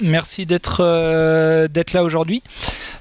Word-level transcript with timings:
Merci 0.00 0.46
d'être 0.46 0.80
euh, 0.80 1.68
d'être 1.68 1.92
là 1.92 2.02
aujourd'hui. 2.02 2.42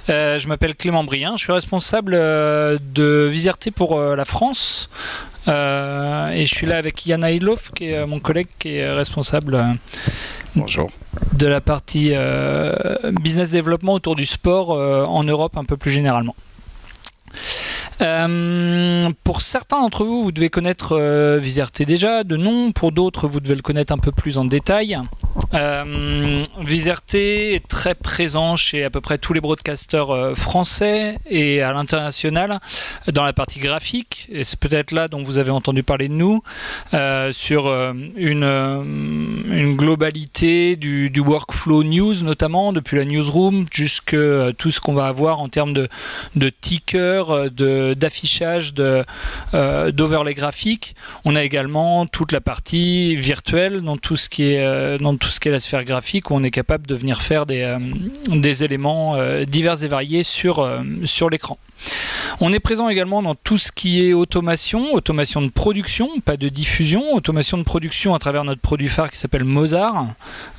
Euh, 0.09 0.37
je 0.37 0.47
m'appelle 0.47 0.75
Clément 0.75 1.03
Brien, 1.03 1.35
je 1.35 1.43
suis 1.43 1.51
responsable 1.51 2.13
euh, 2.15 2.77
de 2.93 3.27
Viserté 3.31 3.71
pour 3.71 3.99
la 3.99 4.25
France. 4.25 4.89
et 5.47 6.45
je 6.45 6.53
suis 6.53 6.67
là 6.67 6.77
avec 6.77 7.05
Yann 7.07 7.23
Aidlof, 7.23 7.71
qui 7.73 7.85
est 7.85 8.05
mon 8.05 8.19
collègue 8.19 8.47
qui 8.59 8.75
est 8.75 8.91
responsable 8.91 9.77
Bonjour. 10.55 10.91
de 11.33 11.47
la 11.47 11.59
partie 11.59 12.13
business 13.19 13.51
développement 13.51 13.93
autour 13.93 14.15
du 14.15 14.27
sport 14.27 14.69
en 14.69 15.23
Europe 15.23 15.57
un 15.57 15.65
peu 15.65 15.75
plus 15.75 15.91
généralement. 15.91 16.35
Euh, 18.01 19.11
pour 19.23 19.41
certains 19.41 19.81
d'entre 19.81 20.05
vous, 20.05 20.23
vous 20.23 20.31
devez 20.31 20.49
connaître 20.49 20.97
euh, 20.97 21.39
déjà 21.85 22.23
de 22.23 22.37
nom. 22.37 22.71
Pour 22.71 22.91
d'autres, 22.91 23.27
vous 23.27 23.39
devez 23.39 23.55
le 23.55 23.61
connaître 23.61 23.93
un 23.93 23.97
peu 23.97 24.11
plus 24.11 24.37
en 24.37 24.45
détail. 24.45 24.97
Euh, 25.53 26.43
est 27.13 27.67
très 27.67 27.95
présent 27.95 28.55
chez 28.55 28.83
à 28.83 28.89
peu 28.89 29.01
près 29.01 29.17
tous 29.17 29.33
les 29.33 29.41
broadcasters 29.41 30.11
euh, 30.11 30.35
français 30.35 31.17
et 31.29 31.61
à 31.61 31.73
l'international 31.73 32.59
dans 33.11 33.23
la 33.23 33.33
partie 33.33 33.59
graphique. 33.59 34.27
Et 34.31 34.43
c'est 34.43 34.59
peut-être 34.59 34.91
là 34.91 35.07
dont 35.07 35.21
vous 35.21 35.37
avez 35.37 35.51
entendu 35.51 35.83
parler 35.83 36.07
de 36.07 36.13
nous 36.13 36.41
sur 37.31 37.71
une, 38.15 39.75
globalité 39.75 40.75
du, 40.75 41.09
du, 41.09 41.19
workflow 41.19 41.83
news 41.83 42.23
notamment, 42.23 42.73
depuis 42.73 42.97
la 42.97 43.05
newsroom 43.05 43.65
jusqu'à 43.71 44.51
tout 44.57 44.71
ce 44.71 44.79
qu'on 44.79 44.93
va 44.93 45.07
avoir 45.07 45.39
en 45.39 45.49
termes 45.49 45.73
de, 45.73 45.87
de 46.35 46.49
tickers, 46.49 47.51
de 47.51 47.88
d'affichage 47.95 48.73
euh, 49.53 49.91
d'overlay 49.91 50.33
graphique. 50.33 50.95
On 51.25 51.35
a 51.35 51.43
également 51.43 52.05
toute 52.05 52.31
la 52.31 52.41
partie 52.41 53.15
virtuelle 53.15 53.81
dans 53.81 53.97
tout 53.97 54.15
ce 54.15 54.29
qui 54.29 54.43
est, 54.53 54.63
euh, 54.63 54.97
dans 54.97 55.15
tout 55.17 55.29
ce 55.29 55.39
qui 55.39 55.49
est 55.49 55.51
la 55.51 55.59
sphère 55.59 55.83
graphique 55.83 56.31
où 56.31 56.35
on 56.35 56.43
est 56.43 56.51
capable 56.51 56.87
de 56.87 56.95
venir 56.95 57.21
faire 57.21 57.45
des, 57.45 57.61
euh, 57.61 58.53
éléments 58.61 59.15
divers 59.45 59.83
et 59.83 59.87
variés 59.87 60.23
sur 60.23 60.67
l'écran. 61.29 61.57
On 62.41 62.53
est 62.53 62.59
présent 62.59 62.87
également 62.87 63.21
dans 63.21 63.35
tout 63.35 63.57
ce 63.57 63.71
qui 63.71 64.07
est 64.07 64.13
automation, 64.13 64.93
automation 64.93 65.41
de 65.41 65.49
production, 65.49 66.09
pas 66.23 66.37
de 66.37 66.47
diffusion, 66.47 67.13
automation 67.13 67.57
de 67.57 67.63
production 67.63 68.15
à 68.15 68.19
travers 68.19 68.43
notre 68.43 68.61
produit 68.61 68.87
phare 68.87 69.11
qui 69.11 69.17
s'appelle 69.17 69.43
Mozart, 69.43 70.07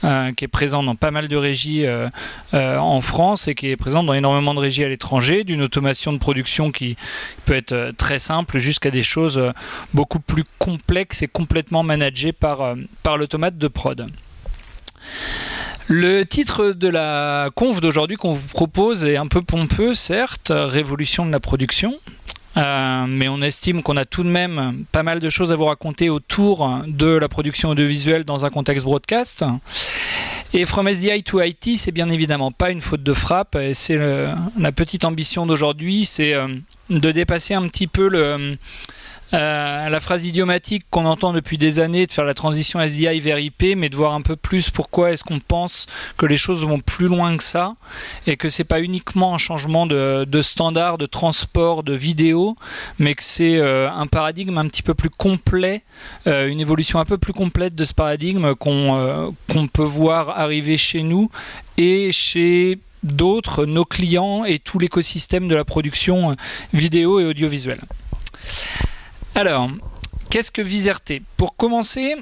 euh, 0.05 0.33
qui 0.33 0.45
est 0.45 0.49
présent 0.49 0.83
dans 0.83 0.95
pas 0.95 1.11
mal 1.11 1.29
de 1.29 1.37
régies 1.37 1.87
euh, 1.87 2.09
euh, 2.55 2.77
en 2.77 3.01
France 3.01 3.49
et 3.49 3.55
qui 3.55 3.69
est 3.69 3.77
présent 3.77 4.03
dans 4.03 4.13
énormément 4.13 4.53
de 4.53 4.61
régies 4.61 4.85
à 4.85 4.89
l'étranger, 4.89 5.45
d'une 5.45 5.63
automation 5.63 6.13
de 6.13 6.19
production 6.19 6.71
qui 6.71 6.97
peut 7.47 7.55
être 7.55 7.93
très 7.97 8.19
simple 8.19 8.59
jusqu'à 8.59 8.91
des 8.91 9.03
choses 9.03 9.41
beaucoup 9.95 10.21
plus 10.21 10.45
complexes 10.59 11.23
et 11.23 11.29
complètement 11.29 11.83
managées 11.83 12.33
par, 12.33 12.75
par 13.03 13.17
l'automate 13.17 13.57
de 13.57 13.69
prod. 13.69 14.07
Le 15.93 16.23
titre 16.25 16.71
de 16.71 16.87
la 16.87 17.51
conf 17.57 17.81
d'aujourd'hui 17.81 18.17
qu'on 18.17 18.33
vous 18.33 18.47
propose 18.47 19.05
est 19.05 19.17
un 19.17 19.27
peu 19.27 19.43
pompeux, 19.43 19.93
certes, 19.93 20.53
Révolution 20.55 21.27
de 21.27 21.33
la 21.33 21.41
production. 21.41 21.99
Euh, 22.57 23.07
mais 23.09 23.27
on 23.27 23.43
estime 23.43 23.83
qu'on 23.83 23.97
a 23.97 24.05
tout 24.05 24.23
de 24.23 24.29
même 24.29 24.85
pas 24.93 25.03
mal 25.03 25.19
de 25.19 25.29
choses 25.29 25.51
à 25.51 25.57
vous 25.57 25.65
raconter 25.65 26.09
autour 26.09 26.83
de 26.87 27.09
la 27.09 27.29
production 27.29 27.71
audiovisuelle 27.71 28.25
dans 28.25 28.45
un 28.45 28.51
contexte 28.51 28.85
broadcast. 28.85 29.45
Et 30.55 30.65
From 30.65 30.87
SDI 30.87 31.25
to 31.25 31.43
IT, 31.43 31.77
c'est 31.77 31.91
bien 31.91 32.09
évidemment 32.09 32.53
pas 32.53 32.71
une 32.71 32.81
faute 32.81 33.03
de 33.03 33.13
frappe. 33.13 33.57
Et 33.57 33.75
c'est 33.75 33.99
la 34.61 34.71
petite 34.71 35.05
ambition 35.05 35.45
d'aujourd'hui, 35.45 36.05
c'est 36.05 36.35
euh, 36.35 36.47
de 36.89 37.11
dépasser 37.11 37.55
un 37.55 37.67
petit 37.67 37.89
peu 37.89 38.09
le 38.09 38.57
euh, 39.33 39.89
la 39.89 40.01
phrase 40.01 40.27
idiomatique 40.27 40.85
qu'on 40.91 41.07
entend 41.07 41.33
depuis 41.33 41.59
des 41.59 41.79
années 41.79 42.07
de 42.07 42.13
faire 42.13 42.25
la 42.25 42.35
transition 42.35 42.81
SDI 42.81 43.21
vers 43.21 43.39
IP, 43.39 43.77
mais 43.77 43.89
de 43.89 43.97
voir 43.97 44.15
un 44.15 44.23
peu 44.23 44.37
plus 44.37 44.71
pourquoi 44.71 45.13
est-ce 45.13 45.23
qu'on 45.23 45.41
pense 45.41 45.87
que 46.17 46.27
les 46.27 46.37
choses 46.37 46.65
vont 46.65 46.81
plus 46.81 47.07
loin 47.07 47.37
que 47.37 47.45
ça 47.45 47.75
et 48.27 48.37
que 48.37 48.49
c'est 48.49 48.65
pas 48.65 48.81
uniquement 48.81 49.35
un 49.35 49.39
changement 49.39 49.87
de, 49.87 50.27
standard, 50.43 50.99
de 50.99 51.07
transport, 51.07 51.83
de 51.83 51.95
vidéo, 51.95 52.57
mais 52.99 53.15
que 53.15 53.23
c'est 53.23 53.59
euh, 53.59 53.91
un 53.91 54.07
paradigme 54.07 54.59
un 54.59 54.67
petit 54.67 54.83
peu 54.83 54.95
plus 54.95 55.11
complet, 55.11 55.83
euh, 56.27 56.49
une 56.49 56.61
évolution 56.61 56.99
un 56.99 57.05
peu 57.05 57.19
plus 57.19 57.33
complète 57.33 57.75
de 57.75 57.85
ce 57.85 57.95
paradigme 57.95 58.55
qu'on 58.55 59.35
qu'on 59.49 59.69
peut 59.69 59.83
voir 59.83 60.31
arriver 60.31 60.77
chez 60.77 61.03
nous 61.03 61.31
et 61.77 62.13
chez 62.13 62.79
d'autres, 63.03 63.65
nos 63.65 63.85
clients 63.85 64.45
et 64.45 64.59
tout 64.59 64.79
l'écosystème 64.79 65.49
de 65.49 65.55
la 65.55 65.65
production 65.65 66.37
vidéo 66.73 67.21
et 67.21 67.25
audiovisuelle. 67.25 67.81
Alors, 69.35 69.71
qu'est-ce 70.29 70.51
que 70.51 70.61
Viserté 70.61 71.23
Pour 71.37 71.57
commencer, 71.57 72.17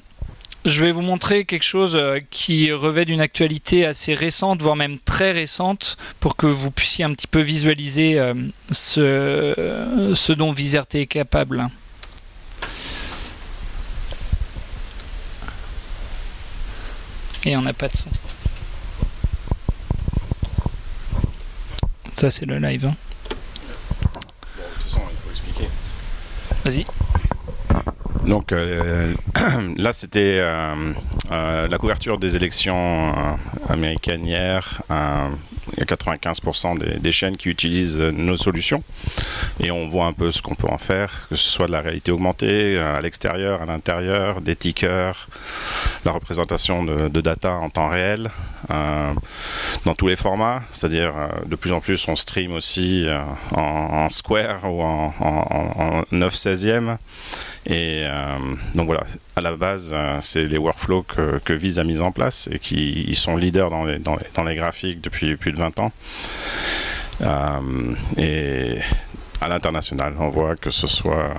je 0.65 0.85
vais 0.85 0.93
vous 0.93 1.01
montrer 1.01 1.45
quelque 1.45 1.65
chose 1.65 1.97
euh, 1.97 2.21
qui 2.31 2.71
revêt 2.73 3.05
d'une 3.07 3.21
actualité 3.21 3.87
assez 3.87 4.15
récente, 4.15 4.61
voire 4.63 4.77
même 4.77 4.99
très 4.99 5.33
récente, 5.33 5.97
pour 6.21 6.37
que 6.37 6.47
vous 6.47 6.71
puissiez 6.71 7.05
un 7.05 7.13
petit 7.15 7.27
peu 7.27 7.41
visualiser 7.41 8.19
euh, 8.19 8.35
ce, 8.71 10.13
ce 10.15 10.33
dont 10.33 10.53
Viserté 10.53 11.01
est 11.03 11.07
capable. 11.07 11.69
Et 17.45 17.57
on 17.57 17.63
n'a 17.63 17.73
pas 17.73 17.89
de 17.89 17.97
son. 17.97 18.11
Ça, 22.13 22.31
c'est 22.31 22.47
le 22.47 22.59
live. 22.59 22.87
Hein. 22.87 22.97
Vas-y. 26.65 26.85
Donc 28.29 28.53
euh, 28.53 29.15
là, 29.77 29.93
c'était 29.95 30.39
euh, 30.41 30.93
euh, 31.33 31.67
la 31.67 31.79
couverture 31.79 32.19
des 32.19 32.37
élections 32.37 33.15
américaines 33.69 34.27
hier. 34.27 34.83
Il 35.79 35.89
y 35.89 35.93
a 35.93 35.97
95% 35.97 36.99
des, 36.99 37.13
chaînes 37.13 37.37
qui 37.37 37.49
utilisent 37.49 38.01
nos 38.01 38.37
solutions. 38.37 38.83
Et 39.61 39.71
on 39.71 39.89
voit 39.89 40.07
un 40.07 40.13
peu 40.13 40.33
ce 40.33 40.43
qu'on 40.43 40.55
peut 40.55 40.69
en 40.69 40.79
faire, 40.79 41.27
que 41.31 41.37
ce 41.37 41.49
soit 41.49 41.67
de 41.67 41.73
la 41.73 41.81
réalité 41.81 42.11
augmentée 42.11 42.79
à 42.79 43.01
l'extérieur, 43.01 43.63
à 43.63 43.67
l'intérieur, 43.67 44.41
des 44.41 44.57
tickers, 44.57 45.29
la 46.05 46.13
représentation 46.13 46.85
de, 46.85 47.21
data 47.21 47.55
en 47.55 47.71
temps 47.71 47.89
réel, 47.89 48.31
dans 48.69 49.95
tous 49.97 50.09
les 50.09 50.17
formats, 50.17 50.63
c'est-à-dire 50.73 51.15
de 51.47 51.57
plus 51.57 51.73
en 51.73 51.81
plus 51.81 52.07
on 52.09 52.17
stream 52.17 52.53
aussi 52.53 53.07
en, 53.53 54.09
square 54.11 54.65
ou 54.65 54.83
en, 54.83 55.13
en 55.21 56.03
9 56.13 56.35
16e 56.35 56.97
et 57.69 58.05
euh, 58.07 58.39
donc 58.75 58.87
voilà, 58.87 59.03
à 59.39 59.41
la 59.41 59.57
base, 59.57 59.93
euh, 59.93 60.19
c'est 60.21 60.47
les 60.47 60.59
workflows 60.59 61.05
que, 61.05 61.39
que 61.45 61.53
Vise 61.53 61.79
a 61.79 61.85
mis 61.85 62.01
en 62.01 62.11
place 62.11 62.49
et 62.53 62.59
qui 62.59 63.05
ils 63.07 63.17
sont 63.17 63.37
leaders 63.37 63.71
dans 63.71 63.85
les, 63.85 63.99
dans 63.99 64.45
les, 64.45 64.57
graphiques 64.57 65.01
depuis 65.01 65.37
plus 65.37 65.53
de 65.53 65.59
20 65.59 65.79
ans. 65.79 65.93
Euh, 67.21 67.95
et 68.17 68.79
à 69.41 69.49
l'international, 69.49 70.15
on 70.19 70.29
voit 70.31 70.57
que 70.57 70.71
ce 70.71 70.89
soit 70.89 71.35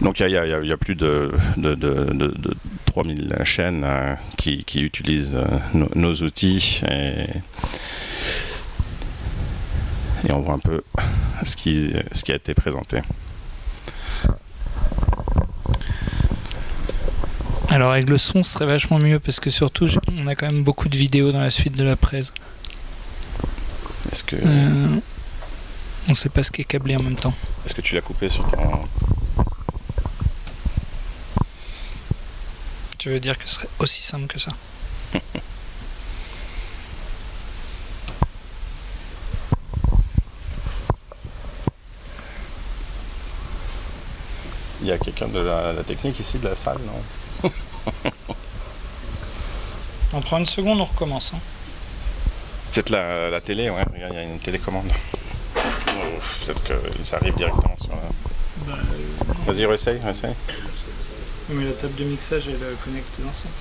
donc 0.00 0.20
il 0.20 0.30
y, 0.30 0.36
a 0.36 0.76
plus 0.76 0.94
de, 0.94 1.32
de, 1.56 1.74
de, 1.74 2.12
de 2.12 2.54
3000 2.86 3.38
chaînes 3.44 3.86
qui, 4.36 4.64
qui, 4.64 4.82
utilisent 4.82 5.38
nos, 5.74 5.88
nos 5.94 6.14
outils 6.14 6.82
et 6.88 7.26
et 10.26 10.32
on 10.32 10.40
voit 10.40 10.54
un 10.54 10.58
peu 10.58 10.82
ce 11.44 11.56
qui, 11.56 11.92
ce 12.12 12.24
qui 12.24 12.32
a 12.32 12.36
été 12.36 12.54
présenté. 12.54 13.00
Alors 17.68 17.92
avec 17.92 18.08
le 18.08 18.16
son, 18.16 18.42
ce 18.42 18.52
serait 18.52 18.66
vachement 18.66 18.98
mieux 18.98 19.20
parce 19.20 19.40
que 19.40 19.50
surtout, 19.50 19.88
on 20.10 20.26
a 20.26 20.34
quand 20.34 20.46
même 20.46 20.64
beaucoup 20.64 20.88
de 20.88 20.96
vidéos 20.96 21.32
dans 21.32 21.40
la 21.40 21.50
suite 21.50 21.76
de 21.76 21.84
la 21.84 21.96
presse. 21.96 22.32
Est-ce 24.10 24.24
que 24.24 24.36
euh, 24.36 24.96
on 26.08 26.14
sait 26.14 26.30
pas 26.30 26.42
ce 26.42 26.50
qui 26.50 26.62
est 26.62 26.64
câblé 26.64 26.96
en 26.96 27.02
même 27.02 27.16
temps. 27.16 27.34
Est-ce 27.66 27.74
que 27.74 27.82
tu 27.82 27.94
l'as 27.94 28.00
coupé 28.00 28.30
sur 28.30 28.48
ton 28.48 28.80
Tu 32.96 33.10
veux 33.10 33.20
dire 33.20 33.38
que 33.38 33.46
ce 33.48 33.56
serait 33.56 33.68
aussi 33.78 34.02
simple 34.02 34.26
que 34.26 34.40
ça? 34.40 34.52
Il 44.80 44.86
y 44.86 44.92
a 44.92 44.98
quelqu'un 44.98 45.28
de 45.28 45.40
la, 45.40 45.82
technique 45.86 46.20
ici, 46.20 46.38
de 46.38 46.48
la 46.48 46.56
salle, 46.56 46.78
non? 46.86 47.50
On 50.12 50.20
prend 50.20 50.38
une 50.38 50.46
seconde, 50.46 50.80
on 50.80 50.84
recommence. 50.84 51.32
Hein. 51.34 51.38
C'est 52.64 52.74
peut-être 52.74 52.90
la, 52.90 53.40
télé, 53.40 53.68
ouais, 53.68 53.84
regarde, 53.92 54.14
il 54.14 54.16
y 54.16 54.18
a 54.18 54.22
une 54.22 54.38
télécommande. 54.38 54.90
peut-être 55.54 56.64
que 56.64 56.74
ça 57.02 57.16
arrive 57.16 57.34
directement 57.34 57.76
sur 57.78 57.90
la... 57.90 57.96
Bah, 58.66 58.78
euh, 58.78 59.52
Vas-y, 59.52 59.66
réessaye, 59.66 60.00
réessaye. 60.02 60.34
Mais 61.50 61.64
la 61.64 61.72
table 61.72 61.94
de 61.96 62.04
mixage, 62.04 62.44
elle 62.48 62.76
connecte 62.84 63.08
l'enceinte. 63.22 63.52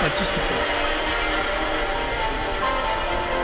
Ah, 0.00 0.10
tout 0.16 0.24
c'est 0.24 0.47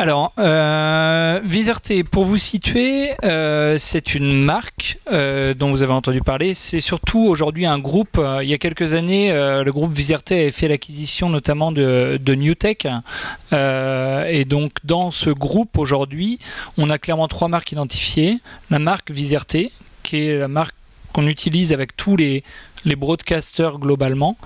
Alors, 0.05 0.33
euh, 0.37 1.41
pour 2.11 2.25
vous 2.25 2.37
situer, 2.37 3.13
euh, 3.23 3.75
c'est 3.79 4.13
une 4.13 4.43
marque 4.43 4.99
euh, 5.11 5.55
dont 5.55 5.71
vous 5.71 5.81
avez 5.81 5.93
entendu 5.93 6.21
parler. 6.21 6.53
C'est 6.53 6.79
surtout 6.79 7.21
aujourd'hui 7.21 7.65
un 7.65 7.79
groupe. 7.79 8.19
euh, 8.19 8.43
il 8.43 8.49
y 8.49 8.53
a 8.53 8.59
quelques 8.59 8.93
années, 8.93 9.31
le 9.33 9.71
groupe 9.71 9.91
Viserté 9.91 10.41
avait 10.41 10.51
fait 10.51 10.67
l'acquisition 10.67 11.27
notamment 11.29 11.71
de, 11.71 12.19
Newtech. 12.23 12.87
Et 13.51 14.45
donc, 14.45 14.73
dans 14.83 15.09
ce 15.09 15.31
groupe 15.31 15.79
aujourd'hui, 15.79 16.37
on 16.77 16.91
a 16.91 16.99
clairement 16.99 17.27
trois 17.27 17.47
marques 17.47 17.71
identifiées. 17.71 18.37
La 18.69 18.77
marque 18.77 19.09
Viserté, 19.09 19.71
qui 20.03 20.17
est 20.17 20.37
la 20.37 20.47
marque 20.47 20.75
qu'on 21.13 21.25
utilise 21.25 21.73
avec 21.73 21.97
tous 21.97 22.15
les, 22.15 22.43
les 22.85 22.95
broadcasters 22.95 23.79
globalement. 23.79 24.37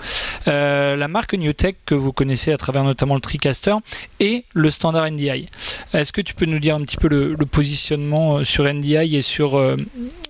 Euh, 0.47 0.95
la 0.95 1.07
marque 1.07 1.33
Newtech 1.33 1.77
que 1.85 1.95
vous 1.95 2.11
connaissez 2.11 2.51
à 2.51 2.57
travers 2.57 2.83
notamment 2.83 3.15
le 3.15 3.21
TriCaster 3.21 3.75
et 4.19 4.45
le 4.53 4.69
standard 4.69 5.09
NDI. 5.11 5.45
Est-ce 5.93 6.11
que 6.11 6.21
tu 6.21 6.33
peux 6.33 6.45
nous 6.45 6.59
dire 6.59 6.75
un 6.75 6.81
petit 6.81 6.97
peu 6.97 7.07
le, 7.07 7.35
positionnement 7.45 8.37
euh, 8.37 8.43
sur 8.43 8.71
NDI 8.71 9.15
et 9.15 9.21
sur, 9.21 9.57
euh, 9.57 9.75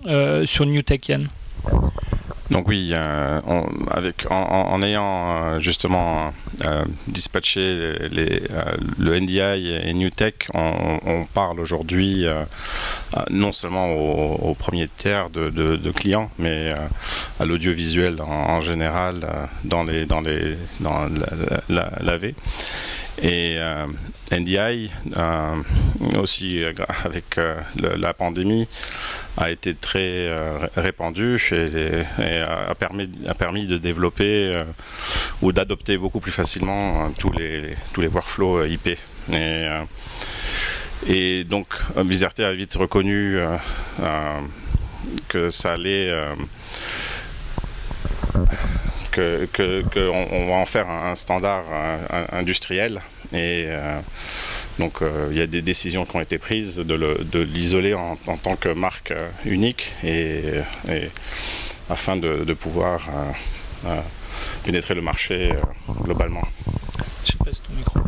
euh, 0.06 0.44
sur 0.46 0.66
Newtech 0.66 1.08
Yann? 1.08 1.28
Donc 2.50 2.66
oui, 2.68 2.90
euh, 2.92 3.40
avec, 3.92 4.26
en, 4.28 4.82
ayant 4.82 5.30
euh, 5.54 5.60
justement 5.60 6.32
euh, 6.64 6.84
dispatché 7.06 7.96
le 8.10 9.20
NDI 9.20 9.38
et 9.84 9.94
Newtech, 9.94 10.48
on, 10.52 10.98
on 11.06 11.24
parle 11.26 11.60
aujourd'hui 11.60 12.26
non 13.30 13.52
seulement 13.52 13.92
au, 13.92 14.50
au 14.50 14.54
premier 14.54 14.88
tiers 14.88 15.30
de, 15.30 15.48
de- 15.50 15.76
clients, 15.92 16.30
mais 16.38 16.74
à 17.38 17.44
l'audiovisuel 17.44 18.20
en, 18.20 18.60
général 18.60 19.20
dans, 19.64 19.84
les, 19.84 20.04
dans, 20.06 20.20
les, 20.20 20.56
dans 20.80 21.06
la 21.68 22.16
V. 22.16 22.34
Et 23.22 23.56
euh, 23.58 23.86
NDI, 24.32 24.90
euh, 25.16 25.56
aussi 26.18 26.62
euh, 26.64 26.72
avec 27.04 27.38
la 27.76 28.14
pandémie, 28.14 28.66
a 29.36 29.50
été 29.50 29.74
très 29.74 30.32
ré- 30.34 30.68
répandu 30.76 31.38
et, 31.52 32.40
a, 32.42 32.74
permis, 32.74 33.66
de 33.66 33.78
développer 33.78 34.58
ou 35.42 35.52
d'adopter 35.52 35.98
beaucoup 35.98 36.20
plus 36.20 36.32
facilement 36.32 37.10
tous, 37.18 37.32
les, 37.32 37.76
tous 37.92 38.00
les 38.00 38.08
workflows 38.08 38.64
IP. 38.64 38.96
Et, 41.06 41.44
donc, 41.44 41.68
Viserté 41.96 42.44
a 42.44 42.52
vite 42.52 42.74
reconnu 42.74 43.38
que 45.28 45.50
ça 45.50 45.72
allait. 45.74 46.12
Que, 49.10 49.46
que, 49.52 49.82
va 50.48 50.54
en 50.56 50.66
faire 50.66 50.88
un, 50.88 51.14
standard 51.14 51.64
industriel 52.32 53.00
et 53.32 53.66
euh, 53.68 53.98
donc 54.78 55.02
euh, 55.02 55.28
il 55.30 55.38
y 55.38 55.40
a 55.40 55.46
des 55.46 55.62
décisions 55.62 56.04
qui 56.04 56.16
ont 56.16 56.20
été 56.20 56.38
prises 56.38 56.76
de 56.76 56.94
le- 56.94 57.20
de 57.24 57.40
l'isoler 57.40 57.94
en, 57.94 58.16
tant 58.42 58.56
que 58.56 58.68
marque 58.70 59.12
euh, 59.12 59.28
unique 59.44 59.92
et, 60.04 60.42
afin 61.88 62.16
de, 62.16 62.52
pouvoir 62.54 63.08
pénétrer 64.64 64.94
le 64.94 65.02
marché 65.02 65.52
globalement. 66.02 66.42
Je 67.24 67.32
passe 67.44 67.62
ton 67.62 67.72
micro. 67.74 67.98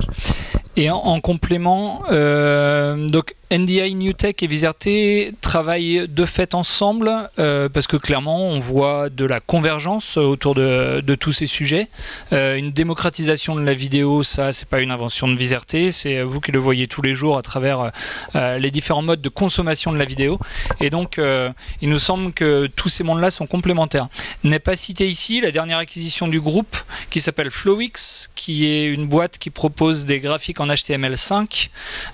Et 0.77 0.89
en, 0.91 0.97
en 0.97 1.21
complément, 1.21 2.03
donc 2.09 3.35
NDI, 3.53 3.95
Newtech 3.95 4.43
et 4.43 4.47
Viserté 4.47 5.35
travaillent 5.43 6.09
de 6.09 6.25
fait 6.25 6.55
ensemble 6.55 7.29
euh, 7.39 7.69
parce 7.69 7.87
que 7.87 7.99
clairement 7.99 8.47
on 8.47 8.59
voit 8.59 9.11
de 9.11 9.27
la 9.27 9.41
convergence 9.41 10.17
autour 10.17 10.55
de, 10.55 11.15
tous 11.21 11.33
ces 11.33 11.47
sujets. 11.47 11.89
Euh, 12.33 12.57
une 12.57 12.73
démocratisation 12.73 13.55
de 13.55 13.61
la 13.61 13.75
vidéo, 13.75 14.23
ça 14.23 14.53
c'est 14.53 14.69
pas 14.69 14.81
une 14.81 14.91
invention 14.91 15.29
de 15.29 15.35
Viserté, 15.35 15.91
c'est 15.91 16.23
vous 16.23 16.41
qui 16.41 16.51
le 16.51 16.59
voyez 16.59 16.89
tous 16.89 17.03
les 17.03 17.13
jours 17.13 17.37
à 17.37 17.43
travers 17.43 17.93
euh, 18.37 18.57
les 18.57 18.71
différents 18.71 19.03
modes 19.03 19.21
de 19.21 19.29
consommation 19.29 19.93
de 19.93 19.99
la 19.99 20.07
vidéo. 20.07 20.39
Et 20.81 20.89
donc 20.89 21.19
euh, 21.19 21.51
il 21.83 21.91
nous 21.91 21.99
semble 21.99 22.33
que 22.33 22.69
tous 22.75 22.89
ces 22.89 23.05
mondes-là 23.05 23.31
sont 23.31 23.47
complémentaires. 23.47 24.09
N'est 24.45 24.61
pas 24.61 24.77
cité 24.77 25.07
ici 25.09 25.43
la 25.43 25.51
dernière 25.51 25.79
acquisition 25.79 26.27
du 26.27 26.41
groupe 26.41 26.77
qui 27.11 27.21
s'appelle 27.21 27.51
Flowix, 27.51 28.31
qui 28.35 28.67
est 28.67 28.87
une 28.87 29.07
boîte 29.07 29.39
qui 29.39 29.51
propose 29.51 30.07
des 30.07 30.21
graphiques 30.21 30.61
en 30.61 30.67
HTML5. 30.67 31.69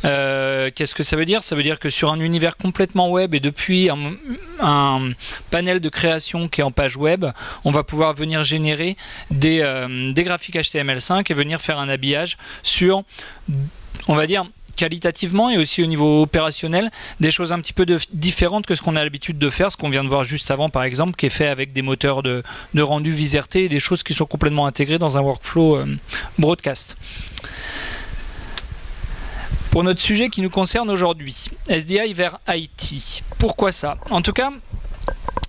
Euh, 0.04 0.71
Qu'est-ce 0.75 0.95
que 0.95 1.02
ça 1.02 1.16
veut 1.16 1.25
dire 1.25 1.27
Ça 1.40 1.54
veut 1.54 1.62
dire 1.62 1.78
que 1.78 1.90
sur 1.90 2.11
un 2.11 2.20
univers 2.20 2.56
complètement 2.56 3.11
web 3.11 3.35
et 3.35 3.40
depuis 3.40 3.90
un, 3.90 5.12
panel 5.50 5.80
de 5.80 5.88
création 5.88 6.49
qui 6.49 6.61
est 6.61 6.64
en 6.64 6.70
page 6.70 6.97
web, 6.97 7.26
on 7.64 7.70
va 7.70 7.85
pouvoir 7.85 8.14
venir 8.14 8.42
générer 8.42 8.97
des, 9.30 9.61
euh, 9.61 10.12
graphiques 10.12 10.56
HTML5 10.56 11.30
et 11.30 11.35
venir 11.35 11.61
faire 11.61 11.78
un 11.78 11.88
habillage 11.88 12.38
sur, 12.62 13.02
on 14.08 14.14
va 14.14 14.26
dire, 14.26 14.47
qualitativement 14.76 15.50
et 15.50 15.58
aussi 15.58 15.82
au 15.82 15.87
niveau 15.87 16.23
opérationnel, 16.23 16.90
des 17.20 17.30
choses 17.30 17.52
un 17.52 17.61
petit 17.61 17.73
peu 17.73 17.85
de- 17.85 17.99
différentes 18.12 18.64
que 18.64 18.75
ce 18.75 18.80
qu'on 18.80 18.97
a 18.97 19.02
l'habitude 19.02 19.37
de 19.37 19.50
faire, 19.50 19.73
ce 19.73 19.76
qu'on 19.76 19.90
vient 19.90 20.04
de 20.04 20.08
voir 20.08 20.25
juste 20.25 20.50
avant 20.50 20.70
par 20.70 20.85
exemple, 20.85 21.16
qui 21.16 21.26
est 21.26 21.30
fait 21.30 21.49
avec 21.49 21.73
des 21.73 21.82
moteurs 21.82 22.23
de, 22.23 22.42
de 22.75 22.82
rendu 22.82 23.12
Viserté 23.12 23.64
et 23.64 23.68
des 23.68 23.80
choses 23.80 24.02
qui 24.04 24.14
sont 24.14 24.26
complètement 24.26 24.66
intégrées 24.66 24.99
dans 24.99 25.18
un 25.18 25.20
workflow 25.20 25.76
euh, 25.76 25.87
broadcast. 26.38 26.97
Pour 29.71 29.85
notre 29.85 30.01
sujet 30.01 30.29
qui 30.29 30.41
nous 30.41 30.51
concerne 30.51 30.91
aujourd'hui, 30.91 31.47
SDI 31.69 32.13
vers 32.13 32.39
IT. 32.49 33.23
Pourquoi 33.39 33.71
ça? 33.71 33.99
En 34.11 34.23
tout 34.23 34.33
cas, 34.33 34.51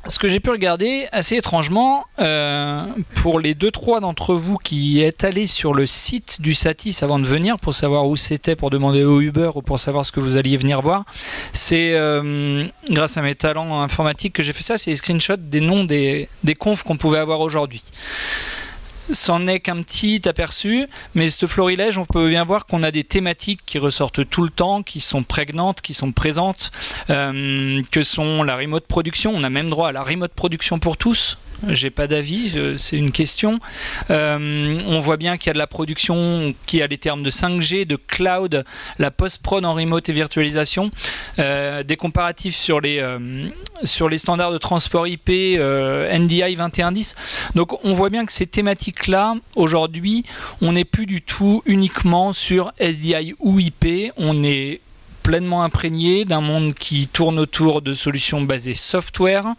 ce 0.07 0.19
que 0.19 0.27
j'ai 0.27 0.39
pu 0.39 0.49
regarder 0.49 1.07
assez 1.11 1.37
étrangement, 1.37 2.05
euh, 2.19 2.85
pour 3.15 3.39
les 3.39 3.53
2-3 3.53 4.01
d'entre 4.01 4.35
vous 4.35 4.57
qui 4.57 5.01
êtes 5.01 5.23
allés 5.23 5.47
sur 5.47 5.73
le 5.73 5.85
site 5.85 6.41
du 6.41 6.53
Satis 6.53 7.01
avant 7.01 7.19
de 7.19 7.25
venir 7.25 7.59
pour 7.59 7.73
savoir 7.73 8.07
où 8.07 8.15
c'était, 8.15 8.55
pour 8.55 8.69
demander 8.69 9.03
au 9.03 9.21
Uber 9.21 9.51
ou 9.55 9.61
pour 9.61 9.79
savoir 9.79 10.05
ce 10.05 10.11
que 10.11 10.19
vous 10.19 10.35
alliez 10.35 10.57
venir 10.57 10.81
voir, 10.81 11.05
c'est 11.53 11.93
euh, 11.93 12.67
grâce 12.89 13.17
à 13.17 13.21
mes 13.21 13.35
talents 13.35 13.81
informatiques 13.81 14.33
que 14.33 14.43
j'ai 14.43 14.53
fait 14.53 14.63
ça, 14.63 14.77
c'est 14.77 14.91
les 14.91 14.97
screenshots 14.97 15.37
des 15.37 15.61
noms 15.61 15.85
des, 15.85 16.27
des 16.43 16.55
confs 16.55 16.83
qu'on 16.83 16.97
pouvait 16.97 17.19
avoir 17.19 17.39
aujourd'hui. 17.39 17.83
C'en 19.11 19.47
est 19.47 19.59
qu'un 19.59 19.81
petit 19.81 20.27
aperçu, 20.27 20.87
mais 21.15 21.29
ce 21.29 21.45
florilège, 21.47 21.97
on 21.97 22.05
peut 22.05 22.29
bien 22.29 22.43
voir 22.43 22.65
qu'on 22.65 22.83
a 22.83 22.91
des 22.91 23.03
thématiques 23.03 23.61
qui 23.65 23.79
ressortent 23.79 24.27
tout 24.29 24.43
le 24.43 24.49
temps, 24.49 24.83
qui 24.83 24.99
sont 24.99 25.23
prégnantes, 25.23 25.81
qui 25.81 25.93
sont 25.93 26.11
présentes, 26.11 26.71
euh, 27.09 27.81
que 27.91 28.03
sont 28.03 28.43
la 28.43 28.55
remote 28.55 28.85
production? 28.85 29.31
On 29.33 29.43
a 29.43 29.49
même 29.49 29.69
droit 29.69 29.89
à 29.89 29.91
la 29.91 30.03
remote 30.03 30.33
production 30.33 30.79
pour 30.79 30.97
tous, 30.97 31.37
j'ai 31.67 31.89
pas 31.89 32.07
d'avis, 32.07 32.55
c'est 32.77 32.97
une 32.97 33.11
question. 33.11 33.59
on 34.09 34.99
voit 34.99 35.17
bien 35.17 35.37
qu'il 35.37 35.47
y 35.47 35.51
a 35.51 35.53
de 35.53 35.59
la 35.59 35.67
production 35.67 36.53
qui 36.65 36.81
a 36.81 36.87
les 36.87 36.97
termes 36.97 37.23
de 37.23 37.29
5G, 37.29 37.85
de 37.85 37.95
cloud, 37.95 38.63
la 38.97 39.11
post-prod 39.11 39.63
en 39.65 39.73
remote 39.73 40.07
et 40.09 40.13
virtualisation, 40.13 40.91
des 41.37 41.97
comparatifs 41.97 42.55
sur 42.55 42.81
les, 42.81 43.03
sur 43.83 44.09
les 44.09 44.17
standards 44.17 44.51
de 44.51 44.57
transport 44.57 45.07
IP 45.07 45.29
NDI 45.29 46.55
2110. 46.55 47.15
Donc 47.55 47.83
on 47.83 47.93
voit 47.93 48.09
bien 48.09 48.25
que 48.25 48.31
ces 48.31 48.47
thématiques-là, 48.47 49.35
aujourd'hui, 49.55 50.25
on 50.61 50.73
n'est 50.73 50.85
plus 50.85 51.05
du 51.05 51.21
tout 51.21 51.61
uniquement 51.65 52.33
sur 52.33 52.71
SDI 52.79 53.35
ou 53.39 53.59
IP, 53.59 54.11
on 54.17 54.43
est 54.43 54.81
pleinement 55.23 55.63
imprégné 55.63 56.25
d'un 56.25 56.41
monde 56.41 56.73
qui 56.73 57.07
tourne 57.07 57.39
autour 57.39 57.81
de 57.81 57.93
solutions 57.93 58.41
basées 58.41 58.73
software, 58.73 59.55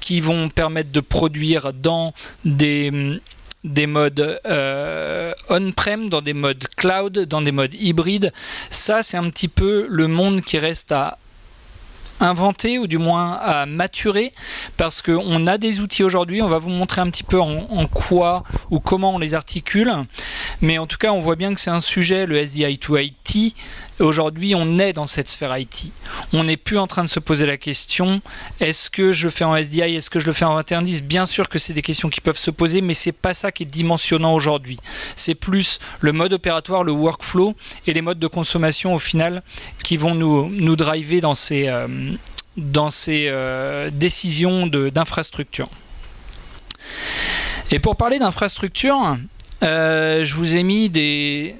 qui 0.00 0.20
vont 0.20 0.48
permettre 0.48 0.90
de 0.92 1.00
produire 1.00 1.72
dans 1.72 2.14
des 2.44 3.20
des 3.64 3.86
modes 3.86 4.40
euh, 4.46 5.32
on-prem, 5.50 6.08
dans 6.08 6.22
des 6.22 6.32
modes 6.32 6.64
cloud, 6.76 7.18
dans 7.18 7.42
des 7.42 7.52
modes 7.52 7.74
hybrides. 7.74 8.32
Ça, 8.70 9.02
c'est 9.02 9.16
un 9.16 9.28
petit 9.30 9.48
peu 9.48 9.86
le 9.88 10.06
monde 10.06 10.42
qui 10.42 10.58
reste 10.58 10.92
à 10.92 11.18
inventer 12.20 12.78
ou 12.78 12.86
du 12.86 12.98
moins 12.98 13.34
à 13.34 13.66
maturer 13.66 14.32
parce 14.76 15.02
qu'on 15.02 15.46
a 15.46 15.58
des 15.58 15.80
outils 15.80 16.02
aujourd'hui. 16.02 16.42
On 16.42 16.48
va 16.48 16.58
vous 16.58 16.70
montrer 16.70 17.00
un 17.00 17.10
petit 17.10 17.22
peu 17.22 17.40
en, 17.40 17.86
quoi 17.86 18.42
ou 18.70 18.80
comment 18.80 19.14
on 19.14 19.18
les 19.18 19.34
articule. 19.34 19.92
Mais 20.60 20.78
en 20.78 20.86
tout 20.86 20.98
cas, 20.98 21.12
on 21.12 21.18
voit 21.18 21.36
bien 21.36 21.54
que 21.54 21.60
c'est 21.60 21.70
un 21.70 21.80
sujet, 21.80 22.26
le 22.26 22.44
SDI 22.44 22.78
to 22.78 22.98
IT, 22.98 23.54
Aujourd'hui, 24.00 24.54
on 24.54 24.78
est 24.78 24.92
dans 24.92 25.06
cette 25.06 25.28
sphère 25.28 25.56
IT. 25.58 25.92
On 26.32 26.44
n'est 26.44 26.56
plus 26.56 26.78
en 26.78 26.86
train 26.86 27.02
de 27.02 27.08
se 27.08 27.18
poser 27.18 27.46
la 27.46 27.56
question 27.56 28.20
est-ce 28.60 28.90
que 28.90 29.12
je 29.12 29.28
fais 29.28 29.44
en 29.44 29.56
SDI, 29.56 29.96
est-ce 29.96 30.10
que 30.10 30.20
je 30.20 30.26
le 30.26 30.32
fais 30.32 30.44
en 30.44 30.54
2110 30.54 31.02
Bien 31.02 31.26
sûr 31.26 31.48
que 31.48 31.58
c'est 31.58 31.72
des 31.72 31.82
questions 31.82 32.08
qui 32.08 32.20
peuvent 32.20 32.38
se 32.38 32.50
poser, 32.50 32.80
mais 32.80 32.94
c'est 32.94 33.12
pas 33.12 33.34
ça 33.34 33.50
qui 33.50 33.64
est 33.64 33.66
dimensionnant 33.66 34.34
aujourd'hui. 34.34 34.78
C'est 35.16 35.34
plus 35.34 35.80
le 36.00 36.12
mode 36.12 36.32
opératoire, 36.32 36.84
le 36.84 36.92
workflow 36.92 37.54
et 37.86 37.92
les 37.92 38.02
modes 38.02 38.18
de 38.18 38.26
consommation 38.26 38.94
au 38.94 38.98
final 38.98 39.42
qui 39.82 39.96
vont 39.96 40.14
nous, 40.14 40.48
nous 40.48 40.76
driver 40.76 41.20
dans 41.20 41.34
ces, 41.34 41.68
euh, 41.68 41.88
dans 42.56 42.90
ces 42.90 43.26
euh, 43.28 43.90
décisions 43.90 44.66
d'infrastructure. 44.66 45.68
Et 47.70 47.80
pour 47.80 47.96
parler 47.96 48.18
d'infrastructure, 48.18 49.18
euh, 49.62 50.24
je 50.24 50.34
vous 50.34 50.54
ai 50.54 50.62
mis 50.62 50.88
des, 50.88 51.56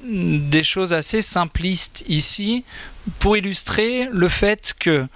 choses 0.63 0.93
assez 0.93 1.23
simplistes 1.23 2.05
ici 2.09 2.65
pour 3.19 3.37
illustrer 3.37 4.09
le 4.13 4.29
fait 4.29 4.75
que 4.79 5.07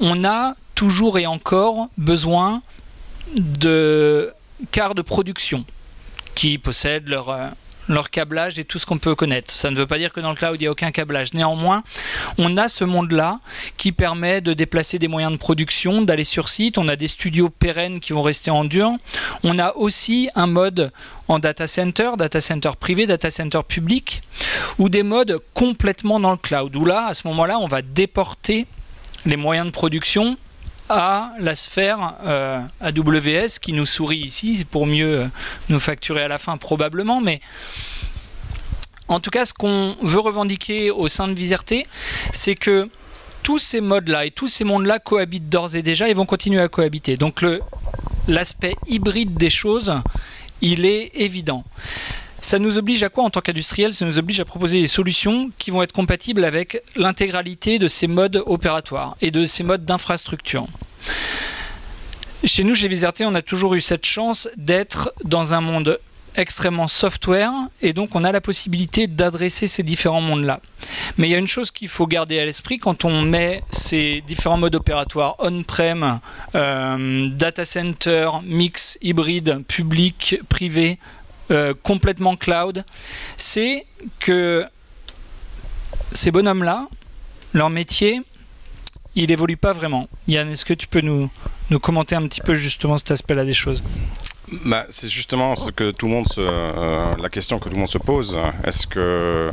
on 0.00 0.24
a 0.24 0.54
toujours 0.74 1.18
et 1.18 1.26
encore 1.26 1.88
besoin 1.98 2.62
de 3.36 4.32
cars 4.70 4.94
de 4.94 5.02
production 5.02 5.64
qui 6.34 6.58
possèdent 6.58 7.08
leur, 7.08 7.28
euh, 7.30 7.48
leur 7.88 8.10
câblage 8.10 8.58
et 8.58 8.64
tout 8.64 8.78
ce 8.78 8.86
qu'on 8.86 8.98
peut 8.98 9.14
connaître. 9.14 9.52
Ça 9.52 9.70
ne 9.70 9.76
veut 9.76 9.86
pas 9.86 9.98
dire 9.98 10.12
que 10.12 10.20
dans 10.20 10.30
le 10.30 10.36
cloud, 10.36 10.56
il 10.56 10.60
n'y 10.60 10.66
a 10.66 10.70
aucun 10.70 10.90
câblage. 10.90 11.34
Néanmoins, 11.34 11.82
on 12.38 12.56
a 12.56 12.68
ce 12.68 12.84
monde-là 12.84 13.40
qui 13.76 13.92
permet 13.92 14.40
de 14.40 14.52
déplacer 14.52 14.98
des 14.98 15.08
moyens 15.08 15.32
de 15.32 15.38
production, 15.38 16.02
d'aller 16.02 16.24
sur 16.24 16.48
site. 16.48 16.78
On 16.78 16.88
a 16.88 16.96
des 16.96 17.08
studios 17.08 17.50
pérennes 17.50 18.00
qui 18.00 18.12
vont 18.12 18.22
rester 18.22 18.50
en 18.50 18.64
dur. 18.64 18.90
On 19.42 19.58
a 19.58 19.74
aussi 19.74 20.28
un 20.34 20.46
mode 20.46 20.92
en 21.28 21.38
data 21.38 21.66
center, 21.66 22.10
data 22.16 22.40
center 22.40 22.70
privé, 22.78 23.06
data 23.06 23.30
center 23.30 23.60
public, 23.66 24.22
ou 24.78 24.88
des 24.88 25.02
modes 25.02 25.40
complètement 25.54 26.20
dans 26.20 26.30
le 26.30 26.36
cloud, 26.36 26.74
où 26.76 26.84
là, 26.84 27.06
à 27.06 27.14
ce 27.14 27.26
moment-là, 27.28 27.58
on 27.58 27.66
va 27.66 27.82
déporter 27.82 28.66
les 29.24 29.36
moyens 29.36 29.66
de 29.66 29.72
production 29.72 30.36
à 30.88 31.32
la 31.38 31.54
sphère 31.54 32.16
euh, 32.24 32.60
AWS 32.80 33.58
qui 33.60 33.72
nous 33.72 33.86
sourit 33.86 34.18
ici, 34.18 34.56
c'est 34.56 34.66
pour 34.66 34.86
mieux 34.86 35.28
nous 35.68 35.80
facturer 35.80 36.22
à 36.22 36.28
la 36.28 36.38
fin 36.38 36.56
probablement, 36.56 37.20
mais 37.20 37.40
en 39.08 39.20
tout 39.20 39.30
cas 39.30 39.44
ce 39.44 39.54
qu'on 39.54 39.96
veut 40.02 40.20
revendiquer 40.20 40.90
au 40.90 41.08
sein 41.08 41.28
de 41.28 41.34
Viserté, 41.34 41.86
c'est 42.32 42.54
que 42.54 42.88
tous 43.42 43.58
ces 43.58 43.80
modes-là 43.80 44.26
et 44.26 44.30
tous 44.30 44.48
ces 44.48 44.64
mondes-là 44.64 44.98
cohabitent 44.98 45.48
d'ores 45.48 45.76
et 45.76 45.82
déjà 45.82 46.08
et 46.08 46.14
vont 46.14 46.26
continuer 46.26 46.60
à 46.60 46.68
cohabiter. 46.68 47.16
Donc 47.16 47.44
l'aspect 48.28 48.76
hybride 48.86 49.34
des 49.34 49.50
choses, 49.50 49.94
il 50.60 50.84
est 50.84 51.10
évident 51.14 51.64
ça 52.42 52.58
nous 52.58 52.76
oblige 52.76 53.04
à 53.04 53.08
quoi 53.08 53.22
en 53.22 53.30
tant 53.30 53.40
qu'industriel 53.40 53.94
Ça 53.94 54.04
nous 54.04 54.18
oblige 54.18 54.40
à 54.40 54.44
proposer 54.44 54.80
des 54.80 54.88
solutions 54.88 55.50
qui 55.58 55.70
vont 55.70 55.82
être 55.82 55.92
compatibles 55.92 56.44
avec 56.44 56.82
l'intégralité 56.96 57.78
de 57.78 57.86
ces 57.86 58.08
modes 58.08 58.42
opératoires 58.46 59.16
et 59.22 59.30
de 59.30 59.44
ces 59.44 59.62
modes 59.62 59.84
d'infrastructure. 59.84 60.66
Chez 62.44 62.64
nous, 62.64 62.74
chez 62.74 62.88
Viserté, 62.88 63.24
on 63.24 63.34
a 63.36 63.42
toujours 63.42 63.74
eu 63.74 63.80
cette 63.80 64.04
chance 64.04 64.48
d'être 64.56 65.14
dans 65.24 65.54
un 65.54 65.60
monde 65.60 66.00
extrêmement 66.34 66.88
software 66.88 67.52
et 67.80 67.92
donc 67.92 68.14
on 68.16 68.24
a 68.24 68.32
la 68.32 68.40
possibilité 68.40 69.06
d'adresser 69.06 69.68
ces 69.68 69.82
différents 69.82 70.20
mondes-là. 70.20 70.60
Mais 71.18 71.28
il 71.28 71.30
y 71.30 71.34
a 71.34 71.38
une 71.38 71.46
chose 71.46 71.70
qu'il 71.70 71.88
faut 71.88 72.06
garder 72.06 72.40
à 72.40 72.44
l'esprit 72.44 72.78
quand 72.78 73.04
on 73.04 73.22
met 73.22 73.62
ces 73.70 74.22
différents 74.26 74.56
modes 74.56 74.74
opératoires 74.74 75.36
on-prem, 75.38 76.20
euh, 76.54 77.28
data 77.28 77.64
center, 77.64 78.30
mix, 78.44 78.98
hybride, 79.02 79.62
public, 79.68 80.40
privé, 80.48 80.98
euh, 81.50 81.74
complètement 81.82 82.36
cloud, 82.36 82.84
c'est 83.36 83.86
que 84.20 84.64
ces 86.12 86.30
bonhommes-là, 86.30 86.88
leur 87.52 87.70
métier, 87.70 88.22
il 89.14 89.30
évolue 89.30 89.56
pas 89.56 89.72
vraiment. 89.72 90.08
Yann, 90.28 90.48
est-ce 90.48 90.64
que 90.64 90.74
tu 90.74 90.86
peux 90.86 91.00
nous, 91.00 91.30
nous 91.70 91.78
commenter 91.78 92.14
un 92.14 92.26
petit 92.26 92.40
peu 92.40 92.54
justement 92.54 92.96
cet 92.96 93.10
aspect-là 93.10 93.44
des 93.44 93.54
choses? 93.54 93.82
Bah, 94.64 94.86
c'est 94.90 95.08
justement 95.08 95.54
euh, 96.38 97.16
la 97.16 97.28
question 97.30 97.58
que 97.58 97.64
tout 97.64 97.74
le 97.74 97.78
monde 97.78 97.88
se 97.88 97.98
pose. 97.98 98.38
Est-ce 98.64 98.86
que 98.86 98.98
euh, 99.00 99.52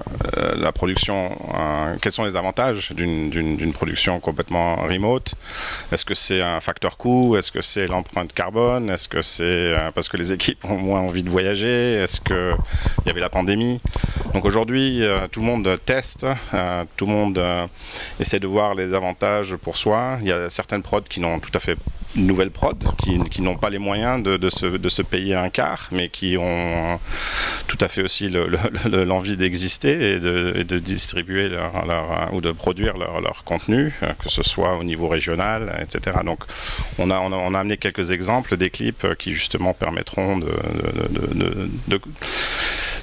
la 0.57 0.71
production, 0.71 1.31
euh, 1.55 1.95
quels 2.01 2.11
sont 2.11 2.25
les 2.25 2.35
avantages 2.35 2.91
d'une 2.91 3.73
production 3.73 4.19
complètement 4.19 4.75
remote? 4.75 5.35
Est-ce 5.91 6.03
que 6.03 6.13
c'est 6.13 6.41
un 6.41 6.59
facteur 6.59 6.97
coût? 6.97 7.37
Est-ce 7.37 7.51
que 7.51 7.61
c'est 7.61 7.87
l'empreinte 7.87 8.33
carbone? 8.33 8.89
Est-ce 8.89 9.07
que 9.07 9.21
c'est 9.21 9.73
parce 9.95 10.09
que 10.09 10.17
les 10.17 10.33
équipes 10.33 10.65
ont 10.65 10.77
moins 10.77 10.99
envie 10.99 11.23
de 11.23 11.29
voyager? 11.29 11.93
Est-ce 11.95 12.19
qu'il 12.19 12.57
y 13.05 13.09
avait 13.09 13.21
la 13.21 13.29
pandémie? 13.29 13.79
Donc 14.33 14.45
aujourd'hui, 14.45 15.03
tout 15.31 15.39
le 15.39 15.45
monde 15.45 15.79
teste, 15.85 16.27
tout 16.97 17.05
le 17.05 17.11
monde 17.11 17.41
essaie 18.19 18.39
de 18.39 18.47
voir 18.47 18.75
les 18.75 18.93
avantages 18.93 19.55
pour 19.55 19.77
soi. 19.77 20.17
Il 20.21 20.27
y 20.27 20.31
a 20.31 20.49
certaines 20.49 20.83
prods 20.83 21.01
qui 21.01 21.19
n'ont 21.19 21.39
tout 21.39 21.51
à 21.53 21.59
fait 21.59 21.77
nouvelles 22.15 22.51
prod 22.51 22.77
qui, 22.97 23.19
qui 23.29 23.41
n'ont 23.41 23.55
pas 23.55 23.69
les 23.69 23.77
moyens 23.77 24.23
de, 24.23 24.37
de, 24.37 24.49
se, 24.49 24.65
de, 24.65 24.89
se, 24.89 25.01
payer 25.01 25.35
un 25.35 25.49
quart, 25.49 25.89
mais 25.91 26.09
qui 26.09 26.37
ont 26.37 26.99
tout 27.67 27.77
à 27.81 27.87
fait 27.87 28.01
aussi 28.01 28.29
l'envie 28.29 29.37
d'exister 29.37 30.13
et 30.13 30.19
de, 30.19 30.63
de, 30.67 30.79
distribuer 30.79 31.49
leur, 31.49 31.85
leur, 31.85 32.33
ou 32.33 32.41
de 32.41 32.51
produire 32.51 32.97
leur, 32.97 33.21
leur, 33.21 33.43
contenu, 33.43 33.93
que 34.19 34.29
ce 34.29 34.43
soit 34.43 34.77
au 34.77 34.83
niveau 34.83 35.07
régional, 35.07 35.79
etc. 35.81 36.17
Donc 36.25 36.43
on 36.97 37.11
a, 37.11 37.19
on 37.19 37.53
a, 37.53 37.59
amené 37.59 37.77
quelques 37.77 38.11
exemples 38.11 38.57
des 38.57 38.69
clips 38.69 39.05
qui 39.17 39.33
justement 39.33 39.73
permettront 39.73 40.37
de, 40.37 40.51
de 41.87 41.99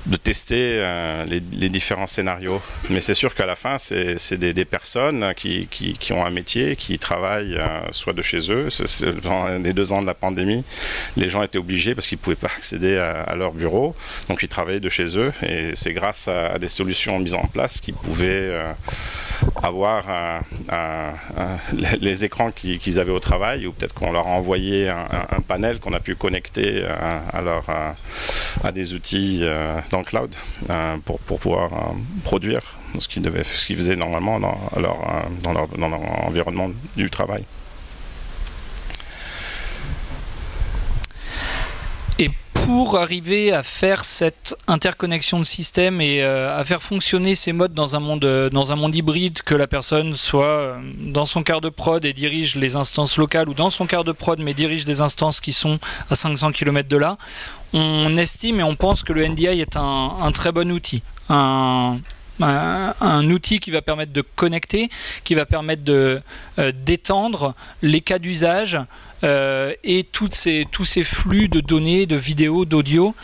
de 0.06 0.16
tester 0.16 0.78
euh, 0.80 1.24
les, 1.24 1.42
les, 1.52 1.68
différents 1.68 2.06
scénarios. 2.06 2.62
Mais 2.90 3.00
c'est 3.00 3.14
sûr 3.14 3.34
qu'à 3.34 3.46
la 3.46 3.56
fin, 3.56 3.78
c'est 3.78 4.34
des, 4.34 4.52
des, 4.52 4.64
personnes 4.64 5.32
qui, 5.36 5.66
qui, 5.70 5.94
qui, 5.94 6.12
ont 6.12 6.24
un 6.24 6.30
métier, 6.30 6.76
qui 6.76 6.98
travaillent 6.98 7.56
euh, 7.56 7.80
soit 7.90 8.12
de 8.12 8.22
chez 8.22 8.50
eux. 8.50 8.68
Dans 9.22 9.48
les 9.58 9.72
deux 9.72 9.92
ans 9.92 10.02
de 10.02 10.06
la 10.06 10.14
pandémie, 10.14 10.64
les 11.16 11.28
gens 11.28 11.42
étaient 11.42 11.58
obligés 11.58 11.94
parce 11.94 12.06
qu'ils 12.06 12.18
ne 12.18 12.22
pouvaient 12.22 12.36
pas 12.36 12.50
accéder 12.56 12.96
à, 12.96 13.22
à, 13.22 13.34
leur 13.34 13.52
bureau. 13.52 13.94
Donc 14.28 14.42
ils 14.42 14.48
travaillaient 14.48 14.80
de 14.80 14.88
chez 14.88 15.18
eux. 15.18 15.32
Et 15.42 15.70
c'est 15.74 15.92
grâce 15.92 16.28
à, 16.28 16.52
à, 16.52 16.58
des 16.58 16.68
solutions 16.68 17.18
mises 17.18 17.34
en 17.34 17.46
place 17.46 17.80
qu'ils 17.80 17.94
pouvaient 17.94 18.26
euh, 18.28 18.72
avoir 19.62 20.04
les 22.00 22.24
écrans 22.24 22.50
qu'ils 22.50 23.00
avaient 23.00 23.12
au 23.12 23.20
travail 23.20 23.66
ou 23.66 23.72
peut-être 23.72 23.94
qu'on 23.94 24.12
leur 24.12 24.26
a 24.26 24.30
envoyé 24.30 24.88
un, 24.88 25.40
panel 25.46 25.78
qu'on 25.78 25.92
a 25.92 26.00
pu 26.00 26.14
connecter 26.14 26.84
à, 26.84 27.40
leur, 27.40 27.64
à, 28.64 28.72
des 28.72 28.94
outils 28.94 29.44
dans 29.90 29.98
le 29.98 30.04
cloud 30.04 30.34
euh, 30.70 30.96
pour, 31.04 31.18
pour 31.20 31.38
pouvoir 31.40 31.72
euh, 31.72 31.76
produire 32.24 32.62
ce 32.98 33.08
qu'ils 33.08 33.22
qu'ils 33.66 33.76
faisaient 33.76 33.96
normalement 33.96 34.36
euh, 34.36 34.80
dans 35.42 35.52
leur, 35.52 35.68
dans 35.68 35.88
leur 35.88 36.26
environnement 36.26 36.70
du 36.96 37.10
travail. 37.10 37.44
Et 42.18 42.30
pour 42.54 42.98
arriver 42.98 43.52
à 43.52 43.62
faire 43.62 44.04
cette 44.04 44.56
interconnexion 44.66 45.38
de 45.38 45.44
système 45.44 46.00
et 46.00 46.22
à 46.22 46.64
faire 46.64 46.82
fonctionner 46.82 47.34
ces 47.34 47.52
modes 47.52 47.74
dans 47.74 47.94
un 47.94 48.00
monde 48.00 48.50
dans 48.50 48.72
un 48.72 48.76
monde 48.76 48.94
hybride 48.94 49.42
que 49.42 49.54
la 49.54 49.66
personne 49.66 50.14
soit 50.14 50.76
dans 50.98 51.26
son 51.26 51.42
quart 51.42 51.60
de 51.60 51.68
prod 51.68 52.04
et 52.04 52.12
dirige 52.12 52.56
les 52.56 52.74
instances 52.74 53.18
locales 53.18 53.48
ou 53.48 53.54
dans 53.54 53.70
son 53.70 53.86
quart 53.86 54.04
de 54.04 54.12
prod 54.12 54.40
mais 54.40 54.54
dirige 54.54 54.84
des 54.84 55.00
instances 55.00 55.40
qui 55.40 55.52
sont 55.52 55.78
à 56.10 56.16
500 56.16 56.52
km 56.52 56.88
de 56.88 56.96
là 56.96 57.18
on 57.72 58.16
estime 58.16 58.60
et 58.60 58.62
on 58.62 58.74
pense 58.74 59.02
que 59.02 59.12
le 59.12 59.26
NDI 59.26 59.60
est 59.60 59.76
un, 59.76 60.30
très 60.32 60.52
bon 60.52 60.70
outil. 60.72 61.02
Un, 61.28 61.98
un, 62.40 63.30
outil 63.30 63.60
qui 63.60 63.70
va 63.70 63.82
permettre 63.82 64.12
de 64.12 64.22
connecter, 64.22 64.90
qui 65.24 65.34
va 65.34 65.46
permettre 65.46 65.84
de 65.84 66.22
d'étendre 66.84 67.54
les 67.82 68.00
cas 68.00 68.18
d'usage 68.18 68.78
et 69.22 70.06
toutes 70.12 70.34
ces, 70.34 70.66
tous 70.70 70.84
ces 70.84 71.04
flux 71.04 71.48
de 71.48 71.60
données, 71.60 72.06
de 72.06 72.16
vidéos, 72.16 72.64
d'audio, 72.64 73.14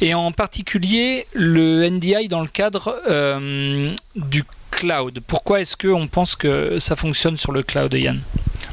et 0.00 0.14
en 0.14 0.32
particulier 0.32 1.26
le 1.32 1.88
NDI 1.88 2.28
dans 2.28 2.40
le 2.40 2.48
cadre 2.48 3.00
du 4.14 4.44
cloud. 4.70 5.20
Pourquoi 5.26 5.60
est-ce 5.60 5.76
qu'on 5.76 6.08
pense 6.08 6.36
que 6.36 6.78
ça 6.78 6.96
fonctionne 6.96 7.36
sur 7.36 7.52
le 7.52 7.62
cloud, 7.62 7.92
Yann? 7.94 8.20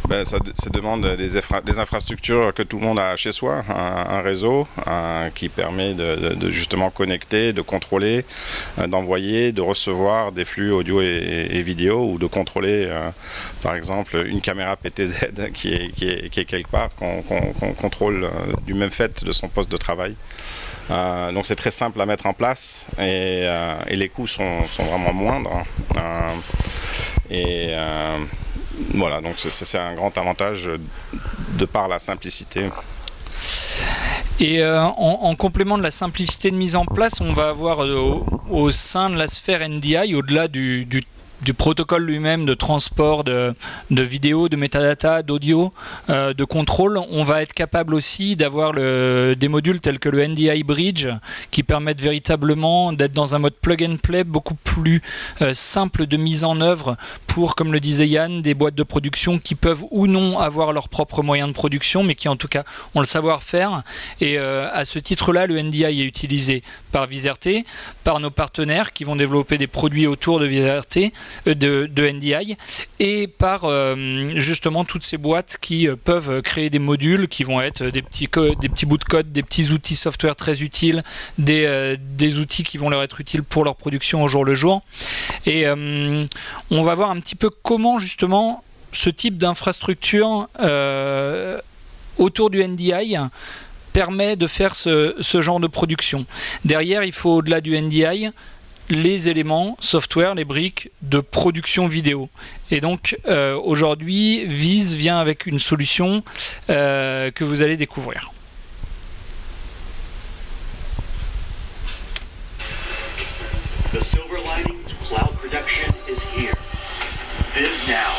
Ben, 0.10 0.26
ça, 0.26 0.38
demande 0.72 1.16
des, 1.16 1.38
infrastructures 1.80 2.54
que 2.54 2.62
tout 2.62 2.78
le 2.78 2.86
monde 2.86 3.00
a 3.00 3.16
chez 3.16 3.32
soi, 3.32 3.64
un, 3.70 4.22
réseau 4.22 4.68
qui 5.34 5.50
permet 5.50 5.94
de, 5.94 6.50
justement 6.50 6.90
connecter, 6.90 7.54
de 7.54 7.62
contrôler, 7.62 8.26
euh, 8.80 8.88
d'envoyer, 8.88 9.52
de 9.52 9.62
recevoir 9.62 10.32
des 10.32 10.46
flux 10.46 10.72
audio 10.72 11.02
et, 11.02 11.62
vidéo 11.64 12.10
ou 12.12 12.18
de 12.18 12.28
contrôler 12.28 12.86
euh, 12.88 13.10
par 13.62 13.76
exemple 13.76 14.26
une 14.28 14.42
caméra 14.42 14.76
PTZ 14.76 15.32
qui 15.54 15.74
est, 15.74 16.30
quelque 16.30 16.68
part, 16.68 16.90
qu'on 16.96 17.74
contrôle 17.74 18.26
euh, 18.26 18.30
du 18.66 18.74
même 18.74 18.90
fait 18.90 19.24
de 19.24 19.32
son 19.32 19.48
poste 19.48 19.72
de 19.72 19.78
travail. 19.78 20.16
donc 20.90 21.46
c'est 21.46 21.56
très 21.56 21.72
simple 21.72 22.02
à 22.02 22.06
mettre 22.06 22.26
en 22.26 22.34
place 22.34 22.88
et, 23.00 23.48
les 23.90 24.10
coûts 24.10 24.28
sont, 24.28 24.68
sont 24.70 24.84
vraiment 24.84 25.14
moindres. 25.14 25.64
et 27.30 27.74
voilà, 28.94 29.22
donc 29.22 29.36
c'est 29.38 29.78
un 29.80 29.94
grand 29.94 30.18
avantage 30.18 30.70
de 31.58 31.66
par 31.66 31.88
la 31.88 32.00
simplicité. 32.00 32.70
Et 34.40 34.62
euh, 34.62 34.82
en, 34.84 35.36
complément 35.36 35.78
de 35.78 35.84
la 35.84 35.92
simplicité 35.92 36.50
de 36.50 36.56
mise 36.56 36.76
en 36.76 36.86
place, 36.86 37.22
on 37.22 37.34
va 37.34 37.50
avoir 37.50 37.84
euh, 37.84 38.24
au, 38.50 38.72
sein 38.72 39.10
de 39.10 39.16
la 39.16 39.28
sphère 39.28 39.68
NDI, 39.68 40.16
au-delà 40.16 40.48
du, 40.48 40.88
protocole 41.58 42.04
lui-même 42.04 42.46
de 42.46 42.54
transport 42.54 43.24
de, 43.24 43.54
de 43.92 44.02
vidéos, 44.02 44.50
de 44.50 44.56
metadata, 44.56 45.22
d'audio, 45.22 45.72
euh, 46.10 46.34
de 46.34 46.44
contrôle, 46.46 46.98
on 46.98 47.24
va 47.24 47.42
être 47.44 47.54
capable 47.54 47.94
aussi 47.94 48.36
d'avoir 48.36 48.74
des 48.74 49.48
modules 49.50 49.82
tels 49.82 50.00
que 50.00 50.10
le 50.10 50.26
NDI 50.26 50.64
Bridge 50.64 51.08
qui 51.52 51.62
permettent 51.62 52.02
véritablement 52.02 52.92
d'être 52.92 53.14
dans 53.14 53.36
un 53.36 53.40
mode 53.40 53.54
plug 53.54 53.84
and 53.84 53.98
play 54.02 54.24
beaucoup 54.24 54.56
plus 54.56 55.02
euh, 55.42 55.54
simple 55.54 56.08
de 56.08 56.18
mise 56.18 56.44
en 56.44 56.60
œuvre 56.62 56.98
pour, 57.34 57.56
comme 57.56 57.74
le 57.74 57.80
disait 57.80 58.08
Yann, 58.08 58.44
des 58.44 58.54
boîtes 58.54 58.76
de 58.76 58.84
production 58.84 59.40
qui 59.40 59.56
peuvent 59.56 59.84
ou 59.90 60.06
non 60.06 60.38
avoir 60.38 60.72
leurs 60.72 60.88
propres 60.88 61.24
moyens 61.24 61.50
de 61.50 61.54
production, 61.54 62.04
mais 62.04 62.14
qui 62.14 62.30
en 62.30 62.36
tout 62.36 62.48
cas 62.48 62.64
ont 62.94 63.00
le 63.00 63.08
savoir-faire. 63.08 63.82
Et 64.22 64.38
euh, 64.38 64.70
à 64.72 64.86
ce 64.86 65.00
titre-là, 65.00 65.48
le 65.48 65.60
NDI 65.60 65.84
est 65.84 66.04
utilisé 66.04 66.62
par 66.92 67.08
Viserté, 67.08 67.66
par 68.04 68.20
nos 68.20 68.30
partenaires 68.30 68.94
qui 68.94 69.04
vont 69.04 69.16
développer 69.16 69.58
des 69.58 69.66
produits 69.66 70.06
autour 70.06 70.40
de 70.40 70.46
Viserté, 70.46 71.12
euh, 71.48 71.56
de, 71.56 72.08
NDI 72.08 72.56
et 73.00 73.26
par 73.26 73.62
euh, 73.64 74.30
justement 74.36 74.86
toutes 74.86 75.04
ces 75.04 75.18
boîtes 75.18 75.58
qui 75.60 75.88
peuvent 76.06 76.44
créer 76.44 76.70
des 76.70 76.78
modules 76.78 77.28
qui 77.28 77.44
vont 77.44 77.62
être 77.62 77.86
des 77.86 78.04
petits, 78.04 78.30
des 78.60 78.70
petits 78.70 78.86
bouts 78.86 79.00
de 79.00 79.06
code, 79.06 79.32
des 79.32 79.42
petits 79.42 79.72
outils 79.72 79.96
software 79.96 80.36
très 80.36 80.62
utiles, 80.62 81.02
des, 81.40 81.98
des 81.98 82.38
outils 82.38 82.62
qui 82.62 82.78
vont 82.78 82.92
leur 82.92 83.02
être 83.02 83.20
utiles 83.20 83.42
pour 83.42 83.64
leur 83.64 83.76
production 83.76 84.22
au 84.22 84.28
jour 84.28 84.46
le 84.46 84.54
jour. 84.54 84.84
Et 85.48 85.66
on 85.68 86.84
va 86.84 86.94
voir 86.94 87.10
un 87.10 87.23
petit 87.24 87.36
peu 87.36 87.50
comment 87.50 88.00
justement 88.00 88.64
ce 88.92 89.10
type 89.10 89.38
d'infrastructure 89.38 90.50
autour 92.18 92.50
du 92.50 92.64
NDI 92.64 93.18
permet 93.94 94.36
de 94.36 94.48
faire 94.48 94.76
ce, 94.76 95.16
genre 95.40 95.60
de 95.60 95.68
production. 95.68 96.26
Derrière, 96.66 97.04
il 97.04 97.14
faut 97.14 97.36
au-delà 97.36 97.62
du 97.62 97.80
NDI 97.80 98.30
les 98.90 99.30
éléments 99.30 99.78
software, 99.80 100.36
les 100.36 100.44
briques 100.44 100.92
de 101.02 101.20
production 101.20 101.88
vidéo. 101.88 102.30
Et 102.70 102.82
donc 102.82 103.18
euh, 103.28 103.56
aujourd'hui, 103.56 104.46
Viz 104.46 104.96
vient 104.96 105.20
avec 105.20 105.46
une 105.46 105.58
solution 105.58 106.22
euh, 106.70 107.32
que 107.32 107.46
vous 107.46 107.62
allez 107.62 107.78
découvrir. 107.78 108.32
VizNow. 117.54 118.10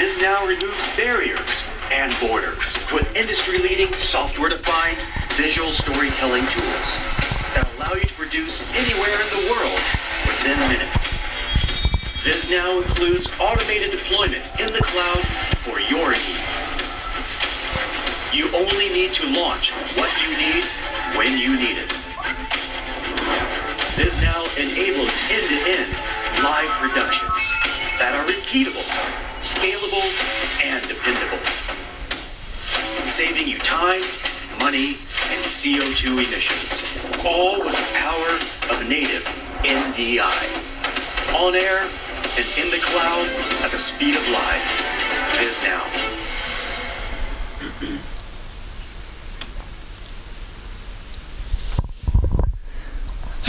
BizNow 0.00 0.48
removes 0.48 0.96
barriers 0.96 1.62
and 1.92 2.16
borders 2.18 2.78
with 2.90 3.04
industry-leading 3.14 3.92
software-defined 3.92 4.96
visual 5.36 5.70
storytelling 5.70 6.48
tools 6.48 6.88
that 7.52 7.68
allow 7.76 7.92
you 7.92 8.08
to 8.08 8.14
produce 8.16 8.64
anywhere 8.72 9.20
in 9.20 9.28
the 9.36 9.44
world 9.52 9.80
within 10.24 10.56
minutes. 10.72 11.12
BizNow 12.24 12.80
includes 12.80 13.28
automated 13.36 13.90
deployment 13.90 14.48
in 14.56 14.72
the 14.72 14.80
cloud 14.88 15.28
for 15.60 15.76
your 15.92 16.16
needs. 16.16 16.58
You 18.32 18.48
only 18.56 18.88
need 18.88 19.12
to 19.20 19.28
launch 19.28 19.76
what 19.92 20.08
you 20.24 20.32
need 20.40 20.64
when 21.20 21.36
you 21.36 21.52
need 21.52 21.76
it. 21.84 21.92
BizNow 24.00 24.48
enables 24.56 25.12
end-to-end 25.28 26.19
live 26.42 26.70
productions 26.80 27.52
that 27.98 28.16
are 28.16 28.24
repeatable, 28.24 28.84
scalable, 29.44 30.08
and 30.64 30.80
dependable, 30.88 31.36
saving 33.06 33.46
you 33.46 33.58
time, 33.58 34.00
money, 34.58 34.96
and 35.32 35.40
CO2 35.44 36.24
emissions, 36.24 36.80
all 37.26 37.60
with 37.60 37.76
the 37.76 37.88
power 37.92 38.32
of 38.72 38.88
native 38.88 39.24
NDI. 39.64 40.40
On 41.36 41.54
air 41.54 41.82
and 42.36 42.46
in 42.56 42.70
the 42.70 42.80
cloud 42.80 43.26
at 43.62 43.70
the 43.70 43.78
speed 43.78 44.16
of 44.16 44.26
light. 44.28 44.64
It 45.36 45.42
is 45.42 45.62
now. 45.62 46.19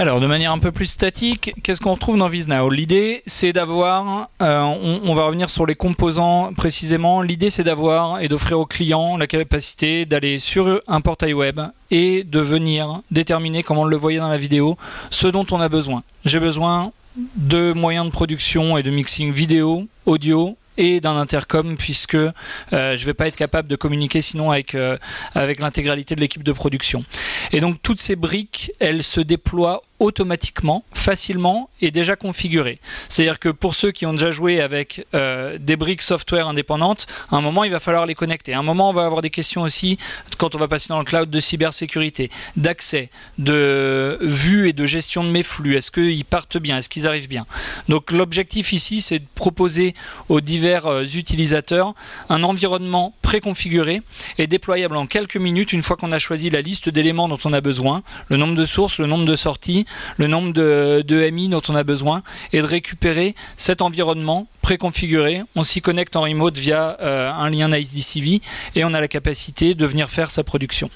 Alors, 0.01 0.19
de 0.19 0.25
manière 0.25 0.51
un 0.51 0.57
peu 0.57 0.71
plus 0.71 0.87
statique, 0.87 1.53
qu'est-ce 1.61 1.79
qu'on 1.79 1.93
retrouve 1.93 2.17
dans 2.17 2.27
VizNow 2.27 2.71
L'idée, 2.71 3.21
c'est 3.27 3.53
d'avoir, 3.53 4.29
euh, 4.41 4.63
on, 5.03 5.13
va 5.13 5.25
revenir 5.25 5.51
sur 5.51 5.67
les 5.67 5.75
composants 5.75 6.53
précisément, 6.57 7.21
l'idée, 7.21 7.51
c'est 7.51 7.63
d'avoir 7.63 8.19
et 8.19 8.27
d'offrir 8.27 8.59
aux 8.59 8.65
clients 8.65 9.15
la 9.15 9.27
capacité 9.27 10.07
d'aller 10.07 10.39
sur 10.39 10.81
un 10.87 11.01
portail 11.01 11.33
web 11.33 11.61
et 11.91 12.23
de 12.23 12.39
venir 12.39 13.01
déterminer, 13.11 13.61
comme 13.61 13.77
on 13.77 13.85
le 13.85 13.95
voyait 13.95 14.17
dans 14.17 14.27
la 14.27 14.37
vidéo, 14.37 14.75
ce 15.11 15.27
dont 15.27 15.45
on 15.51 15.61
a 15.61 15.69
besoin. 15.69 16.01
J'ai 16.25 16.39
besoin 16.39 16.93
de 17.35 17.71
moyens 17.71 18.07
de 18.07 18.11
production 18.11 18.79
et 18.79 18.83
de 18.83 18.89
mixing 18.89 19.31
vidéo, 19.31 19.85
audio, 20.07 20.57
et 20.77 21.01
d'un 21.01 21.17
intercom 21.17 21.75
puisque 21.77 22.15
euh, 22.15 22.31
je 22.71 23.01
ne 23.01 23.05
vais 23.05 23.13
pas 23.13 23.27
être 23.27 23.35
capable 23.35 23.67
de 23.67 23.75
communiquer 23.75 24.21
sinon 24.21 24.51
avec, 24.51 24.75
euh, 24.75 24.97
avec 25.35 25.59
l'intégralité 25.59 26.15
de 26.15 26.21
l'équipe 26.21 26.43
de 26.43 26.51
production. 26.51 27.03
Et 27.51 27.59
donc 27.59 27.81
toutes 27.81 27.99
ces 27.99 28.15
briques, 28.15 28.71
elles 28.79 29.03
se 29.03 29.21
déploient 29.21 29.81
automatiquement, 29.99 30.83
facilement 30.93 31.69
et 31.79 31.91
déjà 31.91 32.15
configuré. 32.15 32.79
C'est-à-dire 33.07 33.37
que 33.37 33.49
pour 33.49 33.75
ceux 33.75 33.91
qui 33.91 34.07
ont 34.07 34.13
déjà 34.13 34.31
joué 34.31 34.59
avec 34.59 35.05
euh, 35.13 35.59
des 35.59 35.75
briques 35.75 36.01
software 36.01 36.47
indépendantes, 36.47 37.05
à 37.29 37.35
un 37.35 37.41
moment 37.41 37.63
il 37.63 37.71
va 37.71 37.79
falloir 37.79 38.07
les 38.07 38.15
connecter. 38.15 38.53
À 38.53 38.59
un 38.59 38.63
moment 38.63 38.89
on 38.89 38.93
va 38.93 39.05
avoir 39.05 39.21
des 39.21 39.29
questions 39.29 39.61
aussi 39.61 39.99
quand 40.39 40.55
on 40.55 40.57
va 40.57 40.67
passer 40.67 40.87
dans 40.89 40.97
le 40.97 41.05
cloud 41.05 41.29
de 41.29 41.39
cybersécurité, 41.39 42.31
d'accès, 42.55 43.11
de 43.37 44.17
vue 44.21 44.69
et 44.69 44.73
de 44.73 44.85
gestion 44.87 45.23
de 45.23 45.29
mes 45.29 45.43
flux. 45.43 45.77
Est-ce 45.77 45.91
qu'ils 45.91 46.25
partent 46.25 46.57
bien? 46.57 46.79
Est-ce 46.79 46.89
qu'ils 46.89 47.05
arrivent 47.05 47.29
bien? 47.29 47.45
Donc 47.87 48.11
l'objectif 48.11 48.73
ici 48.73 49.01
c'est 49.01 49.19
de 49.19 49.27
proposer 49.35 49.93
aux 50.29 50.41
divers 50.41 50.70
euh, 50.79 51.05
utilisateurs 51.05 51.93
un 52.29 52.43
environnement 52.43 53.13
préconfiguré 53.21 54.01
et 54.37 54.47
déployable 54.47 54.95
en 54.95 55.05
quelques 55.05 55.37
minutes 55.37 55.73
une 55.73 55.83
fois 55.83 55.97
qu'on 55.97 56.11
a 56.11 56.19
choisi 56.19 56.49
la 56.49 56.61
liste 56.61 56.89
d'éléments 56.89 57.27
dont 57.27 57.37
on 57.45 57.53
a 57.53 57.61
besoin, 57.61 58.03
le 58.29 58.37
nombre 58.37 58.55
de 58.55 58.65
sources, 58.65 58.99
le 58.99 59.05
nombre 59.05 59.25
de 59.25 59.35
sorties, 59.35 59.85
le 60.17 60.27
nombre 60.27 60.53
de, 60.53 61.29
MI 61.31 61.49
dont 61.49 61.61
on 61.69 61.75
a 61.75 61.83
besoin 61.83 62.23
et 62.53 62.61
de 62.61 62.65
récupérer 62.65 63.35
cet 63.57 63.81
environnement 63.81 64.47
préconfiguré. 64.61 65.43
On 65.55 65.63
s'y 65.63 65.81
connecte 65.81 66.15
en 66.15 66.21
remote 66.21 66.57
via 66.57 66.97
euh, 67.01 67.31
un 67.31 67.49
lien 67.49 67.67
NiceDCV 67.69 68.41
et 68.75 68.85
on 68.85 68.93
a 68.93 68.99
la 68.99 69.07
capacité 69.07 69.75
de 69.75 69.85
venir 69.85 70.09
faire 70.09 70.31
sa 70.31 70.43
production. 70.43 70.89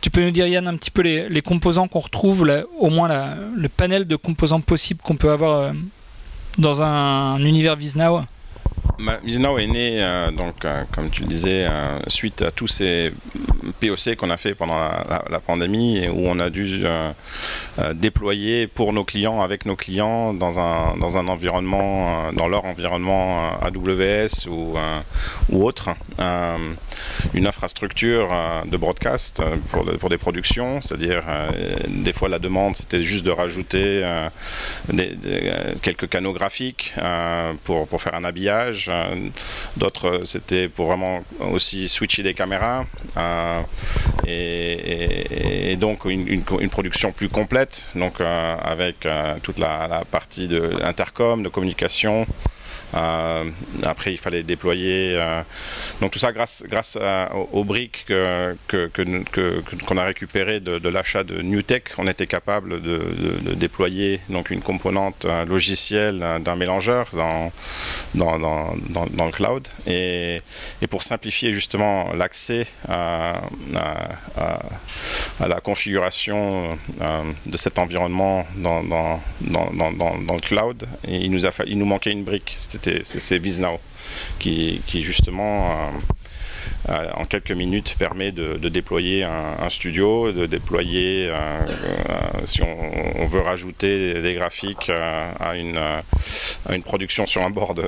Tu 0.00 0.10
peux 0.10 0.22
nous 0.22 0.30
dire 0.30 0.46
Yann 0.46 0.68
un 0.68 0.76
petit 0.76 0.90
peu 0.90 1.02
les, 1.02 1.42
composants 1.42 1.88
qu'on 1.88 2.00
retrouve, 2.00 2.46
au 2.78 2.90
moins 2.90 3.36
le 3.56 3.68
panel 3.68 4.06
de 4.06 4.16
composants 4.16 4.60
possibles 4.60 5.00
qu'on 5.02 5.16
peut 5.16 5.30
avoir 5.30 5.58
euh, 5.58 5.72
dans 6.58 6.82
un, 6.82 7.44
univers 7.44 7.76
VizNow 8.98 9.18
Visnao 9.24 9.58
est 9.58 9.66
né, 9.66 10.02
euh, 10.02 10.30
donc, 10.30 10.64
euh, 10.64 10.84
comme 10.94 11.10
tu 11.10 11.22
le 11.22 11.28
disais, 11.28 11.66
euh, 11.68 11.98
suite 12.06 12.42
à 12.42 12.50
tous 12.50 12.68
ces 12.68 13.12
POC 13.80 14.16
qu'on 14.16 14.30
a 14.30 14.36
fait 14.36 14.54
pendant 14.54 14.76
la, 14.78 15.40
pandémie 15.40 15.98
et 15.98 16.08
où 16.08 16.26
on 16.26 16.38
a 16.38 16.48
dû 16.48 16.84
déployer 17.94 18.66
pour 18.66 18.92
nos 18.92 19.04
clients, 19.04 19.40
avec 19.40 19.66
nos 19.66 19.76
clients, 19.76 20.32
dans 20.32 20.60
un, 20.60 20.96
dans 20.96 21.18
un 21.18 21.28
environnement, 21.28 22.32
dans 22.32 22.48
leur 22.48 22.64
environnement 22.64 23.58
AWS 23.60 24.48
ou, 24.48 24.76
ou 25.50 25.64
autre. 25.64 25.90
Une 27.34 27.46
infrastructure 27.46 28.28
de 28.66 28.76
broadcast 28.76 29.42
pour, 29.70 29.84
pour 29.84 30.10
des 30.10 30.18
productions, 30.18 30.80
c'est-à-dire 30.80 31.22
des 31.88 32.12
fois 32.12 32.28
la 32.28 32.38
demande 32.38 32.76
c'était 32.76 33.02
juste 33.02 33.24
de 33.24 33.30
rajouter 33.30 34.02
quelques 35.82 36.08
canaux 36.08 36.32
graphiques 36.32 36.94
pour, 37.64 37.88
pour 37.88 38.02
faire 38.02 38.14
un 38.14 38.24
habillage, 38.24 38.90
d'autres 39.76 40.22
c'était 40.24 40.68
pour 40.68 40.86
vraiment 40.86 41.22
aussi 41.52 41.88
switcher 41.88 42.22
des 42.22 42.34
caméras. 42.34 42.84
Et, 44.26 45.76
donc 45.78 46.04
une, 46.04 46.28
une, 46.28 46.70
production 46.70 47.12
plus 47.12 47.28
complète, 47.28 47.86
donc 47.94 48.20
avec 48.20 49.06
toute 49.42 49.58
la, 49.58 49.88
la 49.88 50.04
partie 50.04 50.48
de 50.48 50.76
intercom, 50.82 51.42
de 51.42 51.48
communication. 51.48 52.26
Euh, 52.94 53.44
après, 53.82 54.12
il 54.12 54.18
fallait 54.18 54.42
déployer. 54.42 55.14
Euh, 55.16 55.42
donc 56.00 56.12
tout 56.12 56.18
ça 56.18 56.32
grâce, 56.32 56.64
aux, 57.52 57.64
briques 57.64 58.04
qu'on 58.06 58.56
que, 58.68 58.86
que, 58.88 59.98
a 59.98 60.04
récupérées 60.04 60.60
de, 60.60 60.88
l'achat 60.88 61.24
de 61.24 61.40
NewTek, 61.40 61.90
on 61.98 62.06
était 62.06 62.26
capable 62.26 62.82
de, 62.82 63.54
déployer 63.54 64.20
donc 64.28 64.50
une 64.50 64.60
componente 64.60 65.26
logicielle 65.46 66.24
d'un 66.40 66.56
mélangeur 66.56 67.08
dans 67.12 67.52
dans, 68.14 69.26
le 69.26 69.30
cloud. 69.30 69.66
Et, 69.86 70.40
et 70.82 70.86
pour 70.86 71.02
simplifier 71.02 71.52
justement 71.52 72.12
l'accès 72.14 72.66
à, 72.88 73.42
à, 75.40 75.48
la 75.48 75.60
configuration 75.60 76.78
euh, 77.00 77.22
de 77.46 77.56
cet 77.56 77.78
environnement 77.78 78.46
dans, 78.56 78.82
dans, 78.82 79.20
dans, 79.40 80.34
le 80.34 80.40
cloud, 80.40 80.86
il 81.06 81.30
nous, 81.30 81.46
a, 81.46 81.50
il 81.66 81.78
nous 81.78 81.86
manquait 81.86 82.12
une 82.12 82.24
brique. 82.24 82.54
C'est 83.02 83.38
VizNow 83.38 83.80
qui, 84.38 84.80
justement 85.02 85.70
euh, 85.70 85.90
euh, 86.90 87.10
en 87.14 87.24
quelques 87.24 87.52
minutes 87.52 87.96
permet 87.98 88.32
de, 88.32 88.56
déployer 88.68 89.24
un, 89.24 89.68
studio, 89.70 90.32
de 90.32 90.46
déployer, 90.46 91.28
euh, 91.30 91.60
si 92.44 92.62
on, 92.62 93.26
veut 93.26 93.40
rajouter 93.40 94.20
des 94.20 94.34
graphiques 94.34 94.90
à, 94.90 95.54
une, 95.56 95.78
production 96.82 97.26
sur 97.26 97.42
un 97.44 97.50
bord 97.50 97.74
de, 97.74 97.84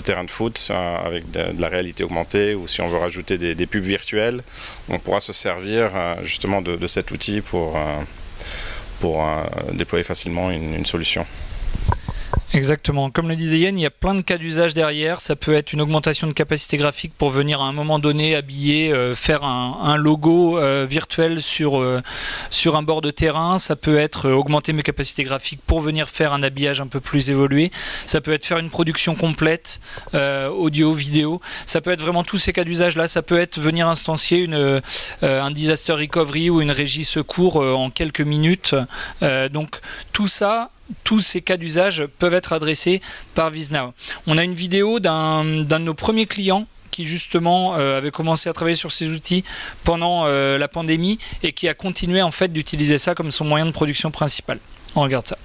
terrain 0.00 0.24
de 0.24 0.30
foot 0.30 0.70
avec 0.70 1.30
de, 1.30 1.60
la 1.60 1.68
réalité 1.68 2.04
augmentée, 2.04 2.54
ou 2.54 2.68
si 2.68 2.80
on 2.80 2.88
veut 2.88 2.98
rajouter 2.98 3.36
des, 3.38 3.66
pubs 3.66 3.82
virtuelles, 3.82 4.42
on 4.88 4.98
pourra 4.98 5.20
se 5.20 5.32
servir 5.32 5.90
justement 6.22 6.62
de, 6.62 6.86
cet 6.86 7.10
outil 7.10 7.40
pour 7.40 7.76
déployer 9.72 10.04
facilement 10.04 10.50
une 10.50 10.86
solution. 10.86 11.26
Exactement. 12.52 13.10
Comme 13.10 13.28
le 13.28 13.36
disait 13.36 13.60
Yann, 13.60 13.78
il 13.78 13.82
y 13.82 13.86
a 13.86 13.90
plein 13.90 14.14
de 14.14 14.22
cas 14.22 14.36
d'usage 14.36 14.74
derrière. 14.74 15.20
Ça 15.20 15.36
peut 15.36 15.54
être 15.54 15.72
une 15.72 15.80
augmentation 15.80 16.26
de 16.26 16.32
capacité 16.32 16.78
graphique 16.78 17.12
pour 17.16 17.30
venir 17.30 17.60
à 17.60 17.66
un 17.66 17.72
moment 17.72 18.00
donné 18.00 18.34
habiller, 18.34 18.92
euh, 18.92 19.14
faire 19.14 19.44
un, 19.44 19.96
logo 19.96 20.58
euh, 20.58 20.84
virtuel 20.88 21.42
sur, 21.42 21.80
euh, 21.80 22.02
sur 22.50 22.74
un 22.74 22.82
bord 22.82 23.02
de 23.02 23.12
terrain. 23.12 23.58
Ça 23.58 23.76
peut 23.76 23.98
être 23.98 24.28
augmenter 24.30 24.72
mes 24.72 24.82
capacités 24.82 25.22
graphiques 25.22 25.60
pour 25.64 25.80
venir 25.80 26.08
faire 26.08 26.32
un 26.32 26.42
habillage 26.42 26.80
un 26.80 26.88
peu 26.88 26.98
plus 26.98 27.30
évolué. 27.30 27.70
Ça 28.06 28.20
peut 28.20 28.32
être 28.32 28.44
faire 28.44 28.58
une 28.58 28.70
production 28.70 29.14
complète, 29.14 29.80
audio, 30.12 30.92
vidéo. 30.92 31.40
Ça 31.66 31.80
peut 31.80 31.92
être 31.92 32.00
vraiment 32.00 32.24
tous 32.24 32.38
ces 32.38 32.52
cas 32.52 32.64
d'usage 32.64 32.96
là. 32.96 33.06
Ça 33.06 33.22
peut 33.22 33.38
être 33.38 33.60
venir 33.60 33.86
instancier 33.86 34.38
une, 34.38 34.82
un 35.22 35.50
disaster 35.52 35.92
recovery 35.92 36.50
ou 36.50 36.60
une 36.60 36.72
régie 36.72 37.04
secours 37.04 37.56
en 37.56 37.90
quelques 37.90 38.20
minutes. 38.20 38.74
donc 39.52 39.80
tout 40.12 40.26
ça 40.28 40.70
tous 41.04 41.20
ces 41.20 41.40
cas 41.40 41.56
d'usage 41.56 42.04
peuvent 42.18 42.34
être 42.34 42.52
adressés 42.52 43.00
par 43.34 43.50
VizNow. 43.50 43.92
On 44.26 44.38
a 44.38 44.44
une 44.44 44.54
vidéo 44.54 45.00
d'un 45.00 45.44
de 45.44 45.78
nos 45.78 45.94
premiers 45.94 46.26
clients 46.26 46.66
qui 46.90 47.04
justement 47.04 47.76
euh, 47.76 47.98
avait 47.98 48.10
commencé 48.10 48.48
à 48.48 48.52
travailler 48.52 48.74
sur 48.74 48.92
ces 48.92 49.08
outils 49.10 49.44
pendant 49.84 50.24
euh, 50.26 50.58
la 50.58 50.68
pandémie 50.68 51.18
et 51.42 51.52
qui 51.52 51.68
a 51.68 51.74
continué 51.74 52.22
en 52.22 52.30
fait 52.30 52.52
d'utiliser 52.52 52.98
ça 52.98 53.14
comme 53.14 53.30
son 53.30 53.44
moyen 53.44 53.66
de 53.66 53.70
production 53.70 54.10
principal. 54.10 54.58
On 54.96 55.02
regarde 55.02 55.26
ça. 55.26 55.38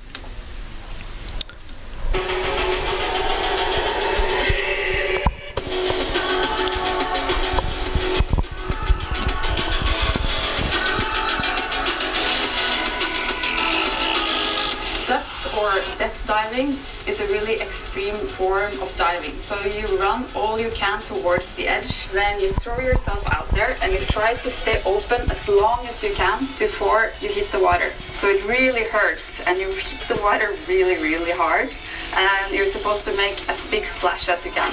Form 18.38 18.71
of 18.82 18.93
diving. 18.98 19.32
So 19.48 19.56
you 19.65 19.88
run 20.00 20.26
all 20.36 20.60
you 20.60 20.69
can 20.71 21.02
towards 21.04 21.54
the 21.56 21.67
edge, 21.67 22.10
then 22.10 22.39
you 22.39 22.50
throw 22.50 22.80
yourself 22.80 23.24
out 23.34 23.48
there 23.50 23.76
and 23.82 23.93
you 23.93 24.00
try 24.00 24.34
to 24.36 24.50
stay 24.50 24.82
open 24.86 25.21
as 25.32 25.48
long 25.48 25.86
as 25.88 26.04
you 26.04 26.13
can 26.13 26.39
before 26.60 27.12
you 27.21 27.30
hit 27.30 27.52
the 27.52 27.60
water. 27.60 27.91
So 28.13 28.30
it 28.30 28.45
really 28.45 28.84
hurts 28.84 29.41
and 29.48 29.58
you 29.58 29.69
hit 29.69 30.06
the 30.08 30.19
water 30.21 30.50
really, 30.67 30.95
really 31.02 31.32
hard. 31.32 31.69
And 32.15 32.54
you're 32.54 32.67
supposed 32.67 33.06
to 33.06 33.15
make 33.17 33.48
as 33.50 33.60
big 33.71 33.86
splash 33.86 34.30
as 34.30 34.45
you 34.45 34.52
can. 34.52 34.71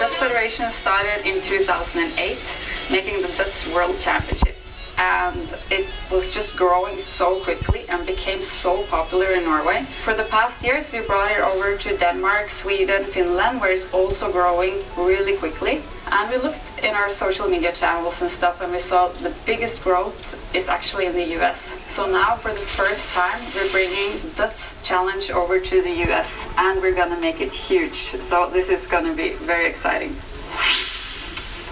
Dutch 0.00 0.16
Federation 0.16 0.70
started 0.70 1.26
in 1.26 1.40
2008, 1.42 2.58
making 2.90 3.22
the 3.22 3.28
Dutch 3.36 3.66
World 3.74 3.98
Championship 4.00 4.63
and 4.98 5.56
it 5.70 5.86
was 6.10 6.32
just 6.32 6.56
growing 6.56 6.98
so 6.98 7.40
quickly 7.40 7.84
and 7.88 8.06
became 8.06 8.40
so 8.42 8.82
popular 8.84 9.32
in 9.32 9.44
Norway. 9.44 9.82
For 10.02 10.14
the 10.14 10.24
past 10.24 10.64
years, 10.64 10.92
we 10.92 11.00
brought 11.00 11.30
it 11.30 11.40
over 11.40 11.76
to 11.76 11.96
Denmark, 11.96 12.50
Sweden, 12.50 13.04
Finland, 13.04 13.60
where 13.60 13.72
it's 13.72 13.92
also 13.92 14.30
growing 14.30 14.74
really 14.96 15.36
quickly. 15.36 15.82
And 16.12 16.30
we 16.30 16.36
looked 16.36 16.84
in 16.84 16.94
our 16.94 17.08
social 17.08 17.48
media 17.48 17.72
channels 17.72 18.20
and 18.22 18.30
stuff, 18.30 18.60
and 18.60 18.70
we 18.70 18.78
saw 18.78 19.08
the 19.08 19.34
biggest 19.46 19.82
growth 19.82 20.54
is 20.54 20.68
actually 20.68 21.06
in 21.06 21.14
the 21.14 21.26
US. 21.38 21.78
So 21.90 22.06
now, 22.10 22.36
for 22.36 22.52
the 22.52 22.60
first 22.60 23.14
time, 23.14 23.40
we're 23.54 23.70
bringing 23.70 24.12
Dutch 24.36 24.82
Challenge 24.82 25.30
over 25.30 25.58
to 25.58 25.82
the 25.82 25.94
US, 26.06 26.48
and 26.58 26.80
we're 26.80 26.94
gonna 26.94 27.20
make 27.20 27.40
it 27.40 27.52
huge. 27.52 27.96
So 27.96 28.50
this 28.50 28.68
is 28.68 28.86
gonna 28.86 29.14
be 29.14 29.30
very 29.30 29.66
exciting. 29.66 30.14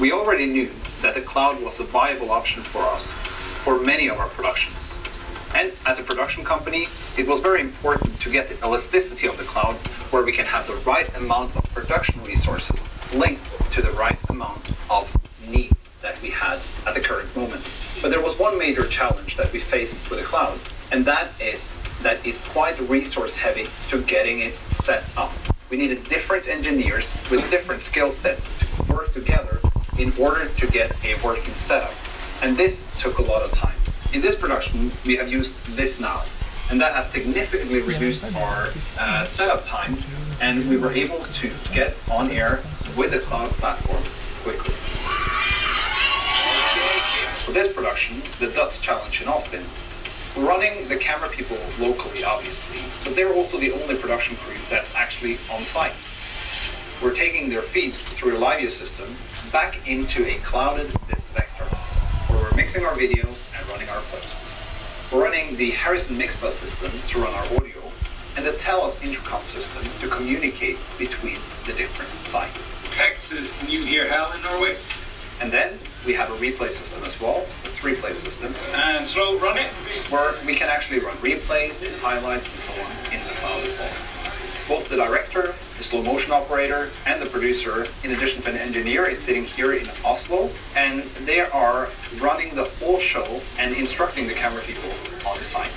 We 0.01 0.11
already 0.13 0.47
knew 0.47 0.71
that 1.03 1.15
the 1.15 1.21
cloud 1.21 1.61
was 1.63 1.81
a 1.81 1.85
viable 1.85 2.31
option 2.31 2.63
for 2.63 2.81
us 2.83 3.19
for 3.19 3.81
many 3.81 4.09
of 4.09 4.19
our 4.19 4.29
productions. 4.29 4.99
And 5.55 5.73
as 5.85 5.99
a 5.99 6.03
production 6.03 6.45
company, 6.45 6.87
it 7.19 7.29
was 7.29 7.41
very 7.41 7.61
important 7.61 8.19
to 8.21 8.31
get 8.31 8.49
the 8.49 8.67
elasticity 8.67 9.27
of 9.27 9.37
the 9.37 9.45
cloud 9.45 9.75
where 10.11 10.25
we 10.25 10.33
can 10.33 10.47
have 10.47 10.67
the 10.67 10.75
right 10.87 11.15
amount 11.17 11.55
of 11.57 11.65
production 11.75 12.23
resources 12.25 12.81
linked 13.15 13.43
to 13.73 13.83
the 13.83 13.91
right 13.93 14.19
amount 14.31 14.71
of 14.89 15.15
need 15.47 15.73
that 16.01 16.21
we 16.23 16.31
had 16.31 16.59
at 16.87 16.95
the 16.95 17.01
current 17.01 17.35
moment. 17.37 17.63
But 18.01 18.11
there 18.11 18.23
was 18.23 18.39
one 18.39 18.59
major 18.59 18.87
challenge 18.87 19.37
that 19.37 19.53
we 19.53 19.59
faced 19.59 20.09
with 20.09 20.21
the 20.21 20.25
cloud, 20.25 20.59
and 20.91 21.05
that 21.05 21.29
is 21.41 21.77
that 22.03 22.25
it's 22.27 22.39
quite 22.49 22.79
resource 22.89 23.37
heavy 23.37 23.67
to 23.91 24.03
getting 24.03 24.41
it 24.41 24.55
set 24.55 25.05
up. 25.17 25.33
We 25.69 25.77
needed 25.77 26.05
different 26.09 26.49
engineers 26.49 27.17
with 27.31 27.49
different 27.51 27.83
skill 27.83 28.11
sets 28.11 28.59
to 28.61 28.93
work 28.93 29.13
together 29.13 29.61
in 29.99 30.13
order 30.19 30.49
to 30.49 30.67
get 30.69 30.93
a 31.05 31.15
working 31.25 31.55
setup. 31.55 31.93
And 32.43 32.57
this 32.57 33.01
took 33.01 33.19
a 33.19 33.23
lot 33.23 33.43
of 33.43 33.53
time. 33.53 33.77
In 34.13 34.21
this 34.21 34.35
production, 34.35 34.91
we 35.05 35.17
have 35.17 35.31
used 35.31 35.77
this 35.77 36.01
now, 36.01 36.23
and 36.71 36.81
that 36.81 36.93
has 36.93 37.11
significantly 37.11 37.81
reduced 37.81 38.25
our 38.37 38.69
uh, 38.99 39.25
setup 39.25 39.65
time, 39.65 39.97
and 40.41 40.69
we 40.69 40.77
were 40.77 40.93
able 40.93 41.19
to 41.19 41.51
get 41.73 41.95
on 42.11 42.31
air 42.31 42.61
with 42.97 43.13
the 43.13 43.21
cloud 43.21 43.51
platform 43.53 44.03
quickly. 44.43 44.75
For 47.45 47.53
this 47.53 47.73
production, 47.73 48.23
the 48.39 48.53
Dutch 48.55 48.81
Challenge 48.81 49.23
in 49.23 49.29
Austin, 49.29 49.63
we're 50.37 50.49
running 50.49 50.89
the 50.89 50.97
camera 50.97 51.29
people 51.29 51.59
locally, 51.79 52.25
obviously, 52.25 52.81
but 53.05 53.15
they're 53.15 53.35
also 53.35 53.59
the 53.59 53.73
only 53.73 53.97
production 53.97 54.37
crew 54.37 54.57
that's 54.71 54.95
actually 54.95 55.39
on 55.53 55.63
site. 55.63 55.93
We're 57.03 57.15
taking 57.15 57.51
their 57.51 57.63
feeds 57.63 58.09
through 58.09 58.37
a 58.37 58.39
Livia 58.39 58.71
system 58.71 59.09
back 59.53 59.87
into 59.87 60.25
a 60.27 60.39
clouded 60.39 60.87
this 61.09 61.29
vector, 61.29 61.65
where 62.33 62.43
we're 62.43 62.57
mixing 62.57 62.85
our 62.85 62.95
videos 62.95 63.47
and 63.55 63.69
running 63.69 63.87
our 63.91 64.01
clips. 64.09 64.43
We're 65.13 65.23
running 65.23 65.57
the 65.57 65.73
Harrison 65.73 66.17
Mixbus 66.17 66.53
system 66.53 66.91
to 67.09 67.19
run 67.19 67.35
our 67.35 67.45
audio, 67.57 67.83
and 68.39 68.47
the 68.47 68.53
TELUS 68.53 69.05
intercom 69.05 69.43
system 69.45 69.85
to 70.01 70.09
communicate 70.09 70.79
between 70.99 71.37
the 71.67 71.75
different 71.75 72.11
sites. 72.13 72.79
Texas, 72.97 73.53
can 73.61 73.69
you 73.69 73.85
hear 73.85 74.09
hell 74.09 74.33
in 74.33 74.41
Norway? 74.43 74.75
And 75.43 75.53
then 75.53 75.79
we 76.07 76.15
have 76.15 76.31
a 76.31 76.37
replay 76.37 76.71
system 76.71 77.05
as 77.05 77.21
well, 77.21 77.43
a 77.43 77.69
three-play 77.69 78.15
system. 78.15 78.55
And 78.75 79.07
slow 79.07 79.39
run 79.39 79.59
it? 79.59 79.69
Where 80.09 80.33
we 80.47 80.55
can 80.55 80.71
actually 80.71 81.01
run 81.01 81.17
replays, 81.17 81.85
highlights, 82.01 82.51
and 82.55 82.61
so 82.61 82.73
on 82.83 82.91
in 83.13 83.21
the 83.27 83.35
cloud 83.35 83.63
as 83.65 83.79
well. 83.79 83.93
Both 84.67 84.89
the 84.89 84.97
director 84.97 85.53
the 85.77 85.83
slow 85.83 86.03
motion 86.03 86.33
operator, 86.33 86.91
and 87.07 87.21
the 87.21 87.27
producer, 87.27 87.87
in 88.05 88.13
addition 88.13 88.43
to 88.43 88.51
an 88.51 88.57
engineer, 88.57 89.07
is 89.07 89.19
sitting 89.19 89.45
here 89.45 89.73
in 89.73 89.87
Oslo, 90.05 90.51
and 90.77 91.03
they 91.27 91.41
are 91.41 91.89
running 92.21 92.55
the 92.55 92.65
whole 92.81 92.99
show 92.99 93.41
and 93.59 93.75
instructing 93.75 94.27
the 94.27 94.35
camera 94.35 94.63
people 94.63 94.91
on 95.27 95.39
site. 95.39 95.73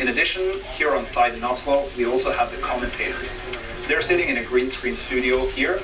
In 0.00 0.08
addition, 0.08 0.42
here 0.76 0.94
on 0.94 1.06
site 1.06 1.34
in 1.34 1.42
Oslo, 1.42 1.86
we 1.96 2.06
also 2.06 2.32
have 2.32 2.50
the 2.50 2.58
commentators 2.58 3.38
They're 3.88 4.02
sitting 4.02 4.28
in 4.28 4.36
a 4.36 4.44
green 4.44 4.70
screen 4.70 4.94
studio 4.94 5.46
here, 5.46 5.80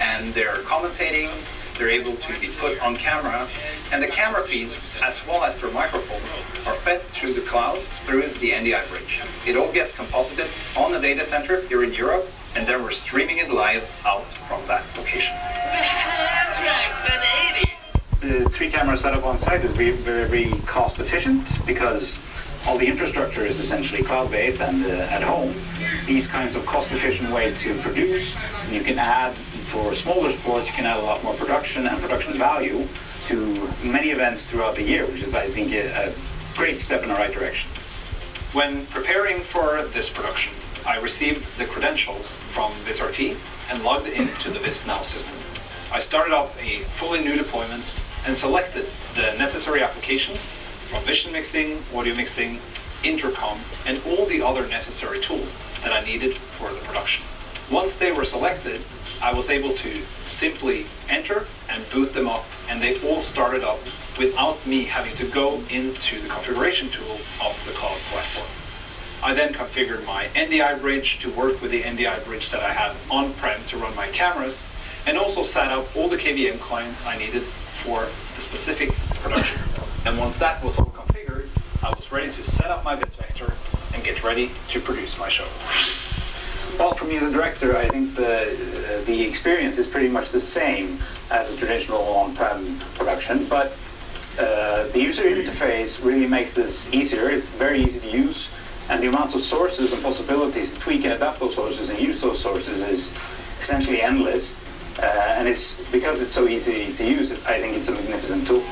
and 0.00 0.28
they're 0.28 0.56
commentating. 0.64 1.30
They're 1.78 1.88
able 1.88 2.14
to 2.14 2.40
be 2.40 2.50
put 2.58 2.80
on 2.82 2.96
camera, 2.96 3.48
and 3.92 4.02
the 4.02 4.06
camera 4.06 4.42
feeds, 4.42 4.98
as 5.02 5.26
well 5.26 5.42
as 5.42 5.56
their 5.56 5.70
microphones, 5.70 6.66
are 6.66 6.74
fed 6.74 7.00
through 7.00 7.32
the 7.32 7.40
cloud 7.40 7.78
through 7.78 8.22
the 8.22 8.50
NDI 8.50 8.86
bridge. 8.90 9.22
It 9.46 9.56
all 9.56 9.72
gets 9.72 9.92
composited 9.92 10.46
on 10.76 10.92
the 10.92 11.00
data 11.00 11.24
center 11.24 11.62
here 11.62 11.82
in 11.82 11.92
Europe, 11.94 12.28
and 12.54 12.66
then 12.66 12.82
we're 12.82 12.90
streaming 12.90 13.38
it 13.38 13.50
live 13.50 13.84
out 14.06 14.24
from 14.24 14.60
that 14.66 14.84
location. 14.96 15.34
The 18.20 18.48
three 18.50 18.70
camera 18.70 18.96
setup 18.96 19.24
on 19.24 19.38
site 19.38 19.64
is 19.64 19.72
very, 19.72 19.92
very, 19.92 20.28
very 20.28 20.60
cost 20.62 21.00
efficient 21.00 21.58
because 21.66 22.18
all 22.66 22.78
the 22.78 22.86
infrastructure 22.86 23.44
is 23.44 23.58
essentially 23.58 24.02
cloud 24.02 24.30
based 24.30 24.60
and 24.60 24.84
uh, 24.84 24.90
at 25.10 25.22
home. 25.22 25.54
These 26.06 26.28
kinds 26.28 26.54
of 26.54 26.64
cost 26.64 26.92
efficient 26.92 27.30
way 27.30 27.52
to 27.54 27.74
produce, 27.80 28.36
and 28.64 28.72
you 28.72 28.82
can 28.82 28.98
add 28.98 29.32
for 29.32 29.92
smaller 29.94 30.30
sports, 30.30 30.68
you 30.68 30.74
can 30.74 30.86
add 30.86 30.98
a 30.98 31.02
lot 31.02 31.24
more 31.24 31.34
production 31.34 31.86
and 31.86 32.00
production 32.00 32.34
value 32.34 32.86
to 33.26 33.68
many 33.82 34.10
events 34.10 34.48
throughout 34.48 34.76
the 34.76 34.82
year, 34.82 35.06
which 35.06 35.22
is, 35.22 35.34
I 35.34 35.46
think, 35.48 35.72
a, 35.72 36.08
a 36.08 36.12
great 36.56 36.78
step 36.78 37.02
in 37.02 37.08
the 37.08 37.14
right 37.14 37.32
direction. 37.32 37.70
When 38.52 38.86
preparing 38.86 39.40
for 39.40 39.82
this 39.94 40.10
production, 40.10 40.52
I 40.86 40.98
received 40.98 41.58
the 41.58 41.64
credentials 41.64 42.38
from 42.38 42.72
VisRT 42.84 43.36
and 43.70 43.84
logged 43.84 44.08
into 44.08 44.50
the 44.50 44.58
VisNow 44.58 45.04
system. 45.04 45.38
I 45.94 46.00
started 46.00 46.34
up 46.34 46.56
a 46.60 46.78
fully 46.90 47.22
new 47.22 47.36
deployment 47.36 47.84
and 48.26 48.36
selected 48.36 48.86
the 49.14 49.36
necessary 49.38 49.82
applications 49.82 50.50
from 50.90 51.02
vision 51.04 51.32
mixing, 51.32 51.78
audio 51.94 52.14
mixing, 52.14 52.58
intercom, 53.04 53.58
and 53.86 54.00
all 54.06 54.26
the 54.26 54.42
other 54.42 54.66
necessary 54.68 55.20
tools 55.20 55.60
that 55.82 55.92
I 55.92 56.04
needed 56.04 56.34
for 56.34 56.72
the 56.72 56.80
production. 56.80 57.24
Once 57.70 57.96
they 57.96 58.10
were 58.10 58.24
selected, 58.24 58.80
I 59.22 59.32
was 59.32 59.50
able 59.50 59.72
to 59.74 60.02
simply 60.26 60.86
enter 61.08 61.46
and 61.70 61.88
boot 61.90 62.12
them 62.12 62.28
up, 62.28 62.44
and 62.68 62.82
they 62.82 63.00
all 63.02 63.20
started 63.20 63.62
up 63.62 63.78
without 64.18 64.64
me 64.66 64.84
having 64.84 65.14
to 65.16 65.26
go 65.26 65.62
into 65.70 66.20
the 66.20 66.28
configuration 66.28 66.88
tool 66.90 67.20
of 67.40 67.62
the 67.66 67.72
cloud 67.72 67.98
platform. 68.10 68.61
I 69.24 69.34
then 69.34 69.54
configured 69.54 70.04
my 70.04 70.24
NDI 70.34 70.80
bridge 70.80 71.20
to 71.20 71.30
work 71.30 71.62
with 71.62 71.70
the 71.70 71.82
NDI 71.82 72.24
bridge 72.24 72.50
that 72.50 72.60
I 72.60 72.72
had 72.72 72.96
on-prem 73.08 73.60
to 73.68 73.76
run 73.76 73.94
my 73.94 74.08
cameras, 74.08 74.66
and 75.06 75.16
also 75.16 75.42
set 75.42 75.68
up 75.68 75.96
all 75.96 76.08
the 76.08 76.16
KVM 76.16 76.58
clients 76.58 77.06
I 77.06 77.16
needed 77.18 77.42
for 77.42 78.00
the 78.34 78.40
specific 78.40 78.92
production. 79.22 79.60
And 80.06 80.18
once 80.18 80.36
that 80.38 80.62
was 80.64 80.78
all 80.80 80.86
configured, 80.86 81.46
I 81.84 81.90
was 81.94 82.10
ready 82.10 82.32
to 82.32 82.42
set 82.42 82.70
up 82.72 82.84
my 82.84 82.96
VisVector 82.96 83.94
and 83.94 84.02
get 84.02 84.24
ready 84.24 84.50
to 84.70 84.80
produce 84.80 85.16
my 85.18 85.28
show. 85.28 85.46
Well, 86.78 86.94
for 86.94 87.04
me 87.04 87.16
as 87.16 87.22
a 87.22 87.30
director, 87.30 87.76
I 87.76 87.86
think 87.88 88.16
the 88.16 89.02
the 89.06 89.22
experience 89.22 89.78
is 89.78 89.86
pretty 89.86 90.08
much 90.08 90.30
the 90.30 90.40
same 90.40 90.98
as 91.30 91.52
a 91.52 91.56
traditional 91.56 92.02
on-prem 92.02 92.78
production, 92.94 93.44
but 93.46 93.76
uh, 94.38 94.86
the 94.88 95.00
user 95.00 95.24
interface 95.24 96.04
really 96.04 96.26
makes 96.26 96.54
this 96.54 96.92
easier. 96.92 97.28
It's 97.28 97.50
very 97.50 97.82
easy 97.82 98.00
to 98.00 98.08
use, 98.08 98.50
and 98.88 99.02
the 99.02 99.08
amounts 99.08 99.34
of 99.34 99.40
sources 99.40 99.92
and 99.92 100.02
possibilities 100.02 100.72
to 100.72 100.80
tweak 100.80 101.04
and 101.04 101.14
adapt 101.14 101.40
those 101.40 101.54
sources 101.54 101.90
and 101.90 101.98
use 101.98 102.20
those 102.20 102.40
sources 102.40 102.82
is 102.82 103.12
essentially 103.60 104.02
endless. 104.02 104.58
Uh, 104.98 105.34
and 105.36 105.48
it's 105.48 105.82
because 105.90 106.20
it's 106.20 106.32
so 106.32 106.46
easy 106.48 106.92
to 106.94 107.04
use. 107.04 107.32
It's, 107.32 107.44
I 107.46 107.60
think 107.60 107.76
it's 107.76 107.88
a 107.88 107.92
magnificent 107.92 108.46
tool. 108.46 108.62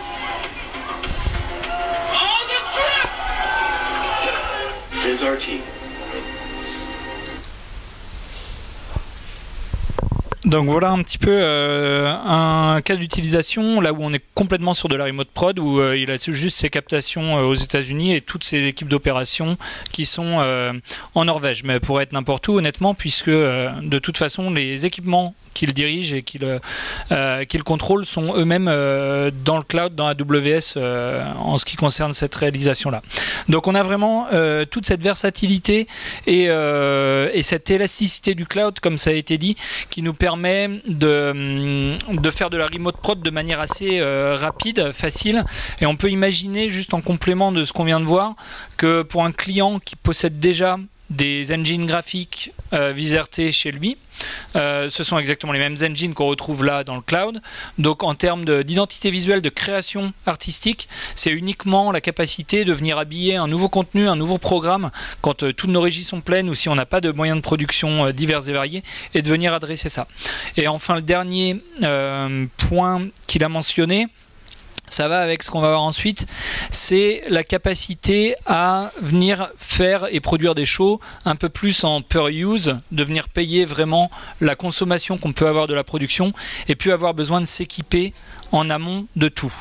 VisRT. 5.01 5.80
Donc 10.51 10.69
voilà 10.69 10.91
un 10.91 11.01
petit 11.05 11.17
peu 11.17 11.31
euh, 11.31 12.13
un 12.13 12.81
cas 12.83 12.97
d'utilisation 12.97 13.81
là 13.81 13.93
où 13.93 13.99
on 14.01 14.13
est 14.13 14.25
complètement 14.35 14.75
sur 14.75 14.89
de 14.89 14.97
la 14.97 15.05
remote 15.05 15.29
prod 15.29 15.57
où 15.61 15.79
euh, 15.79 15.97
il 15.97 16.11
a 16.11 16.17
juste 16.17 16.57
ses 16.57 16.71
captations 16.71 17.39
euh, 17.39 17.43
aux 17.43 17.55
États-Unis 17.55 18.17
et 18.17 18.21
toutes 18.21 18.43
ses 18.43 18.67
équipes 18.67 18.89
d'opération 18.89 19.57
qui 19.93 20.05
sont 20.05 20.41
en 21.15 21.25
Norvège. 21.25 21.63
Mais 21.63 21.79
pourrait 21.79 22.03
être 22.03 22.13
n'importe 22.13 22.49
où 22.49 22.59
honnêtement 22.59 22.95
puisque 22.95 23.31
de 23.31 23.99
toute 24.01 24.17
façon 24.17 24.51
les 24.51 24.87
équipements 24.87 25.37
qu'il 25.55 25.75
dirige 25.75 26.15
et 26.15 26.23
qu'il 26.23 26.61
euh, 27.13 27.45
qu'il 27.45 27.63
contrôle 27.63 28.07
sont 28.07 28.35
eux-mêmes 28.37 28.69
euh, 28.69 29.31
dans 29.45 29.57
le 29.57 29.63
cloud, 29.63 29.95
dans 29.95 30.07
AWS 30.07 30.75
euh, 30.77 31.25
en 31.39 31.59
ce 31.59 31.65
qui 31.65 31.77
concerne 31.77 32.13
cette 32.13 32.35
réalisation-là. 32.35 33.03
Donc 33.49 33.67
on 33.67 33.75
a 33.75 33.83
vraiment 33.83 34.27
euh, 34.33 34.65
toute 34.65 34.87
cette 34.87 35.03
versatilité 35.03 35.87
et, 36.27 36.47
euh, 36.49 37.31
et 37.33 37.43
cette 37.43 37.71
élasticité 37.71 38.35
du 38.35 38.47
cloud, 38.47 38.81
comme 38.81 38.99
ça 38.99 39.11
a 39.11 39.13
été 39.15 39.39
dit, 39.39 39.57
qui 39.91 40.03
nous 40.03 40.15
permet 40.15 40.69
de, 40.87 41.97
de 42.13 42.31
faire 42.31 42.51
de 42.51 42.57
la 42.57 42.67
remote 42.67 42.97
prod 42.97 43.21
de 43.21 43.31
manière 43.31 43.61
assez 43.61 44.01
euh, 44.01 44.37
rapide, 44.39 44.93
facile. 44.93 45.45
Et 45.81 45.87
on 45.87 45.97
peut 45.97 46.11
imaginer, 46.11 46.69
juste 46.69 46.95
en 46.95 47.01
complément 47.01 47.53
de 47.53 47.65
ce 47.65 47.73
qu'on 47.73 47.85
vient 47.85 48.01
de 48.01 48.05
voir, 48.05 48.35
que 48.77 49.03
pour 49.03 49.25
un 49.25 49.33
client 49.33 49.79
qui 49.79 49.97
possède 49.97 50.39
déjà 50.39 50.79
des 51.11 51.53
engines 51.53 51.87
graphiques 51.87 52.53
euh, 52.73 52.93
VisRT 52.93 53.51
chez 53.51 53.73
lui. 53.73 53.97
Euh, 54.55 54.89
ce 54.91 55.03
sont 55.03 55.19
exactement 55.19 55.53
les 55.53 55.59
mêmes 55.59 55.77
engines 55.83 56.15
qu'on 56.15 56.27
retrouve 56.27 56.65
là 56.65 56.85
dans 56.85 56.95
le 56.95 57.01
cloud. 57.01 57.41
Donc 57.79 58.05
en 58.05 58.15
termes 58.15 58.45
de- 58.45 58.63
d'identité 58.63 59.11
visuelle, 59.11 59.43
de 59.43 59.49
création 59.49 60.13
artistique, 60.27 60.89
c'est 61.15 61.31
uniquement 61.31 61.91
la 61.91 62.01
capacité 62.01 62.65
de 62.65 62.73
venir 62.73 62.99
habiller 62.99 63.37
un 63.37 63.49
nouveau 63.49 63.69
contenu, 63.69 64.09
un 64.09 64.17
nouveau 64.17 64.39
programme 64.39 64.91
quand 65.21 65.43
euh, 65.43 65.53
toutes 65.53 65.71
nos 65.71 65.81
régies 65.81 66.05
sont 66.05 66.21
pleines 66.21 66.49
ou 66.49 66.55
si 66.55 66.69
on 66.69 66.75
n'a 66.75 66.87
pas 66.87 67.01
de 67.01 67.11
moyens 67.11 67.39
de 67.39 67.43
production 67.43 68.07
euh, 68.07 68.13
divers 68.13 68.49
et 68.49 68.53
variés 68.53 68.83
et 69.15 69.23
de 69.23 69.29
venir 69.29 69.53
adresser 69.53 69.89
ça. 69.89 70.07
Et 70.57 70.69
enfin 70.69 70.95
le 70.97 71.03
dernier 71.03 71.61
point 72.59 73.09
qu'il 73.27 73.43
a 73.43 73.49
mentionné, 73.49 74.07
ça 74.91 75.09
va 75.09 75.21
avec 75.23 75.43
ce 75.43 75.51
qu'on 75.51 75.61
va 75.61 75.69
voir 75.69 75.83
ensuite, 75.83 76.27
c'est 76.71 77.23
la 77.29 77.45
capacité 77.45 78.35
à 78.45 78.93
venir 79.01 79.51
faire 79.57 80.07
et 80.11 80.21
produire 80.21 80.55
des 80.55 80.67
shows 80.67 81.01
un 81.25 81.37
peu 81.37 81.49
plus 81.49 81.85
en 81.85 82.03
per 82.03 82.29
use, 82.31 82.77
de 82.91 83.05
venir 83.05 83.29
payer 83.29 83.65
vraiment 83.65 84.11
la 84.41 84.57
consommation 84.57 85.17
qu'on 85.17 85.33
peut 85.33 85.47
avoir 85.47 85.67
de 85.67 85.75
la 85.75 85.85
production 85.85 86.33
et 86.69 86.77
puis 86.77 86.93
avoir 86.93 87.15
besoin 87.15 87.41
de 87.41 87.47
s'équiper 87.47 88.13
en 88.53 88.69
amont 88.69 89.07
de 89.17 89.29
tout. 89.29 89.55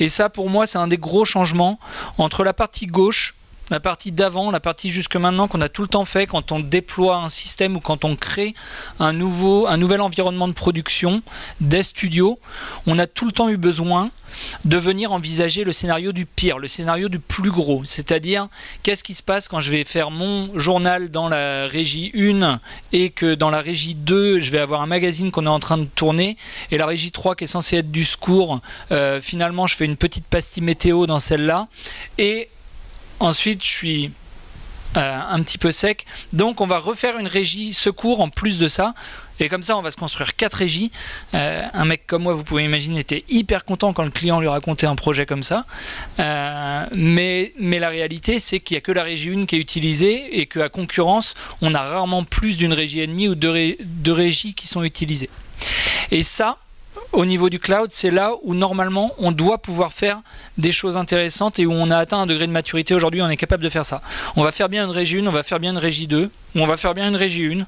Et 0.00 0.08
ça 0.08 0.28
pour 0.28 0.50
moi 0.50 0.66
c'est 0.66 0.78
un 0.78 0.88
des 0.88 0.98
gros 0.98 1.24
changements 1.24 1.78
entre 2.18 2.44
la 2.44 2.52
partie 2.52 2.86
gauche 2.86 3.34
la 3.72 3.80
partie 3.80 4.12
d'avant, 4.12 4.50
la 4.50 4.60
partie 4.60 4.90
jusque 4.90 5.16
maintenant 5.16 5.48
qu'on 5.48 5.62
a 5.62 5.70
tout 5.70 5.80
le 5.80 5.88
temps 5.88 6.04
fait 6.04 6.26
quand 6.26 6.52
on 6.52 6.60
déploie 6.60 7.16
un 7.16 7.30
système 7.30 7.74
ou 7.74 7.80
quand 7.80 8.04
on 8.04 8.16
crée 8.16 8.54
un 9.00 9.14
nouveau, 9.14 9.66
un 9.66 9.78
nouvel 9.78 10.02
environnement 10.02 10.46
de 10.46 10.52
production 10.52 11.22
des 11.60 11.82
studios, 11.82 12.38
on 12.86 12.98
a 12.98 13.06
tout 13.06 13.24
le 13.24 13.32
temps 13.32 13.48
eu 13.48 13.56
besoin 13.56 14.10
de 14.66 14.76
venir 14.76 15.12
envisager 15.12 15.64
le 15.64 15.72
scénario 15.72 16.12
du 16.12 16.26
pire, 16.26 16.58
le 16.58 16.68
scénario 16.68 17.08
du 17.08 17.18
plus 17.18 17.50
gros. 17.50 17.82
C'est-à-dire, 17.84 18.48
qu'est-ce 18.82 19.04
qui 19.04 19.14
se 19.14 19.22
passe 19.22 19.48
quand 19.48 19.60
je 19.60 19.70
vais 19.70 19.84
faire 19.84 20.10
mon 20.10 20.58
journal 20.58 21.10
dans 21.10 21.28
la 21.28 21.66
régie 21.66 22.12
1 22.14 22.60
et 22.92 23.10
que 23.10 23.34
dans 23.34 23.50
la 23.50 23.60
régie 23.60 23.94
2, 23.94 24.38
je 24.38 24.50
vais 24.50 24.58
avoir 24.58 24.82
un 24.82 24.86
magazine 24.86 25.30
qu'on 25.30 25.46
est 25.46 25.50
en 25.50 25.60
train 25.60 25.78
de 25.78 25.84
tourner 25.84 26.36
et 26.70 26.78
la 26.78 26.86
régie 26.86 27.12
3 27.12 27.36
qui 27.36 27.44
est 27.44 27.46
censée 27.46 27.78
être 27.78 27.90
du 27.90 28.04
secours, 28.04 28.60
euh, 28.90 29.20
finalement, 29.22 29.66
je 29.66 29.76
fais 29.76 29.86
une 29.86 29.96
petite 29.96 30.26
pastille 30.26 30.62
météo 30.62 31.06
dans 31.06 31.18
celle-là 31.18 31.68
et 32.18 32.48
ensuite, 33.22 33.62
je 33.62 33.68
suis 33.68 34.10
euh, 34.96 35.20
un 35.26 35.42
petit 35.42 35.56
peu 35.56 35.72
sec. 35.72 36.04
Donc 36.34 36.60
on 36.60 36.66
va 36.66 36.78
refaire 36.78 37.18
une 37.18 37.26
régie 37.26 37.72
secours 37.72 38.20
en 38.20 38.28
plus 38.28 38.58
de 38.58 38.68
ça. 38.68 38.92
Et 39.40 39.48
comme 39.48 39.62
ça, 39.62 39.76
on 39.76 39.82
va 39.82 39.90
se 39.90 39.96
construire 39.96 40.36
quatre 40.36 40.54
régies. 40.54 40.92
Euh, 41.34 41.66
un 41.72 41.84
mec 41.86 42.06
comme 42.06 42.24
moi, 42.24 42.34
vous 42.34 42.44
pouvez 42.44 42.64
imaginer, 42.64 43.00
était 43.00 43.24
hyper 43.30 43.64
content 43.64 43.92
quand 43.92 44.04
le 44.04 44.10
client 44.10 44.38
lui 44.38 44.48
racontait 44.48 44.86
un 44.86 44.94
projet 44.94 45.24
comme 45.24 45.42
ça. 45.42 45.64
Euh, 46.20 46.84
mais, 46.94 47.52
mais 47.58 47.78
la 47.78 47.88
réalité, 47.88 48.38
c'est 48.38 48.60
qu'il 48.60 48.74
n'y 48.74 48.78
a 48.78 48.80
que 48.82 48.92
la 48.92 49.02
régie 49.02 49.30
1 49.30 49.46
qui 49.46 49.56
est 49.56 49.60
utilisée 49.60 50.38
et 50.38 50.46
qu'à 50.46 50.68
concurrence, 50.68 51.34
on 51.62 51.74
a 51.74 51.80
rarement 51.80 52.24
plus 52.24 52.58
d'une 52.58 52.74
régie 52.74 53.00
et 53.00 53.06
demie 53.06 53.28
ou 53.28 53.34
deux, 53.34 53.76
deux 53.80 54.12
régies 54.12 54.52
qui 54.52 54.68
sont 54.68 54.84
utilisées. 54.84 55.30
Et 56.10 56.22
ça, 56.22 56.58
au 57.12 57.24
niveau 57.24 57.50
du 57.50 57.58
cloud, 57.58 57.90
c'est 57.92 58.10
là 58.10 58.32
où 58.42 58.54
normalement 58.54 59.12
on 59.18 59.32
doit 59.32 59.58
pouvoir 59.58 59.92
faire 59.92 60.20
des 60.58 60.72
choses 60.72 60.96
intéressantes 60.96 61.58
et 61.58 61.66
où 61.66 61.72
on 61.72 61.90
a 61.90 61.96
atteint 61.98 62.18
un 62.18 62.26
degré 62.26 62.46
de 62.46 62.52
maturité. 62.52 62.94
Aujourd'hui, 62.94 63.22
on 63.22 63.28
est 63.28 63.36
capable 63.36 63.62
de 63.62 63.68
faire 63.68 63.84
ça. 63.84 64.02
On 64.36 64.42
va 64.42 64.52
faire 64.52 64.68
bien 64.68 64.84
une 64.84 64.90
régie 64.90 65.18
1, 65.18 65.26
on 65.26 65.30
va 65.30 65.42
faire 65.42 65.60
bien 65.60 65.72
une 65.72 65.78
régie 65.78 66.06
2, 66.06 66.24
ou 66.24 66.30
on 66.60 66.66
va 66.66 66.76
faire 66.76 66.94
bien 66.94 67.08
une 67.08 67.16
régie 67.16 67.46
1. 67.46 67.66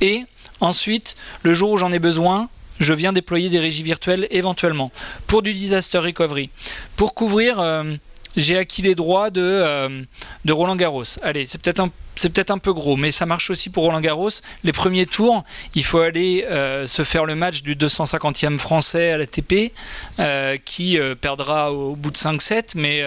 Et 0.00 0.24
ensuite, 0.60 1.16
le 1.42 1.54
jour 1.54 1.70
où 1.70 1.78
j'en 1.78 1.92
ai 1.92 1.98
besoin, 1.98 2.48
je 2.78 2.94
viens 2.94 3.12
déployer 3.12 3.48
des 3.48 3.60
régies 3.60 3.82
virtuelles 3.82 4.26
éventuellement 4.30 4.90
pour 5.26 5.42
du 5.42 5.54
disaster 5.54 5.98
recovery, 5.98 6.50
pour 6.96 7.14
couvrir. 7.14 7.60
euh, 7.60 7.94
j'ai 8.36 8.56
acquis 8.56 8.82
les 8.82 8.94
droits 8.94 9.30
de, 9.30 9.40
euh, 9.40 10.02
de 10.44 10.52
Roland 10.52 10.76
Garros. 10.76 11.04
Allez, 11.22 11.46
c'est 11.46 11.60
peut-être 11.60 11.80
un, 11.80 11.90
c'est 12.16 12.30
peut-être 12.30 12.50
un 12.50 12.58
peu 12.58 12.72
gros, 12.72 12.96
mais 12.96 13.10
ça 13.10 13.26
marche 13.26 13.50
aussi 13.50 13.70
pour 13.70 13.84
Roland 13.84 14.00
Garros. 14.00 14.30
Les 14.64 14.72
premiers 14.72 15.06
tours, 15.06 15.44
il 15.74 15.84
faut 15.84 15.98
aller 15.98 16.44
euh, 16.48 16.86
se 16.86 17.04
faire 17.04 17.24
le 17.24 17.34
match 17.34 17.62
du 17.62 17.76
250e 17.76 18.58
français 18.58 19.12
à 19.12 19.18
la 19.18 19.26
TP, 19.26 19.72
euh, 20.18 20.56
qui 20.64 20.98
perdra 21.20 21.72
au 21.72 21.96
bout 21.96 22.10
de 22.10 22.16
5-7, 22.16 22.72
mais 22.76 23.04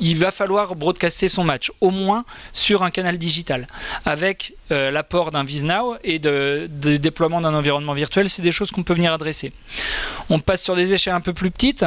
il 0.00 0.18
va 0.18 0.32
falloir 0.32 0.74
broadcaster 0.74 1.28
son 1.28 1.44
match, 1.44 1.70
au 1.80 1.90
moins 1.90 2.24
sur 2.52 2.82
un 2.82 2.90
canal 2.90 3.16
digital, 3.16 3.68
avec 4.04 4.54
l'apport 4.70 5.30
d'un 5.30 5.44
VizNow 5.44 5.96
et 6.02 6.18
de, 6.18 6.68
de 6.68 6.96
déploiement 6.96 7.40
d'un 7.40 7.54
environnement 7.54 7.94
virtuel. 7.94 8.28
C'est 8.28 8.42
des 8.42 8.50
choses 8.50 8.70
qu'on 8.70 8.82
peut 8.82 8.94
venir 8.94 9.12
adresser. 9.12 9.52
On 10.30 10.40
passe 10.40 10.62
sur 10.62 10.74
des 10.74 10.92
échelles 10.92 11.14
un 11.14 11.20
peu 11.20 11.32
plus 11.32 11.50
petites 11.50 11.84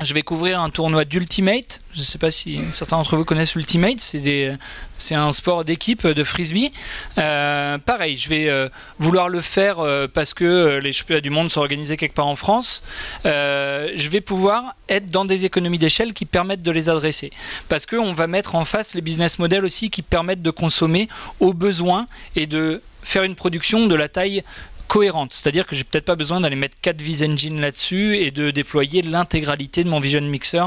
je 0.00 0.12
vais 0.12 0.22
couvrir 0.22 0.60
un 0.60 0.70
tournoi 0.70 1.04
d'Ultimate. 1.04 1.80
Je 1.92 2.00
ne 2.00 2.04
sais 2.04 2.18
pas 2.18 2.32
si 2.32 2.60
certains 2.72 2.96
d'entre 2.96 3.16
vous 3.16 3.24
connaissent 3.24 3.54
Ultimate. 3.54 4.00
C'est 4.00 5.14
un 5.14 5.30
sport 5.30 5.64
d'équipe 5.64 6.04
de 6.04 6.24
frisbee. 6.24 6.72
Euh, 7.18 7.78
pareil, 7.78 8.16
je 8.16 8.28
vais 8.28 8.48
euh, 8.48 8.68
vouloir 8.98 9.28
le 9.28 9.40
faire 9.40 9.78
euh, 9.78 10.08
parce 10.12 10.34
que 10.34 10.78
les 10.82 10.92
championnats 10.92 11.20
du 11.20 11.30
monde 11.30 11.48
sont 11.48 11.60
organisés 11.60 11.96
quelque 11.96 12.14
part 12.14 12.26
en 12.26 12.34
France. 12.34 12.82
je 13.24 14.08
vais 14.08 14.20
pouvoir 14.20 14.74
être 14.88 15.06
dans 15.12 15.24
des 15.24 15.44
économies 15.44 15.78
d'échelle 15.78 16.12
qui 16.12 16.24
permettent 16.24 16.62
de 16.62 16.72
les 16.72 16.90
adresser. 16.90 17.30
Parce 17.68 17.86
qu'on 17.86 18.12
va 18.12 18.26
mettre 18.26 18.56
en 18.56 18.64
face 18.64 18.94
les 18.94 19.00
business 19.00 19.38
models 19.38 19.64
aussi 19.64 19.90
qui 19.90 20.02
permettent 20.02 20.42
de 20.42 20.50
consommer 20.50 21.08
au 21.38 21.54
besoin 21.54 22.06
et 22.34 22.46
de 22.46 22.82
faire 23.04 23.22
une 23.22 23.34
production 23.36 23.86
de 23.86 23.94
la 23.94 24.08
taille 24.08 24.42
cohérente. 24.88 25.32
C'est-à-dire 25.32 25.66
que 25.66 25.74
j'ai 25.74 25.84
peut-être 25.84 26.04
pas 26.04 26.16
besoin 26.16 26.40
d'aller 26.40 26.56
mettre 26.56 26.76
4 26.80 27.00
Vis 27.00 27.22
Engine 27.22 27.60
là-dessus 27.60 28.16
et 28.16 28.30
de 28.30 28.50
déployer 28.50 29.02
l'intégralité 29.02 29.84
de 29.84 29.88
mon 29.88 30.00
Vision 30.00 30.20
Mixer 30.20 30.64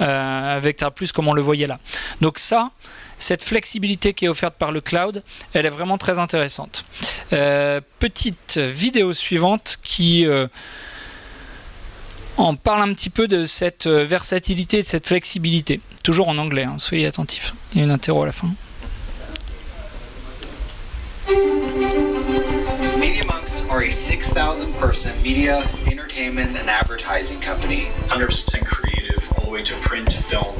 euh, 0.00 0.56
avec 0.56 0.82
Plus 0.94 1.12
comme 1.12 1.28
on 1.28 1.32
le 1.32 1.42
voyait 1.42 1.66
là. 1.66 1.78
Donc 2.20 2.38
ça, 2.38 2.70
cette 3.18 3.42
flexibilité 3.42 4.14
qui 4.14 4.24
est 4.24 4.28
offerte 4.28 4.54
par 4.54 4.72
le 4.72 4.80
cloud, 4.80 5.22
elle 5.52 5.66
est 5.66 5.70
vraiment 5.70 5.98
très 5.98 6.18
intéressante. 6.18 6.84
Euh, 7.32 7.80
petite 7.98 8.58
vidéo 8.58 9.12
suivante 9.12 9.78
qui 9.82 10.26
euh, 10.26 10.46
en 12.36 12.54
parle 12.54 12.88
un 12.88 12.94
petit 12.94 13.10
peu 13.10 13.28
de 13.28 13.46
cette 13.46 13.86
versatilité, 13.86 14.82
de 14.82 14.86
cette 14.86 15.06
flexibilité. 15.06 15.80
Toujours 16.04 16.28
en 16.28 16.38
anglais, 16.38 16.64
hein, 16.64 16.76
soyez 16.78 17.06
attentifs. 17.06 17.54
Il 17.72 17.78
y 17.78 17.80
a 17.82 17.84
une 17.84 17.90
interro 17.90 18.22
à 18.22 18.26
la 18.26 18.32
fin. 18.32 18.48
Media, 25.28 25.62
entertainment, 25.90 26.56
and 26.56 26.70
advertising 26.70 27.38
company. 27.38 27.90
100% 28.08 28.64
creative, 28.64 29.30
all 29.36 29.44
the 29.44 29.50
way 29.50 29.62
to 29.62 29.74
print, 29.80 30.10
film, 30.10 30.58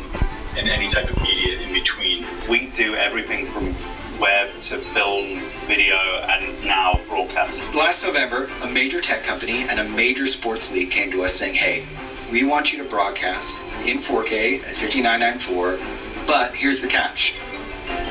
and 0.59 0.69
any 0.69 0.87
type 0.87 1.09
of 1.09 1.19
media 1.23 1.59
in 1.63 1.73
between. 1.73 2.27
We 2.51 2.67
do 2.67 2.95
everything 2.95 3.47
from 3.47 3.75
web 4.21 4.51
to 4.69 4.77
film, 4.77 5.41
video, 5.65 5.97
and 5.97 6.63
now 6.67 7.01
broadcast. 7.09 7.75
Last 7.75 8.03
November, 8.03 8.51
a 8.63 8.67
major 8.67 9.01
tech 9.01 9.23
company 9.23 9.63
and 9.63 9.81
a 9.81 9.89
major 9.97 10.27
sports 10.27 10.71
league 10.71 10.91
came 10.91 11.11
to 11.13 11.25
us 11.25 11.33
saying, 11.35 11.55
hey, 11.55 11.87
we 12.31 12.45
want 12.45 12.71
you 12.71 12.83
to 12.83 12.91
broadcast 12.91 13.57
in 13.87 13.97
4K 13.97 14.59
at 14.59 14.77
5994, 14.77 15.79
but 16.27 16.55
here's 16.55 16.83
the 16.83 16.89
catch. 16.89 17.35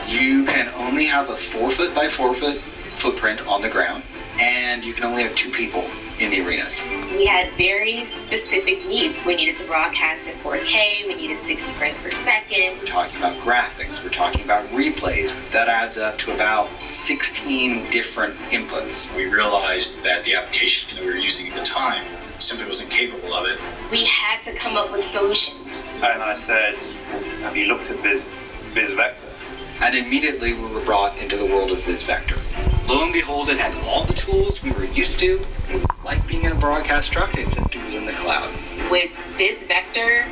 You 0.08 0.44
can 0.46 0.70
only 0.70 1.06
have 1.06 1.30
a 1.30 1.38
four 1.38 1.70
foot 1.70 1.94
by 1.94 2.10
four 2.10 2.34
foot 2.34 2.58
footprint 2.58 3.46
on 3.46 3.62
the 3.62 3.70
ground 3.70 4.02
and 4.40 4.84
you 4.84 4.94
can 4.96 5.04
only 5.04 5.22
have 5.22 5.36
two 5.36 5.52
people 5.52 5.86
in 6.20 6.32
the 6.32 6.42
arenas. 6.42 6.84
We 7.12 7.26
had 7.26 7.52
very 7.54 8.06
specific 8.06 8.86
needs. 8.88 9.18
We 9.26 9.36
needed 9.36 9.56
to 9.58 9.66
broadcast 9.66 10.28
in 10.28 10.34
4K, 10.36 11.08
we 11.08 11.16
needed 11.16 11.38
60 11.40 11.72
frames 11.74 11.98
per 11.98 12.12
second. 12.12 12.80
We're 12.80 12.88
talking 12.88 13.18
about 13.18 13.36
graphics, 13.38 14.04
we're 14.04 14.10
talking 14.10 14.44
about 14.44 14.66
replays. 14.68 15.32
That 15.52 15.68
adds 15.68 15.98
up 15.98 16.18
to 16.20 16.34
about 16.34 16.70
16 16.82 17.90
different 17.92 18.36
inputs. 18.50 19.16
We 19.16 19.26
realized 19.26 20.04
that 20.04 20.24
the 20.24 20.36
application 20.36 20.96
that 20.96 21.06
we 21.06 21.12
were 21.12 21.20
using 21.20 21.52
at 21.52 21.58
the 21.58 21.66
time 21.66 22.04
simply 22.40 22.68
wasn't 22.68 22.92
capable 22.92 23.34
of 23.34 23.48
it. 23.48 23.60
We 23.92 24.06
had 24.06 24.42
to 24.44 24.54
come 24.54 24.76
up 24.76 24.92
with 24.92 25.06
solutions. 25.06 25.88
And 26.04 26.22
I 26.22 26.36
said, 26.36 26.76
Have 27.42 27.56
you 27.56 27.68
looked 27.68 27.90
at 27.92 27.98
Viz, 27.98 28.34
Viz 28.74 28.92
Vector? 28.94 29.28
And 29.84 29.96
immediately 29.96 30.54
we 30.54 30.74
were 30.74 30.84
brought 30.84 31.18
into 31.18 31.38
the 31.38 31.46
world 31.46 31.72
of 31.72 31.84
Viz 31.84 32.04
Vector. 32.04 32.38
Lo 32.88 33.04
and 33.04 33.12
behold, 33.12 33.50
it 33.50 33.58
had 33.58 33.76
all 33.86 34.06
the 34.06 34.14
tools 34.14 34.64
we 34.64 34.72
were 34.72 34.86
used 34.86 35.20
to. 35.20 35.42
It 35.70 35.74
was 35.74 35.86
like 36.06 36.26
being 36.26 36.44
in 36.44 36.54
a 36.54 36.56
broadcast 36.56 37.12
truck, 37.12 37.36
except 37.36 37.76
it 37.76 37.84
was 37.84 37.96
in 37.96 38.06
the 38.06 38.14
cloud. 38.14 38.50
With 38.90 39.12
Viz 39.36 39.68
Vector, 39.68 40.26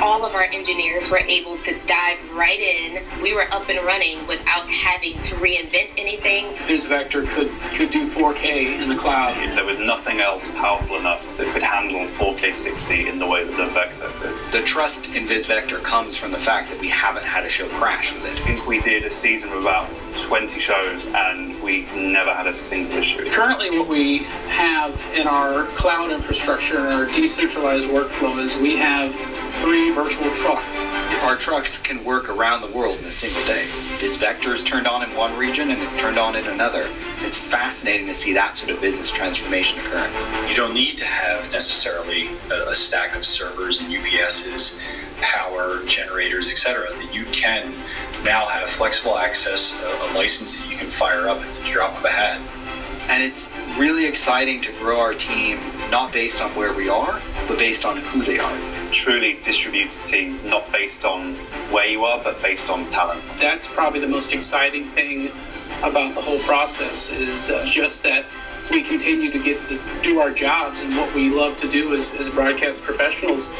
all 0.00 0.24
of 0.24 0.34
our 0.34 0.44
engineers 0.44 1.10
were 1.10 1.18
able 1.18 1.58
to 1.58 1.74
dive 1.86 2.18
right 2.32 2.60
in. 2.60 3.02
We 3.22 3.34
were 3.34 3.46
up 3.52 3.68
and 3.68 3.84
running 3.84 4.26
without 4.26 4.68
having 4.68 5.20
to 5.22 5.34
reinvent 5.36 5.92
anything. 5.96 6.46
VizVector 6.66 7.28
could, 7.28 7.50
could 7.76 7.90
do 7.90 8.06
4K 8.06 8.80
in 8.80 8.88
the 8.88 8.96
cloud. 8.96 9.36
There 9.56 9.64
was 9.64 9.78
nothing 9.78 10.20
else 10.20 10.48
powerful 10.56 10.96
enough 10.96 11.36
that 11.36 11.52
could 11.52 11.62
handle 11.62 12.06
4K 12.18 12.54
60 12.54 13.08
in 13.08 13.18
the 13.18 13.26
way 13.26 13.44
that 13.44 13.56
the 13.56 13.66
Vector 13.66 14.08
could. 14.20 14.52
The 14.52 14.66
trust 14.66 15.06
in 15.14 15.26
VizVector 15.26 15.82
comes 15.82 16.16
from 16.16 16.32
the 16.32 16.38
fact 16.38 16.70
that 16.70 16.80
we 16.80 16.88
haven't 16.88 17.24
had 17.24 17.44
a 17.44 17.48
show 17.48 17.68
crash 17.68 18.12
with 18.12 18.24
it. 18.24 18.38
I 18.38 18.44
think 18.44 18.66
we 18.66 18.80
did 18.80 19.04
a 19.04 19.10
season 19.10 19.52
of 19.52 19.62
about 19.62 19.88
20 20.16 20.60
shows 20.60 21.06
and 21.06 21.60
we 21.62 21.86
never 21.94 22.32
had 22.32 22.46
a 22.46 22.54
single 22.54 22.98
issue. 22.98 23.28
Currently, 23.30 23.70
what 23.78 23.88
we 23.88 24.18
have 24.48 25.00
in 25.14 25.26
our 25.26 25.64
cloud 25.68 26.10
infrastructure 26.10 26.78
and 26.78 26.94
our 26.94 27.06
decentralized 27.06 27.88
workflow 27.88 28.38
is 28.38 28.56
we 28.56 28.76
have 28.76 29.14
three 29.60 29.90
virtual 29.90 30.30
trucks. 30.32 30.86
Our 31.22 31.36
trucks 31.36 31.78
can 31.78 32.04
work 32.04 32.28
around 32.28 32.62
the 32.62 32.76
world 32.76 32.98
in 32.98 33.04
a 33.04 33.12
single 33.12 33.42
day. 33.44 33.66
This 34.00 34.16
vector 34.16 34.54
is 34.54 34.62
turned 34.62 34.86
on 34.86 35.08
in 35.08 35.16
one 35.16 35.36
region 35.38 35.70
and 35.70 35.80
it's 35.82 35.96
turned 35.96 36.18
on 36.18 36.36
in 36.36 36.46
another. 36.46 36.88
It's 37.20 37.38
fascinating 37.38 38.06
to 38.08 38.14
see 38.14 38.32
that 38.34 38.56
sort 38.56 38.70
of 38.70 38.80
business 38.80 39.10
transformation 39.10 39.78
occurring. 39.80 40.12
You 40.48 40.56
don't 40.56 40.74
need 40.74 40.98
to 40.98 41.04
have 41.04 41.50
necessarily 41.52 42.28
a, 42.50 42.70
a 42.70 42.74
stack 42.74 43.16
of 43.16 43.24
servers 43.24 43.80
and 43.80 43.92
UPSs, 43.92 44.80
power 45.20 45.84
generators, 45.86 46.50
etc. 46.50 46.88
That 46.88 47.14
you 47.14 47.24
can 47.26 47.72
now 48.24 48.46
have 48.46 48.68
flexible 48.68 49.18
access, 49.18 49.80
a, 49.82 49.86
a 49.86 50.08
license 50.14 50.58
that 50.58 50.70
you 50.70 50.76
can 50.76 50.88
fire 50.88 51.28
up 51.28 51.38
at 51.40 51.54
the 51.54 51.64
drop 51.70 51.96
of 51.96 52.04
a 52.04 52.10
hat. 52.10 52.40
And 53.08 53.22
it's 53.22 53.48
really 53.78 54.06
exciting 54.06 54.62
to 54.62 54.72
grow 54.72 54.98
our 54.98 55.14
team 55.14 55.58
not 55.90 56.12
based 56.12 56.40
on 56.40 56.50
where 56.52 56.72
we 56.72 56.88
are, 56.88 57.20
but 57.46 57.58
based 57.58 57.84
on 57.84 57.98
who 57.98 58.22
they 58.22 58.38
are. 58.38 58.73
Truly 58.94 59.38
distributed 59.42 59.92
team, 60.06 60.38
not 60.48 60.70
based 60.70 61.04
on 61.04 61.34
where 61.72 61.86
you 61.86 62.04
are, 62.04 62.22
but 62.22 62.40
based 62.40 62.70
on 62.70 62.88
talent. 62.90 63.20
That's 63.38 63.66
probably 63.66 63.98
the 63.98 64.08
most 64.08 64.32
exciting 64.32 64.84
thing 64.90 65.30
about 65.82 66.14
the 66.14 66.22
whole 66.22 66.38
process 66.40 67.10
is 67.10 67.50
uh, 67.50 67.66
just 67.66 68.04
that 68.04 68.24
we 68.70 68.82
continue 68.82 69.30
to 69.32 69.42
get 69.42 69.62
to 69.66 69.78
do 70.02 70.20
our 70.20 70.30
jobs 70.30 70.80
and 70.80 70.96
what 70.96 71.12
we 71.14 71.28
love 71.28 71.56
to 71.58 71.68
do 71.68 71.94
as, 71.94 72.14
as 72.14 72.30
broadcast 72.30 72.82
professionals 72.82 73.52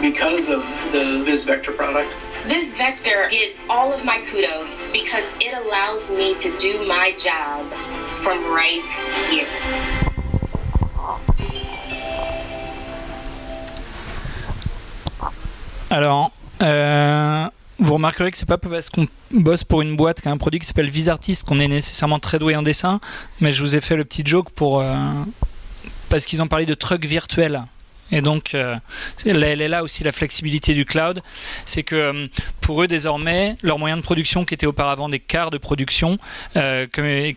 because 0.00 0.48
of 0.48 0.62
the 0.92 1.22
VizVector 1.24 1.76
product. 1.76 2.10
This 2.46 2.74
vector 2.74 3.28
gets 3.30 3.68
all 3.68 3.92
of 3.92 4.04
my 4.04 4.24
kudos 4.30 4.90
because 4.92 5.30
it 5.40 5.54
allows 5.54 6.10
me 6.10 6.34
to 6.40 6.58
do 6.58 6.88
my 6.88 7.12
job 7.12 7.66
from 8.24 8.42
right 8.50 8.82
here. 9.28 10.09
Alors, 15.90 16.30
euh, 16.62 17.46
vous 17.80 17.94
remarquerez 17.94 18.30
que 18.30 18.36
c'est 18.36 18.46
pas 18.46 18.58
parce 18.58 18.90
qu'on 18.90 19.08
bosse 19.32 19.64
pour 19.64 19.82
une 19.82 19.96
boîte 19.96 20.20
qui 20.20 20.28
a 20.28 20.30
un 20.30 20.36
produit 20.36 20.60
qui 20.60 20.66
s'appelle 20.66 20.88
VisArtist 20.88 21.44
qu'on 21.44 21.58
est 21.58 21.68
nécessairement 21.68 22.20
très 22.20 22.38
doué 22.38 22.54
en 22.54 22.62
dessin, 22.62 23.00
mais 23.40 23.50
je 23.50 23.62
vous 23.62 23.74
ai 23.74 23.80
fait 23.80 23.96
le 23.96 24.04
petit 24.04 24.22
joke 24.24 24.50
pour 24.50 24.80
euh, 24.80 24.94
parce 26.08 26.26
qu'ils 26.26 26.42
ont 26.42 26.46
parlé 26.46 26.64
de 26.64 26.74
trucs 26.74 27.04
virtuels. 27.04 27.64
Et 28.12 28.22
donc, 28.22 28.54
euh, 28.54 28.76
elle 29.24 29.42
est 29.42 29.68
là 29.68 29.82
aussi 29.82 30.04
la 30.04 30.12
flexibilité 30.12 30.74
du 30.74 30.84
cloud. 30.84 31.22
C'est 31.64 31.82
que 31.82 31.94
euh, 31.94 32.26
pour 32.60 32.82
eux, 32.82 32.86
désormais, 32.86 33.56
leurs 33.62 33.78
moyens 33.78 34.00
de 34.00 34.04
production 34.04 34.44
qui 34.44 34.54
étaient 34.54 34.66
auparavant 34.66 35.08
des 35.08 35.20
quarts 35.20 35.50
de 35.50 35.58
production, 35.58 36.18
euh, 36.56 36.86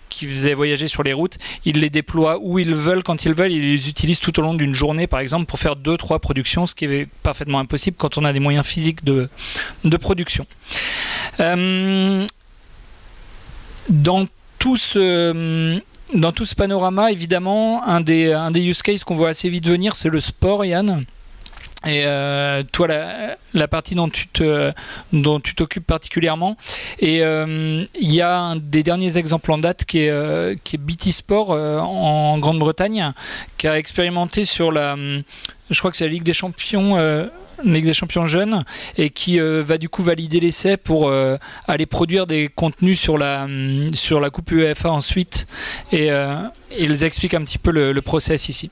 qui 0.10 0.28
faisaient 0.28 0.54
voyager 0.54 0.88
sur 0.88 1.04
les 1.04 1.14
routes, 1.14 1.38
ils 1.66 1.80
les 1.80 1.90
déploient 1.90 2.40
où 2.42 2.60
ils 2.60 2.76
veulent, 2.76 3.04
quand 3.04 3.26
ils 3.26 3.34
veulent. 3.34 3.52
Ils 3.52 3.72
les 3.72 3.90
utilisent 3.90 4.20
tout 4.20 4.38
au 4.40 4.42
long 4.42 4.54
d'une 4.54 4.74
journée, 4.74 5.08
par 5.08 5.20
exemple, 5.20 5.46
pour 5.46 5.60
faire 5.60 5.76
deux, 5.76 5.98
trois 5.98 6.20
productions, 6.20 6.66
ce 6.66 6.76
qui 6.76 6.86
est 6.86 7.08
parfaitement 7.24 7.60
impossible 7.60 7.98
quand 7.98 8.18
on 8.18 8.26
a 8.26 8.34
des 8.34 8.40
moyens 8.40 8.66
physiques 8.66 9.04
de, 9.04 9.30
de 9.84 9.98
production. 9.98 10.46
dans 13.90 14.28
tout 14.60 14.78
ce 14.78 15.82
dans 16.14 16.32
tout 16.32 16.46
ce 16.46 16.56
panorama, 16.56 17.12
évidemment, 17.12 17.84
un 17.84 18.02
des, 18.02 18.34
un 18.34 18.52
des 18.52 18.62
use 18.62 18.82
cases 18.82 19.04
qu'on 19.04 19.16
voit 19.16 19.30
assez 19.30 19.50
vite 19.50 19.68
venir, 19.68 19.96
c'est 19.96 20.10
le 20.10 20.20
sport, 20.20 20.66
Yann. 20.66 21.06
Et 21.86 22.04
euh, 22.06 22.64
toi, 22.72 22.88
la, 23.54 23.68
partie 23.68 23.94
dont 23.96 24.08
tu 24.08 24.28
te, 24.28 24.72
dont 25.12 25.42
tu 25.42 25.54
t'occupes 25.54 25.86
particulièrement. 25.86 26.56
Et 27.00 27.24
euh, 27.24 27.84
il 28.00 28.14
y 28.14 28.22
a 28.22 28.40
un 28.40 28.56
des 28.56 28.84
derniers 28.84 29.18
exemples 29.18 29.52
en 29.52 29.58
date 29.58 29.84
qui 29.84 30.00
est, 30.00 30.10
euh, 30.10 30.56
qui 30.64 30.78
est 30.78 30.80
BT 30.80 31.12
Sport 31.12 31.50
en 31.52 32.38
Grande-Bretagne, 32.38 33.12
qui 33.58 33.68
a 33.68 33.78
expérimenté 33.78 34.46
sur 34.46 34.72
la, 34.72 34.96
je 35.70 35.80
crois 35.80 35.92
que 35.92 35.98
c'est 35.98 36.06
la 36.06 36.12
Ligue 36.12 36.24
des 36.24 36.34
Champions 36.34 36.98
Ligue 37.66 37.86
des 37.86 37.94
champions 37.94 38.26
jeunes 38.26 38.66
et 38.98 39.10
qui 39.10 39.40
euh, 39.40 39.64
va 39.66 39.78
du 39.78 39.90
coup 39.90 40.04
valider 40.04 40.40
l'essai 40.40 40.78
pour 40.78 41.08
euh, 41.08 41.38
aller 41.68 41.86
produire 41.86 42.28
des 42.28 42.50
contenus 42.54 43.00
sur 43.00 43.18
la, 43.18 43.44
hum, 43.44 43.88
sur 43.94 44.20
la 44.20 44.30
Coupe 44.30 44.52
UEFA 44.52 44.92
ensuite. 44.92 45.48
Et 45.92 46.12
euh, 46.12 46.36
ils 46.78 47.04
expliquent 47.04 47.34
un 47.34 47.44
petit 47.44 47.58
peu 47.58 47.72
le, 47.72 47.92
le 47.92 48.02
process 48.02 48.50
ici. 48.50 48.72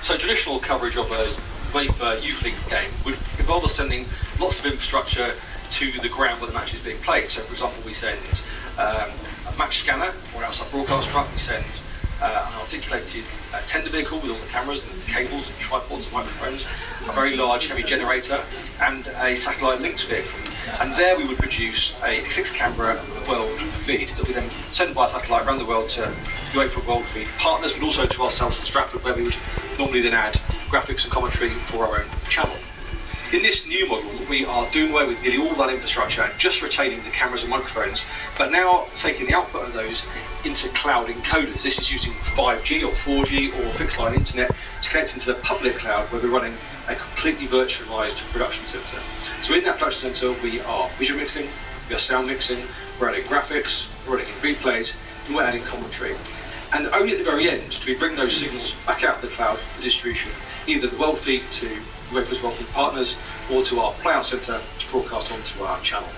So 0.00 0.16
traditional 0.16 0.58
coverage 0.60 0.96
of 0.96 1.10
a 1.12 1.26
UEFA 1.76 2.22
Youth 2.22 2.42
League 2.42 2.54
game 2.70 2.88
would 3.04 3.16
involve 3.38 3.64
us 3.64 3.74
sending 3.74 4.06
lots 4.40 4.58
of 4.58 4.64
infrastructure 4.64 5.34
to 5.70 6.00
the 6.00 6.08
ground 6.08 6.40
where 6.40 6.48
the 6.48 6.54
match 6.54 6.72
is 6.72 6.80
being 6.80 6.98
played. 7.02 7.28
So, 7.28 7.42
for 7.42 7.52
example, 7.52 7.82
we 7.84 7.92
send 7.92 8.18
um, 8.78 9.10
a 9.46 9.58
match 9.58 9.78
scanner 9.80 10.12
or 10.34 10.44
else 10.44 10.62
a 10.62 10.70
broadcast 10.72 11.10
truck. 11.10 11.30
We 11.32 11.38
send 11.38 11.64
uh, 12.20 12.48
an 12.48 12.60
articulated 12.60 13.24
uh, 13.54 13.60
tender 13.66 13.90
vehicle 13.90 14.18
with 14.20 14.30
all 14.30 14.38
the 14.38 14.46
cameras 14.46 14.86
and 14.90 15.02
cables 15.06 15.48
and 15.48 15.58
tripods 15.58 16.06
and 16.06 16.14
microphones, 16.14 16.64
a 17.08 17.12
very 17.12 17.36
large 17.36 17.68
heavy 17.68 17.82
generator, 17.82 18.42
and 18.82 19.06
a 19.18 19.34
satellite 19.34 19.80
linked 19.80 20.04
vehicle. 20.06 20.38
And 20.80 20.92
there 20.94 21.16
we 21.16 21.26
would 21.26 21.38
produce 21.38 22.00
a 22.04 22.22
six 22.28 22.50
camera 22.50 23.00
world 23.28 23.58
feed 23.58 24.08
that 24.10 24.26
we 24.26 24.34
then 24.34 24.48
send 24.70 24.94
by 24.94 25.06
satellite 25.06 25.46
around 25.46 25.58
the 25.58 25.66
world 25.66 25.88
to 25.90 26.02
UEFA 26.52 26.86
World 26.86 27.04
Feed 27.04 27.28
partners, 27.38 27.72
but 27.72 27.82
also 27.82 28.06
to 28.06 28.22
ourselves 28.22 28.58
in 28.58 28.64
Stratford, 28.64 29.04
where 29.04 29.14
we 29.14 29.24
would 29.24 29.36
normally 29.78 30.02
then 30.02 30.14
add 30.14 30.34
graphics 30.68 31.04
and 31.04 31.12
commentary 31.12 31.50
for 31.50 31.84
our 31.84 31.98
own 31.98 32.06
channel. 32.28 32.56
In 33.30 33.42
this 33.42 33.68
new 33.68 33.86
model, 33.86 34.10
we 34.30 34.46
are 34.46 34.66
doing 34.70 34.90
away 34.90 35.06
with 35.06 35.22
nearly 35.22 35.36
all 35.36 35.54
that 35.56 35.68
infrastructure 35.68 36.22
and 36.22 36.32
just 36.38 36.62
retaining 36.62 37.02
the 37.02 37.10
cameras 37.10 37.42
and 37.42 37.50
microphones, 37.50 38.06
but 38.38 38.50
now 38.50 38.86
taking 38.94 39.26
the 39.26 39.34
output 39.34 39.68
of 39.68 39.74
those 39.74 40.02
into 40.46 40.66
cloud 40.70 41.08
encoders. 41.08 41.62
This 41.62 41.78
is 41.78 41.92
using 41.92 42.12
5G 42.12 42.84
or 42.84 42.92
4G 42.92 43.48
or 43.50 43.70
fixed 43.72 43.98
line 43.98 44.14
internet 44.14 44.50
to 44.80 44.88
connect 44.88 45.12
into 45.12 45.26
the 45.26 45.38
public 45.40 45.76
cloud 45.76 46.10
where 46.10 46.22
we're 46.22 46.30
running 46.30 46.54
a 46.88 46.94
completely 46.94 47.46
virtualized 47.46 48.16
production 48.32 48.64
center. 48.66 48.98
So 49.42 49.52
in 49.52 49.62
that 49.64 49.76
production 49.76 50.14
center, 50.14 50.34
we 50.42 50.62
are 50.62 50.88
visual 50.96 51.20
mixing, 51.20 51.48
we 51.90 51.96
are 51.96 51.98
sound 51.98 52.28
mixing, 52.28 52.60
we're 52.98 53.10
adding 53.10 53.24
graphics, 53.24 53.92
we're 54.08 54.20
adding 54.20 54.32
replays, 54.36 54.96
and 55.26 55.36
we're 55.36 55.42
adding 55.42 55.64
commentary. 55.64 56.14
And 56.72 56.86
only 56.94 57.12
at 57.12 57.18
the 57.18 57.24
very 57.24 57.50
end 57.50 57.78
do 57.78 57.92
we 57.92 57.98
bring 57.98 58.16
those 58.16 58.34
signals 58.34 58.72
back 58.86 59.04
out 59.04 59.16
of 59.16 59.20
the 59.20 59.28
cloud 59.28 59.58
for 59.58 59.82
distribution, 59.82 60.32
either 60.66 60.86
the 60.86 60.96
feed 61.16 61.42
to 61.50 61.68
World 62.12 62.26
Feed 62.28 62.68
partners 62.68 63.16
or 63.52 63.62
to 63.64 63.80
our 63.80 63.92
playout 63.92 64.24
centre 64.24 64.60
to 64.78 64.90
broadcast 64.90 65.32
onto 65.32 65.62
our 65.64 65.80
channel. 65.80 66.08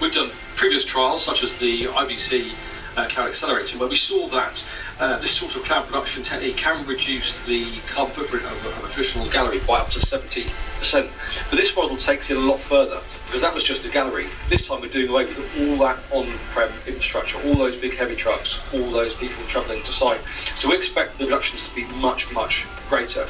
We've 0.00 0.12
done 0.12 0.30
previous 0.56 0.84
trials, 0.84 1.22
such 1.22 1.42
as 1.42 1.58
the 1.58 1.84
IBC 1.84 2.54
uh, 2.96 3.06
Cloud 3.08 3.28
Accelerator, 3.28 3.78
where 3.78 3.88
we 3.88 3.96
saw 3.96 4.26
that 4.28 4.64
uh, 4.98 5.18
this 5.18 5.30
sort 5.30 5.56
of 5.56 5.64
cloud 5.64 5.86
production 5.86 6.22
technique 6.22 6.56
can 6.56 6.84
reduce 6.86 7.38
the 7.46 7.78
carbon 7.88 8.14
footprint 8.14 8.44
of, 8.44 8.66
of 8.66 8.84
a 8.84 8.92
traditional 8.92 9.28
gallery 9.28 9.60
by 9.66 9.78
up 9.78 9.90
to 9.90 9.98
70%. 9.98 11.50
But 11.50 11.56
this 11.56 11.74
model 11.76 11.96
takes 11.96 12.30
it 12.30 12.36
a 12.36 12.40
lot 12.40 12.60
further, 12.60 13.00
because 13.26 13.42
that 13.42 13.54
was 13.54 13.62
just 13.62 13.84
a 13.84 13.88
gallery. 13.88 14.26
This 14.48 14.66
time 14.66 14.80
we're 14.80 14.88
doing 14.88 15.08
away 15.08 15.26
with 15.26 15.38
all 15.60 15.76
that 15.86 15.98
on-prem 16.12 16.70
infrastructure, 16.86 17.38
all 17.46 17.54
those 17.54 17.76
big 17.76 17.94
heavy 17.94 18.16
trucks, 18.16 18.58
all 18.74 18.90
those 18.90 19.14
people 19.14 19.42
travelling 19.46 19.82
to 19.82 19.92
site. 19.92 20.20
So 20.56 20.70
we 20.70 20.76
expect 20.76 21.18
the 21.18 21.24
reductions 21.24 21.68
to 21.68 21.74
be 21.74 21.84
much, 22.00 22.32
much 22.32 22.66
greater. 22.88 23.26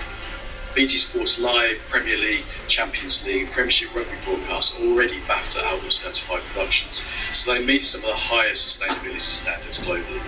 BT 0.74 0.98
Sports 0.98 1.38
Live, 1.40 1.78
Premier 1.88 2.16
League, 2.16 2.44
Champions 2.68 3.26
League, 3.26 3.50
Premiership 3.50 3.94
Rugby 3.94 4.14
broadcasts 4.24 4.78
already 4.80 5.18
BAFTA 5.20 5.62
Outdoor 5.64 5.90
certified 5.90 6.42
productions, 6.52 7.02
so 7.32 7.52
they 7.52 7.64
meet 7.64 7.84
some 7.84 8.00
of 8.02 8.06
the 8.06 8.14
highest 8.14 8.80
sustainability 8.80 9.20
standards 9.20 9.80
globally. 9.80 10.22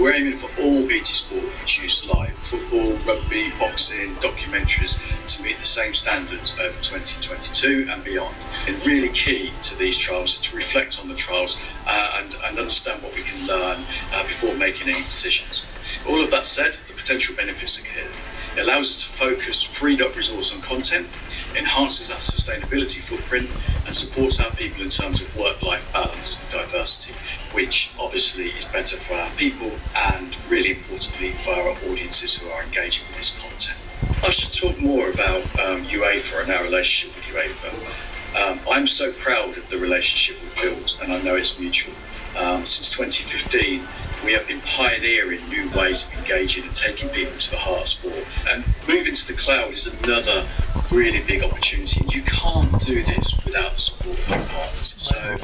We're 0.00 0.12
aiming 0.12 0.38
for 0.38 0.50
all 0.60 0.86
BT 0.86 1.04
Sport 1.04 1.44
produced 1.52 2.06
live 2.06 2.34
football, 2.34 2.92
rugby, 3.06 3.50
boxing, 3.58 4.14
documentaries 4.16 4.98
to 5.26 5.42
meet 5.42 5.58
the 5.58 5.64
same 5.64 5.94
standards 5.94 6.52
over 6.60 6.76
2022 6.82 7.88
and 7.88 8.04
beyond. 8.04 8.34
And 8.66 8.84
really 8.84 9.08
key 9.10 9.52
to 9.62 9.78
these 9.78 9.96
trials 9.96 10.34
is 10.34 10.40
to 10.50 10.56
reflect 10.56 11.00
on 11.00 11.08
the 11.08 11.14
trials 11.14 11.58
uh, 11.86 12.20
and, 12.22 12.34
and 12.44 12.58
understand 12.58 13.02
what 13.02 13.14
we 13.14 13.22
can 13.22 13.46
learn 13.46 13.78
uh, 14.12 14.22
before 14.24 14.54
making 14.56 14.88
any 14.88 15.00
decisions. 15.00 15.64
All 16.08 16.22
of 16.22 16.30
that 16.32 16.46
said, 16.46 16.74
the 16.88 16.92
potential 16.92 17.34
benefits 17.36 17.80
are 17.80 17.84
clear. 17.84 18.10
It 18.56 18.62
allows 18.62 18.88
us 18.88 19.02
to 19.02 19.08
focus 19.08 19.62
freed 19.62 20.00
up 20.00 20.16
resource 20.16 20.54
on 20.54 20.62
content, 20.62 21.06
enhances 21.54 22.10
our 22.10 22.16
sustainability 22.16 23.00
footprint, 23.00 23.50
and 23.84 23.94
supports 23.94 24.40
our 24.40 24.50
people 24.52 24.82
in 24.82 24.88
terms 24.88 25.20
of 25.20 25.36
work 25.36 25.62
life 25.62 25.92
balance 25.92 26.40
and 26.40 26.62
diversity, 26.62 27.12
which 27.52 27.92
obviously 28.00 28.46
is 28.48 28.64
better 28.64 28.96
for 28.96 29.12
our 29.12 29.28
people 29.36 29.70
and, 29.94 30.34
really 30.50 30.70
importantly, 30.70 31.32
for 31.32 31.50
our 31.50 31.68
audiences 31.90 32.34
who 32.34 32.48
are 32.48 32.62
engaging 32.62 33.06
with 33.08 33.18
this 33.18 33.38
content. 33.38 33.78
I 34.24 34.30
should 34.30 34.52
talk 34.52 34.80
more 34.80 35.10
about 35.10 35.42
um, 35.60 35.82
UEFA 35.84 36.44
and 36.44 36.50
our 36.50 36.64
relationship 36.64 37.14
with 37.14 37.26
UEFA. 37.26 38.06
Um, 38.40 38.58
I'm 38.70 38.86
so 38.86 39.12
proud 39.12 39.56
of 39.58 39.68
the 39.68 39.76
relationship 39.76 40.42
we've 40.42 40.62
built, 40.62 40.98
and 41.02 41.12
I 41.12 41.20
know 41.22 41.36
it's 41.36 41.60
mutual. 41.60 41.94
Um, 42.38 42.64
since 42.64 42.90
2015, 42.90 43.82
we 44.24 44.32
have 44.32 44.46
been 44.46 44.60
pioneering 44.60 45.40
new 45.48 45.68
ways 45.70 46.04
of 46.04 46.12
engaging 46.18 46.64
and 46.64 46.74
taking 46.74 47.08
people 47.10 47.36
to 47.38 47.50
the 47.50 47.56
heart 47.56 47.82
of 47.82 47.88
sport. 47.88 48.26
And 48.48 48.64
moving 48.88 49.14
to 49.14 49.26
the 49.26 49.34
cloud 49.34 49.72
is 49.72 49.86
another 50.02 50.46
really 50.90 51.22
big 51.24 51.42
opportunity. 51.42 52.04
You 52.08 52.22
can't 52.22 52.80
do 52.80 53.02
this 53.02 53.38
without 53.44 53.72
the 53.74 53.78
support 53.78 54.18
of 54.18 54.28
your 54.28 54.38
partners. 54.38 54.94
So, 54.96 55.36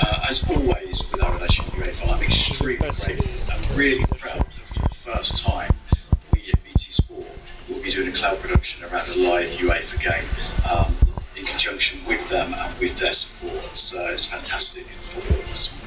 uh, 0.00 0.26
as 0.28 0.48
always 0.48 1.02
with 1.10 1.22
our 1.22 1.34
relationship 1.34 1.76
with 1.76 2.00
UEFA, 2.00 2.14
I'm 2.14 2.22
extremely 2.22 2.76
grateful 2.76 3.54
and 3.54 3.70
really 3.76 4.04
proud 4.18 4.38
that 4.38 4.46
for 4.46 4.88
the 4.88 4.94
first 4.94 5.44
time, 5.44 5.70
we 6.32 6.50
at 6.52 6.62
BT 6.64 6.92
Sport 6.92 7.26
will 7.68 7.82
be 7.82 7.90
doing 7.90 8.08
a 8.08 8.12
cloud 8.12 8.38
production 8.38 8.84
around 8.84 9.08
a 9.08 9.30
live 9.30 9.50
UEFA 9.50 10.02
game 10.02 10.24
um, 10.70 10.94
in 11.36 11.44
conjunction 11.44 11.98
with 12.06 12.26
them 12.28 12.54
and 12.54 12.78
with 12.80 12.98
their 12.98 13.12
support. 13.12 13.76
So, 13.76 14.06
it's 14.08 14.24
fantastic 14.24 14.84
for 14.84 15.32
all 15.32 15.40
of 15.40 15.50
us. 15.50 15.83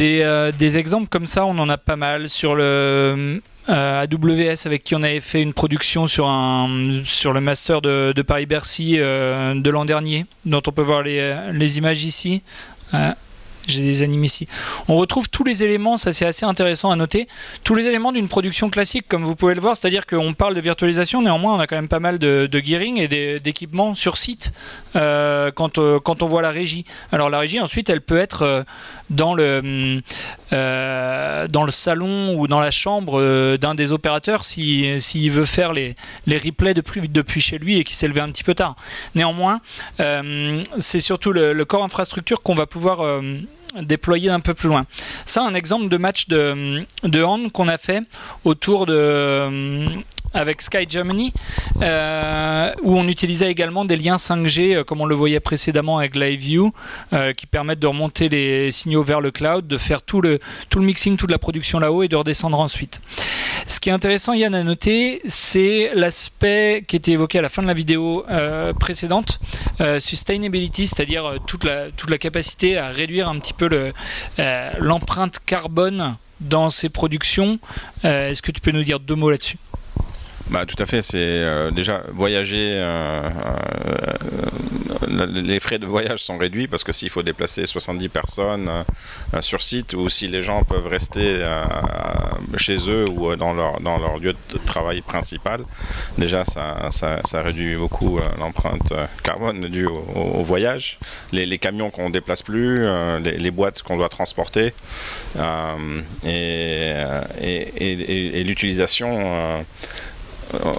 Des, 0.00 0.22
euh, 0.22 0.50
des, 0.50 0.78
exemples 0.78 1.08
comme 1.08 1.26
ça, 1.26 1.44
on 1.44 1.58
en 1.58 1.68
a 1.68 1.76
pas 1.76 1.96
mal 1.96 2.30
sur 2.30 2.54
le 2.54 3.42
euh, 3.68 4.02
AWS 4.02 4.66
avec 4.66 4.82
qui 4.82 4.94
on 4.94 5.02
avait 5.02 5.20
fait 5.20 5.42
une 5.42 5.52
production 5.52 6.06
sur, 6.06 6.24
le 6.26 7.40
master 7.40 7.82
de, 7.82 8.22
Paris-Bercy 8.22 8.94
euh, 8.96 9.52
de 9.54 9.68
l'an 9.68 9.84
dernier, 9.84 10.24
dont 10.46 10.62
on 10.66 10.72
peut 10.72 10.80
voir 10.80 11.02
les 11.02 11.76
images 11.76 12.02
ici. 12.04 12.42
J'ai 13.68 13.82
des 13.82 14.02
animes 14.02 14.24
ici. 14.24 14.48
On 14.88 14.96
retrouve 14.96 15.28
tous 15.28 15.44
les 15.44 15.62
éléments, 15.62 15.96
ça 15.96 16.12
c'est 16.12 16.26
assez 16.26 16.46
intéressant 16.46 16.90
à 16.90 16.96
noter, 16.96 17.28
tous 17.62 17.74
les 17.74 17.86
éléments 17.86 18.10
d'une 18.10 18.28
production 18.28 18.70
classique, 18.70 19.06
comme 19.06 19.22
vous 19.22 19.36
pouvez 19.36 19.54
le 19.54 19.60
voir, 19.60 19.76
c'est-à-dire 19.76 20.06
qu'on 20.06 20.34
parle 20.34 20.54
de 20.54 20.60
virtualisation, 20.60 21.22
néanmoins 21.22 21.54
on 21.54 21.60
a 21.60 21.66
quand 21.66 21.76
même 21.76 21.88
pas 21.88 22.00
mal 22.00 22.18
de, 22.18 22.48
gearing 22.52 22.98
et 22.98 23.38
d'équipements 23.40 23.94
sur 23.94 24.16
site 24.16 24.52
euh, 24.96 25.50
quand, 25.50 25.78
euh, 25.78 26.00
quand 26.00 26.22
on 26.22 26.26
voit 26.26 26.42
la 26.42 26.50
régie. 26.50 26.84
Alors 27.12 27.30
la 27.30 27.38
régie 27.38 27.60
ensuite 27.60 27.90
elle 27.90 28.00
peut 28.00 28.18
être 28.18 28.42
euh, 28.42 28.62
dans 29.10 29.34
le, 29.34 30.02
euh, 30.52 31.46
dans 31.48 31.64
le 31.64 31.70
salon 31.70 32.34
ou 32.38 32.48
dans 32.48 32.60
la 32.60 32.70
chambre 32.70 33.20
euh, 33.20 33.56
d'un 33.56 33.74
des 33.74 33.92
opérateurs 33.92 34.44
s'il 34.44 35.00
si, 35.00 35.28
veut 35.28 35.44
faire 35.44 35.72
les, 35.72 35.94
les 36.26 36.38
replays 36.38 36.74
depuis, 36.74 37.08
depuis 37.08 37.40
chez 37.40 37.58
lui 37.58 37.78
et 37.78 37.84
qui 37.84 37.94
s'est 37.94 38.08
levé 38.08 38.20
un 38.20 38.30
petit 38.30 38.44
peu 38.44 38.54
tard. 38.54 38.76
Néanmoins, 39.14 39.60
euh, 40.00 40.62
c'est 40.78 41.00
surtout 41.00 41.32
le, 41.32 41.52
le, 41.52 41.64
corps 41.64 41.84
infrastructure 41.84 42.42
qu'on 42.42 42.54
va 42.54 42.66
pouvoir 42.66 43.22
déployer 43.80 44.30
un 44.30 44.40
peu 44.40 44.54
plus 44.54 44.68
loin. 44.68 44.86
Ça, 45.24 45.42
un 45.42 45.54
exemple 45.54 45.88
de 45.88 45.96
match 45.96 46.26
de, 46.28 46.84
de 47.04 47.22
hand 47.22 47.52
qu'on 47.52 47.68
a 47.68 47.78
fait 47.78 48.02
autour 48.44 48.86
de 48.86 49.84
avec 50.34 50.62
Sky 50.62 50.86
Germany, 50.88 51.32
euh, 51.82 52.72
où 52.82 52.96
on 52.96 53.08
utilisait 53.08 53.50
également 53.50 53.84
des 53.84 53.96
liens 53.96 54.16
5G, 54.16 54.76
euh, 54.76 54.84
comme 54.84 55.00
on 55.00 55.06
le 55.06 55.14
voyait 55.14 55.40
précédemment 55.40 55.98
avec 55.98 56.14
LiveView, 56.14 56.72
euh, 57.12 57.32
qui 57.32 57.46
permettent 57.46 57.80
de 57.80 57.86
remonter 57.86 58.28
les 58.28 58.70
signaux 58.70 59.02
vers 59.02 59.20
le 59.20 59.30
cloud, 59.30 59.66
de 59.66 59.76
faire 59.76 60.02
tout 60.02 60.20
le, 60.20 60.38
tout 60.68 60.78
le 60.78 60.84
mixing, 60.84 61.16
toute 61.16 61.30
la 61.30 61.38
production 61.38 61.78
là-haut 61.78 62.02
et 62.02 62.08
de 62.08 62.16
redescendre 62.16 62.60
ensuite. 62.60 63.00
Ce 63.66 63.80
qui 63.80 63.88
est 63.88 63.92
intéressant, 63.92 64.32
Yann, 64.32 64.54
à 64.54 64.62
noter, 64.62 65.20
c'est 65.26 65.90
l'aspect 65.94 66.84
qui 66.86 66.96
était 66.96 67.12
évoqué 67.12 67.38
à 67.38 67.42
la 67.42 67.48
fin 67.48 67.62
de 67.62 67.66
la 67.66 67.74
vidéo 67.74 68.24
euh, 68.30 68.72
précédente, 68.72 69.40
sustainability, 69.98 70.86
c'est-à-dire 70.86 71.36
toute 71.46 71.64
la, 71.64 71.90
toute 71.90 72.10
la 72.10 72.18
capacité 72.18 72.76
à 72.76 72.88
réduire 72.88 73.28
un 73.28 73.38
petit 73.38 73.54
peu 73.54 73.68
l'empreinte 74.78 75.38
carbone 75.44 76.16
dans 76.40 76.70
ces 76.70 76.88
productions. 76.88 77.58
Est-ce 78.02 78.42
que 78.42 78.52
tu 78.52 78.60
peux 78.60 78.72
nous 78.72 78.84
dire 78.84 79.00
deux 79.00 79.14
mots 79.14 79.30
là-dessus? 79.30 79.56
Bah, 80.50 80.66
tout 80.66 80.80
à 80.82 80.86
fait, 80.86 81.00
c'est 81.00 81.16
euh, 81.18 81.70
déjà 81.70 82.02
voyager, 82.12 82.72
euh, 82.74 83.30
euh, 85.08 85.26
les 85.26 85.60
frais 85.60 85.78
de 85.78 85.86
voyage 85.86 86.24
sont 86.24 86.38
réduits 86.38 86.66
parce 86.66 86.82
que 86.82 86.90
s'il 86.90 87.08
faut 87.08 87.22
déplacer 87.22 87.66
70 87.66 88.08
personnes 88.08 88.70
sur 89.40 89.62
site 89.62 89.94
ou 89.94 90.08
si 90.08 90.26
les 90.28 90.42
gens 90.42 90.64
peuvent 90.64 90.86
rester 90.86 91.44
chez 92.56 92.78
eux 92.88 93.06
ou 93.08 93.34
dans 93.36 93.52
leur, 93.52 93.80
dans 93.80 93.98
leur 93.98 94.18
lieu 94.18 94.32
de 94.32 94.58
travail 94.58 95.02
principal, 95.02 95.64
déjà 96.16 96.44
ça, 96.44 96.88
ça, 96.90 97.20
ça 97.24 97.42
réduit 97.42 97.76
beaucoup 97.76 98.20
l'empreinte 98.38 98.92
carbone 99.22 99.66
due 99.66 99.86
au, 99.86 99.98
au 100.14 100.42
voyage. 100.42 100.98
Les, 101.32 101.44
les 101.44 101.58
camions 101.58 101.90
qu'on 101.90 102.10
déplace 102.10 102.42
plus, 102.42 102.86
les, 103.22 103.36
les, 103.36 103.50
boîtes 103.50 103.82
qu'on 103.82 103.96
doit 103.96 104.08
transporter 104.08 104.72
et, 106.24 106.92
et, 107.42 107.42
et, 107.42 108.40
et 108.40 108.44
l'utilisation 108.44 109.64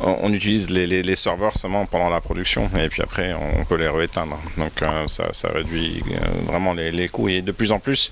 on 0.03 0.33
utilise 0.33 0.69
les, 0.69 1.15
serveurs 1.15 1.55
seulement 1.55 1.85
pendant 1.85 2.09
la 2.09 2.21
production 2.21 2.69
et 2.77 2.89
puis 2.89 3.01
après 3.01 3.33
on 3.33 3.65
peut 3.65 3.75
les 3.75 3.87
rééteindre. 3.87 4.37
Donc 4.57 4.71
ça, 5.07 5.49
réduit 5.53 6.03
vraiment 6.45 6.73
les, 6.73 7.09
coûts. 7.09 7.29
Et 7.29 7.41
de 7.41 7.51
plus 7.51 7.71
en 7.71 7.79
plus 7.79 8.11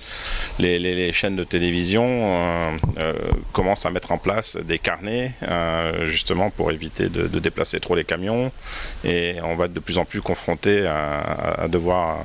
les, 0.58 1.12
chaînes 1.12 1.36
de 1.36 1.44
télévision 1.44 2.78
commencent 3.52 3.86
à 3.86 3.90
mettre 3.90 4.12
en 4.12 4.18
place 4.18 4.56
des 4.56 4.78
carnets 4.78 5.32
justement 6.04 6.50
pour 6.50 6.70
éviter 6.70 7.08
de, 7.08 7.38
déplacer 7.38 7.80
trop 7.80 7.94
les 7.94 8.04
camions. 8.04 8.52
Et 9.04 9.36
on 9.42 9.54
va 9.56 9.68
de 9.68 9.80
plus 9.80 9.98
en 9.98 10.04
plus 10.04 10.22
confronté 10.22 10.86
à, 10.86 11.66
devoir 11.68 12.24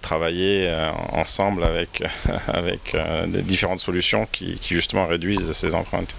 travailler 0.00 0.72
ensemble 1.12 1.64
avec, 1.64 2.02
avec 2.48 2.96
différentes 3.44 3.80
solutions 3.80 4.26
qui 4.30 4.58
justement 4.62 5.06
réduisent 5.06 5.52
ces 5.52 5.74
empreintes 5.74 6.14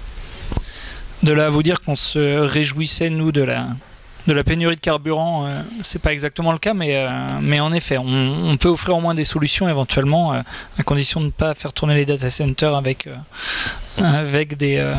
de 1.24 1.34
là 1.34 1.46
à 1.46 1.50
vous 1.50 1.64
dire 1.64 1.82
qu'on 1.82 1.96
se 1.96 2.40
réjouissait, 2.40 3.10
nous, 3.10 3.32
de 3.32 3.42
la, 3.42 3.70
de 4.28 4.34
la 4.34 4.44
pénurie 4.44 4.76
de 4.76 4.82
carburant, 4.82 5.48
euh, 5.48 5.62
c'est 5.82 6.02
pas 6.02 6.12
exactement 6.12 6.52
le 6.52 6.58
cas, 6.58 6.74
mais, 6.74 6.96
euh, 6.96 7.60
en 7.60 7.74
effet, 7.74 7.98
on, 7.98 8.58
peut 8.58 8.70
offrir 8.70 8.98
au 8.98 9.02
moins 9.02 9.16
des 9.16 9.24
solutions 9.24 9.70
éventuellement, 9.70 10.34
euh, 10.34 10.42
à 10.78 10.84
condition 10.84 11.22
de 11.22 11.28
ne 11.28 11.32
pas 11.32 11.54
faire 11.54 11.72
tourner 11.72 11.96
les 11.96 12.06
data 12.06 12.30
centers 12.30 12.76
avec, 12.76 13.08
avec 13.98 14.58
des, 14.58 14.94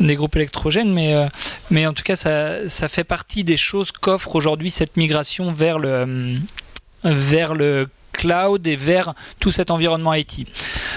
des 0.00 0.14
groupes 0.14 0.36
électrogènes. 0.36 0.92
Mais, 0.92 1.14
mais 1.70 1.86
en 1.86 1.92
tout 1.92 2.02
cas, 2.02 2.16
ça, 2.16 2.68
ça 2.68 2.88
fait 2.88 3.04
partie 3.04 3.44
des 3.44 3.56
choses 3.56 3.92
qu'offre 3.92 4.36
aujourd'hui 4.36 4.70
cette 4.70 4.96
migration 4.96 5.52
vers 5.52 5.78
le, 5.78 6.38
vers 7.04 7.54
le 7.54 7.88
cloud 8.12 8.66
et 8.66 8.76
vers 8.76 9.14
tout 9.40 9.50
cet 9.50 9.70
environnement 9.70 10.14
IT. 10.14 10.48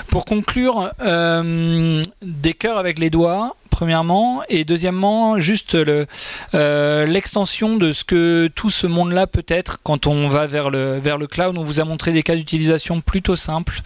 Pour 0.09 0.25
conclure, 0.25 0.91
des 1.01 2.53
cœurs 2.53 2.77
avec 2.77 2.97
les 2.99 3.09
doigts, 3.09 3.55
premièrement, 3.79 4.41
et 4.49 4.65
deuxièmement, 4.65 5.39
juste 5.39 5.73
euh, 5.73 7.05
l'extension 7.05 7.77
de 7.77 7.93
ce 7.93 8.03
que 8.03 8.51
tout 8.53 8.69
ce 8.69 8.87
monde-là 8.87 9.25
peut 9.25 9.45
être 9.47 9.77
quand 9.83 10.05
on 10.05 10.27
va 10.27 10.47
vers 10.47 10.69
le, 10.69 10.99
vers 10.99 11.17
le 11.17 11.27
cloud. 11.27 11.57
On 11.57 11.63
vous 11.63 11.79
a 11.79 11.85
montré 11.85 12.11
des 12.11 12.21
cas 12.21 12.35
d'utilisation 12.35 12.99
plutôt 12.99 13.37
simples. 13.37 13.79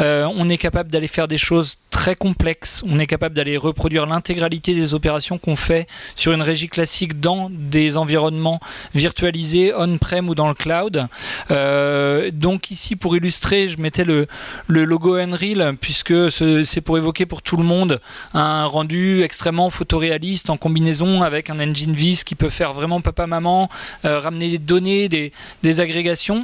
Euh, 0.00 0.28
on 0.36 0.50
est 0.50 0.58
capable 0.58 0.90
d'aller 0.90 1.08
faire 1.08 1.28
des 1.28 1.38
choses 1.38 1.78
très 1.88 2.14
complexes. 2.14 2.84
On 2.86 2.98
est 2.98 3.06
capable 3.06 3.34
d'aller 3.34 3.56
reproduire 3.56 4.04
l'intégralité 4.04 4.74
des 4.74 4.92
opérations 4.92 5.38
qu'on 5.38 5.56
fait 5.56 5.86
sur 6.14 6.32
une 6.32 6.42
régie 6.42 6.68
classique 6.68 7.18
dans 7.18 7.48
des 7.50 7.96
environnements 7.96 8.60
virtualisés 8.94 9.72
on-prem 9.74 10.28
ou 10.28 10.34
dans 10.34 10.48
le 10.48 10.54
cloud. 10.54 11.08
Euh, 11.50 12.30
donc 12.34 12.70
ici, 12.70 12.96
pour 12.96 13.16
illustrer, 13.16 13.66
je 13.68 13.80
mettais 13.80 14.04
le, 14.04 14.26
le 14.66 14.84
logo 14.84 15.14
Unreal 15.14 15.74
puisque 15.80 16.30
c'est 16.30 16.82
pour 16.82 16.98
évoquer 16.98 17.24
pour 17.24 17.40
tout 17.40 17.56
le 17.56 17.64
monde 17.64 17.98
un 18.34 18.66
rendu 18.66 19.22
extrêmement 19.22 19.37
extrêmement 19.38 19.70
photoréaliste 19.70 20.50
en 20.50 20.56
combinaison 20.56 21.22
avec 21.22 21.48
un 21.48 21.60
engine 21.60 21.92
vis 21.92 22.24
qui 22.24 22.34
peut 22.34 22.48
faire 22.48 22.72
vraiment 22.72 23.00
papa-maman, 23.00 23.70
euh, 24.04 24.18
ramener 24.18 24.50
des 24.50 24.58
données, 24.58 25.08
des, 25.08 25.80
agrégations. 25.80 26.42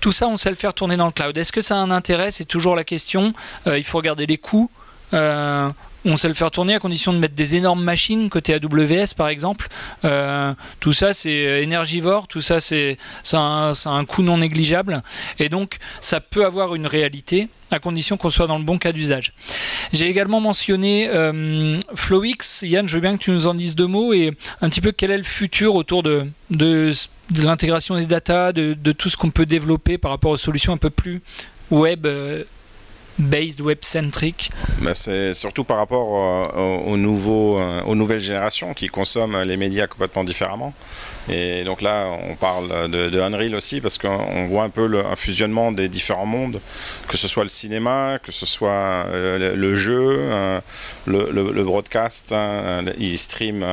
Tout 0.00 0.12
ça, 0.12 0.28
on 0.28 0.36
sait 0.36 0.50
le 0.50 0.54
faire 0.54 0.74
tourner 0.74 0.98
dans 0.98 1.06
le 1.06 1.12
cloud. 1.12 1.38
Est-ce 1.38 1.52
que 1.52 1.62
ça 1.62 1.76
a 1.76 1.78
un 1.78 1.90
intérêt? 1.90 2.30
C'est 2.30 2.44
toujours 2.44 2.76
la 2.76 2.84
question. 2.84 3.32
Euh, 3.66 3.78
il 3.78 3.84
faut 3.84 3.96
regarder 3.96 4.26
les 4.26 4.36
coûts. 4.36 4.70
Euh, 5.14 5.70
on 6.04 6.16
sait 6.16 6.28
le 6.28 6.34
faire 6.34 6.50
tourner 6.50 6.74
à 6.74 6.78
condition 6.78 7.12
de 7.12 7.18
mettre 7.18 7.34
des 7.34 7.56
énormes 7.56 7.82
machines 7.82 8.28
côté 8.30 8.54
AWS 8.54 9.14
par 9.16 9.28
exemple. 9.28 9.68
Euh, 10.04 10.52
tout 10.80 10.92
ça 10.92 11.12
c'est 11.12 11.62
énergivore, 11.62 12.28
tout 12.28 12.40
ça 12.40 12.60
c'est 12.60 12.98
un, 13.32 14.04
coût 14.06 14.22
non 14.22 14.38
négligeable 14.38 15.02
et 15.38 15.48
donc 15.48 15.78
ça 16.00 16.20
peut 16.20 16.44
avoir 16.44 16.74
une 16.74 16.86
réalité 16.86 17.48
à 17.70 17.78
condition 17.78 18.16
qu'on 18.16 18.30
soit 18.30 18.46
dans 18.46 18.58
le 18.58 18.64
bon 18.64 18.78
cas 18.78 18.92
d'usage. 18.92 19.32
J'ai 19.92 20.08
également 20.08 20.40
mentionné 20.40 21.08
euh, 21.08 21.78
FlowX. 21.94 22.62
Yann, 22.62 22.86
je 22.86 22.94
veux 22.94 23.00
bien 23.00 23.16
que 23.16 23.22
tu 23.22 23.30
nous 23.30 23.46
en 23.46 23.54
dises 23.54 23.74
deux 23.74 23.86
mots 23.86 24.12
et 24.12 24.32
un 24.60 24.68
petit 24.68 24.80
peu 24.80 24.92
quel 24.92 25.10
est 25.10 25.16
le 25.16 25.24
futur 25.24 25.74
autour 25.74 26.02
de, 26.02 26.26
l'intégration 27.42 27.96
des 27.96 28.06
data, 28.06 28.52
de, 28.52 28.92
tout 28.92 29.08
ce 29.08 29.16
qu'on 29.16 29.30
peut 29.30 29.46
développer 29.46 29.98
par 29.98 30.10
rapport 30.10 30.30
aux 30.30 30.36
solutions 30.36 30.72
un 30.72 30.78
peu 30.78 30.90
plus 30.90 31.22
web 31.70 32.06
euh, 32.06 32.44
based 33.18 33.60
web-centric 33.60 34.50
bah, 34.80 34.94
C'est 34.94 35.34
surtout 35.34 35.64
par 35.64 35.76
rapport 35.76 36.52
euh, 36.56 36.88
euh, 36.96 37.82
aux 37.82 37.94
nouvelles 37.94 38.20
générations 38.20 38.74
qui 38.74 38.88
consomment 38.88 39.42
les 39.42 39.56
médias 39.56 39.86
complètement 39.86 40.24
différemment. 40.24 40.74
Et 41.28 41.64
donc 41.64 41.80
là, 41.80 42.10
on 42.28 42.34
parle 42.34 42.90
de, 42.90 43.20
Unreal 43.20 43.54
aussi 43.54 43.80
parce 43.80 43.98
qu'on 43.98 44.46
voit 44.46 44.64
un 44.64 44.68
peu 44.70 45.04
un 45.06 45.16
fusionnement 45.16 45.72
des 45.72 45.88
différents 45.88 46.26
mondes, 46.26 46.60
que 47.08 47.16
ce 47.16 47.28
soit 47.28 47.44
le 47.44 47.48
cinéma, 47.48 48.18
que 48.22 48.32
ce 48.32 48.46
soit 48.46 48.70
euh, 48.70 49.54
le, 49.54 49.74
jeu, 49.74 50.28
le, 51.06 51.62
broadcast. 51.64 52.32
Hein, 52.32 52.84
il 52.98 53.18
stream 53.18 53.64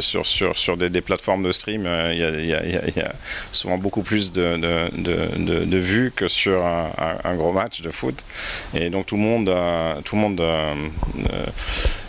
sur, 0.00 0.76
des, 0.76 1.00
plateformes 1.00 1.42
de 1.42 1.52
stream. 1.52 1.86
Il 2.12 2.46
y, 2.46 3.00
a, 3.00 3.12
souvent 3.50 3.76
beaucoup 3.76 4.02
plus 4.02 4.32
de, 4.32 4.56
de, 4.56 5.64
de, 5.64 5.76
vues 5.78 6.12
que 6.14 6.28
sur 6.28 6.64
un 6.64 7.34
gros 7.34 7.52
match 7.52 7.82
de 7.82 7.90
foot. 7.90 8.24
Et 8.74 8.90
donc 8.90 9.06
tout 9.06 9.16
le 9.16 9.22
monde, 9.22 9.48
euh, 9.48 10.00
tout 10.04 10.16
le 10.16 10.22
monde 10.22 10.40
euh, 10.40 10.74
euh, 11.32 11.46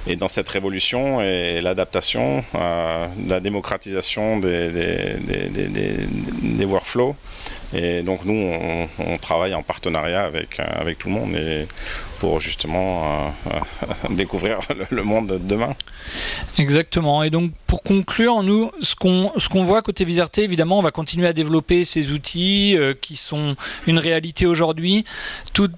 est 0.08 0.16
dans 0.16 0.28
cette 0.28 0.50
révolution 0.50 1.22
et 1.22 1.62
l'adaptation, 1.62 2.44
la 2.54 3.40
démocratisation 3.40 4.40
des, 4.40 5.16
workflows. 6.66 7.16
Et 7.74 8.02
donc 8.02 8.26
nous, 8.26 8.88
on, 9.00 9.18
travaille 9.18 9.54
en 9.54 9.64
partenariat 9.64 10.24
avec, 10.24 10.60
avec 10.60 10.98
tout 10.98 11.08
le 11.08 11.14
monde 11.14 11.38
pour 12.20 12.40
justement 12.40 13.34
découvrir 14.10 14.60
le, 14.90 15.04
monde 15.04 15.28
de 15.28 15.38
demain. 15.38 15.76
Exactement. 16.58 17.24
Et 17.24 17.30
donc 17.30 17.52
pour 17.68 17.82
conclure, 17.82 18.44
nous, 18.44 18.72
ce 18.82 18.96
qu'on 18.96 19.64
voit 19.64 19.82
côté 19.82 20.06
Viserté, 20.06 20.44
évidemment, 20.44 20.80
on 20.80 20.82
va 20.82 20.92
continuer 20.92 21.28
à 21.28 21.34
développer 21.34 21.86
ces 21.86 22.12
outils 22.12 22.78
euh, 22.78 22.94
qui 23.00 23.16
sont 23.16 23.56
une 23.88 23.98
réalité 23.98 24.46
aujourd'hui. 24.46 25.06
Tout, 25.54 25.70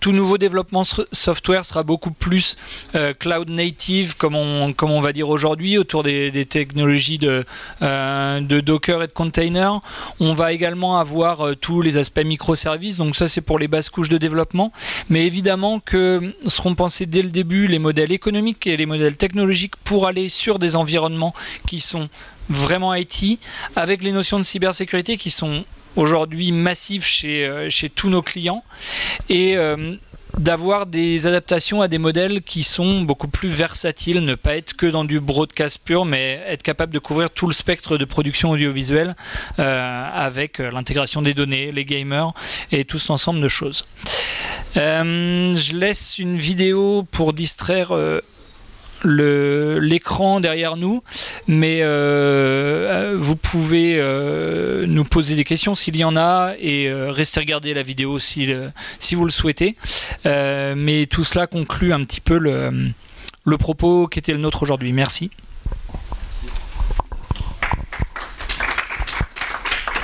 tout 0.00 0.12
nouveau 0.12 0.38
développement 0.38 0.84
software 0.84 1.64
sera 1.64 1.82
beaucoup 1.82 2.10
plus 2.10 2.56
cloud 3.18 3.50
native, 3.50 4.16
comme 4.16 4.34
on, 4.34 4.72
comme 4.72 4.90
on 4.90 5.00
va 5.00 5.12
dire 5.12 5.28
aujourd'hui, 5.28 5.78
autour 5.78 6.02
des, 6.02 6.30
technologies 6.44 7.18
de, 7.18 7.44
de 7.80 8.60
Docker 8.60 9.02
et 9.02 9.06
de 9.06 9.12
container. 9.12 9.80
On 10.20 10.34
va 10.34 10.52
également 10.52 10.98
avoir 10.98 11.10
voir 11.10 11.40
euh, 11.40 11.54
tous 11.56 11.82
les 11.82 11.98
aspects 11.98 12.24
microservices. 12.24 12.96
Donc 12.96 13.16
ça, 13.16 13.28
c'est 13.28 13.40
pour 13.40 13.58
les 13.58 13.68
basses 13.68 13.90
couches 13.90 14.08
de 14.08 14.18
développement. 14.18 14.72
Mais 15.08 15.26
évidemment 15.26 15.80
que 15.80 16.32
seront 16.46 16.74
pensés 16.74 17.06
dès 17.06 17.22
le 17.22 17.30
début 17.30 17.66
les 17.66 17.78
modèles 17.78 18.12
économiques 18.12 18.66
et 18.66 18.76
les 18.76 18.86
modèles 18.86 19.16
technologiques 19.16 19.39
pour 19.84 20.06
aller 20.06 20.28
sur 20.28 20.58
des 20.58 20.76
environnements 20.76 21.34
qui 21.66 21.80
sont 21.80 22.08
vraiment 22.50 22.94
IT, 22.94 23.40
avec 23.76 24.02
les 24.02 24.12
notions 24.12 24.38
de 24.38 24.44
cybersécurité 24.44 25.16
qui 25.16 25.30
sont 25.30 25.64
aujourd'hui 25.96 26.52
massives 26.52 27.04
chez, 27.04 27.46
euh, 27.46 27.68
tous 27.94 28.10
nos 28.10 28.22
clients. 28.22 28.64
Et 29.28 29.56
euh, 29.56 29.94
d'avoir 30.38 30.86
des 30.86 31.26
adaptations 31.26 31.82
à 31.82 31.88
des 31.88 31.98
modèles 31.98 32.42
qui 32.42 32.62
sont 32.62 33.00
beaucoup 33.02 33.26
plus 33.26 33.48
versatiles, 33.48 34.20
ne 34.20 34.36
pas 34.36 34.56
être 34.56 34.74
que 34.74 34.86
dans 34.86 35.04
du 35.04 35.18
broadcast 35.18 35.80
pur, 35.84 36.04
mais 36.04 36.40
être 36.46 36.62
capable 36.62 36.94
de 36.94 37.00
couvrir 37.00 37.30
tout 37.30 37.48
le 37.48 37.52
spectre 37.52 37.98
de 37.98 38.04
production 38.04 38.50
audiovisuelle 38.50 39.16
euh, 39.58 40.08
avec 40.12 40.58
l'intégration 40.58 41.20
des 41.20 41.34
données, 41.34 41.72
les 41.72 41.84
gamers 41.84 42.32
et 42.70 42.84
tout 42.84 42.98
cet 42.98 43.10
ensemble 43.10 43.40
de 43.40 43.48
choses. 43.48 43.86
Je 44.76 45.76
laisse 45.76 46.18
une 46.18 46.36
vidéo 46.36 47.04
pour 47.10 47.32
distraire 47.32 47.92
l'écran 49.04 50.40
derrière 50.40 50.76
nous, 50.76 51.02
mais 51.46 51.80
euh, 51.82 53.14
vous 53.16 53.36
pouvez 53.36 53.96
euh, 53.98 54.86
nous 54.86 55.04
poser 55.04 55.34
des 55.34 55.44
questions 55.44 55.74
s'il 55.74 55.96
y 55.96 56.04
en 56.04 56.16
a 56.16 56.54
et 56.58 56.88
euh, 56.88 57.10
rester 57.10 57.40
regarder 57.40 57.74
la 57.74 57.82
vidéo 57.82 58.18
si, 58.18 58.48
si 58.98 59.14
vous 59.14 59.24
le 59.24 59.30
souhaitez. 59.30 59.76
mais 60.24 61.06
tout 61.06 61.24
cela 61.24 61.46
conclut 61.46 61.92
un 61.92 62.04
petit 62.04 62.20
peu 62.20 62.38
le, 62.38 62.90
le 63.44 63.58
propos 63.58 64.06
qui 64.06 64.18
était 64.18 64.32
le 64.32 64.38
nôtre 64.38 64.62
aujourd'hui. 64.62 64.92
Merci. 64.92 65.30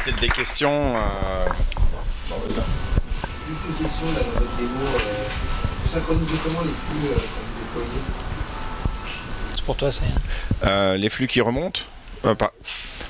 Peut-être 0.04 0.20
des 0.20 0.28
questions. 0.28 0.94
Juste 3.46 3.60
une 3.68 3.84
question 3.84 4.06
là, 4.06 4.20
dans 4.24 4.40
votre 4.40 4.56
démo. 4.56 4.68
vous 5.82 5.88
synchronisez 5.88 6.36
comment 6.44 6.62
les 6.62 6.70
flux 6.70 7.08
quand 7.14 7.80
vous 7.80 7.80
déployez 7.80 8.25
pour 9.66 9.76
toi, 9.76 9.90
euh, 10.64 10.96
Les 10.96 11.08
flux 11.10 11.26
qui 11.26 11.40
remontent 11.40 11.80
euh, 12.24 12.34
par... 12.34 12.52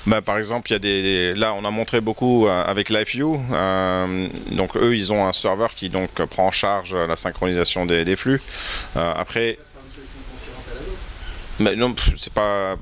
Bah, 0.07 0.23
par 0.23 0.39
exemple, 0.39 0.71
il 0.71 0.73
y 0.73 0.77
a 0.77 0.79
des, 0.79 1.35
là 1.35 1.53
on 1.53 1.65
a 1.65 1.71
montré 1.71 2.01
beaucoup 2.01 2.47
euh, 2.47 2.65
avec 2.65 2.91
LiveView. 2.91 3.41
donc 4.53 4.77
eux, 4.77 4.97
ils 4.97 5.13
ont 5.13 5.27
un 5.27 5.33
serveur 5.33 5.75
qui 5.75 5.89
donc 5.89 6.11
prend 6.27 6.47
en 6.47 6.51
charge 6.53 6.95
la 6.95 7.17
synchronisation 7.17 7.87
des, 7.87 8.17
flux. 8.17 8.41
après, 8.95 9.59
Mais 11.59 11.75
non, 11.75 11.95
c'est 12.19 12.33
pas, 12.33 12.73
euh, 12.73 12.77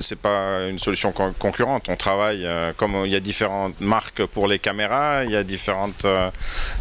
c'est 0.00 0.18
pas 0.18 0.66
une 0.68 0.78
solution 0.78 1.12
concurrente. 1.12 1.86
On 1.88 1.96
travaille 1.96 2.46
euh, 2.46 2.72
comme 2.74 3.02
il 3.04 3.12
y 3.12 3.16
a 3.16 3.20
différentes 3.20 3.78
marques 3.80 4.24
pour 4.24 4.48
les 4.48 4.58
caméras, 4.58 5.24
il 5.24 5.30
y 5.30 5.36
a 5.36 5.44
différentes, 5.44 6.06
euh, 6.06 6.30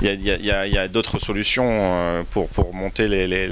il, 0.02 0.22
y 0.24 0.52
a, 0.52 0.82
a, 0.82 0.88
d'autres 0.88 1.20
solutions 1.20 2.26
pour, 2.32 2.48
pour 2.50 2.74
monter 2.74 3.10
les, 3.10 3.50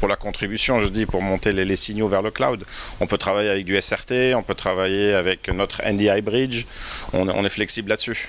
pour 0.00 0.08
la 0.08 0.16
contribution, 0.16 0.80
je 0.80 0.88
dis, 0.88 1.06
pour 1.06 1.22
monter 1.22 1.52
les, 1.52 1.76
signaux 1.76 2.08
vers 2.08 2.22
le 2.22 2.32
cloud. 2.32 2.64
On 3.00 3.06
peut 3.06 3.18
travailler 3.18 3.50
avec 3.50 3.66
du 3.66 3.80
SRT, 3.80 4.34
on 4.34 4.42
peut 4.42 4.54
travailler 4.54 5.14
avec 5.14 5.48
notre 5.48 5.82
NDI 5.88 6.22
Bridge. 6.22 6.64
On 7.12 7.44
est 7.44 7.50
flexible 7.50 7.90
là-dessus. 7.90 8.28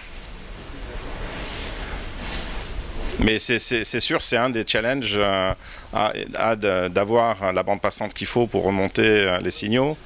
Mais 3.20 3.40
c'est 3.40 4.00
sûr, 4.00 4.24
c'est 4.24 4.38
un 4.38 4.50
des 4.50 4.64
challenges 4.66 5.18
euh, 5.20 6.90
d'avoir 6.90 7.52
la 7.52 7.64
bande 7.64 7.82
passante 7.82 8.14
qu'il 8.14 8.28
faut 8.28 8.46
pour 8.48 8.64
remonter 8.64 9.04
euh, 9.04 9.40
les 9.40 9.50
signaux, 9.50 9.98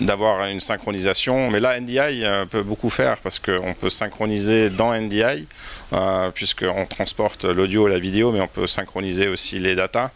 d'avoir 0.00 0.46
une 0.46 0.60
synchronisation. 0.60 1.50
Mais 1.50 1.60
là, 1.60 1.78
NDI 1.78 1.98
euh, 2.24 2.44
peut 2.44 2.62
beaucoup 2.62 2.90
faire 2.90 3.18
parce 3.18 3.38
qu'on 3.38 3.74
peut 3.74 3.90
synchroniser 3.90 4.68
dans 4.70 4.98
NDI, 4.98 5.46
puisqu'on 6.34 6.86
transporte 6.86 7.44
l'audio 7.44 7.86
et 7.88 7.92
la 7.92 7.98
vidéo, 7.98 8.32
mais 8.32 8.40
on 8.40 8.48
peut 8.48 8.66
synchroniser 8.66 9.28
aussi 9.28 9.58
les 9.58 9.74
datas. 9.76 10.10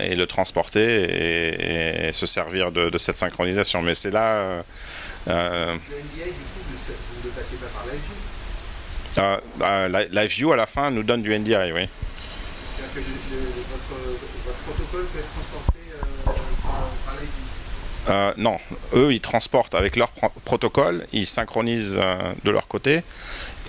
et 0.00 0.14
le 0.16 0.26
transporter 0.26 2.08
et, 2.08 2.12
se 2.12 2.26
servir 2.26 2.72
de, 2.72 2.98
cette 2.98 3.16
synchronisation. 3.16 3.80
Mais 3.80 3.94
c'est 3.94 4.10
là. 4.10 4.62
le 5.26 5.32
NDI, 5.32 6.24
du 6.24 6.44
coup, 6.52 6.64
ne 7.24 7.30
passez 7.30 7.56
pas 7.56 7.66
par 7.66 7.84
euh, 9.18 9.38
bah, 9.56 9.88
Live 9.88 10.30
View 10.30 10.52
à 10.52 10.56
la 10.56 10.66
fin 10.66 10.90
nous 10.90 11.02
donne 11.02 11.22
du 11.22 11.36
NDI, 11.36 11.72
oui. 11.72 11.88
C'est-à-dire 12.76 12.94
que 12.94 13.00
votre, 13.70 14.18
votre, 14.44 14.58
protocole 14.58 15.06
peut 15.12 15.18
être 15.18 15.32
transporté 15.32 15.78
euh, 15.92 16.30
par, 17.06 17.14
View 17.16 18.10
euh, 18.10 18.32
Non, 18.36 18.58
eux 18.94 19.12
ils 19.12 19.20
transportent 19.20 19.74
avec 19.74 19.96
leur 19.96 20.10
protocole, 20.44 21.06
ils 21.12 21.26
synchronisent 21.26 21.98
euh, 22.00 22.32
de 22.44 22.50
leur 22.50 22.66
côté 22.66 23.02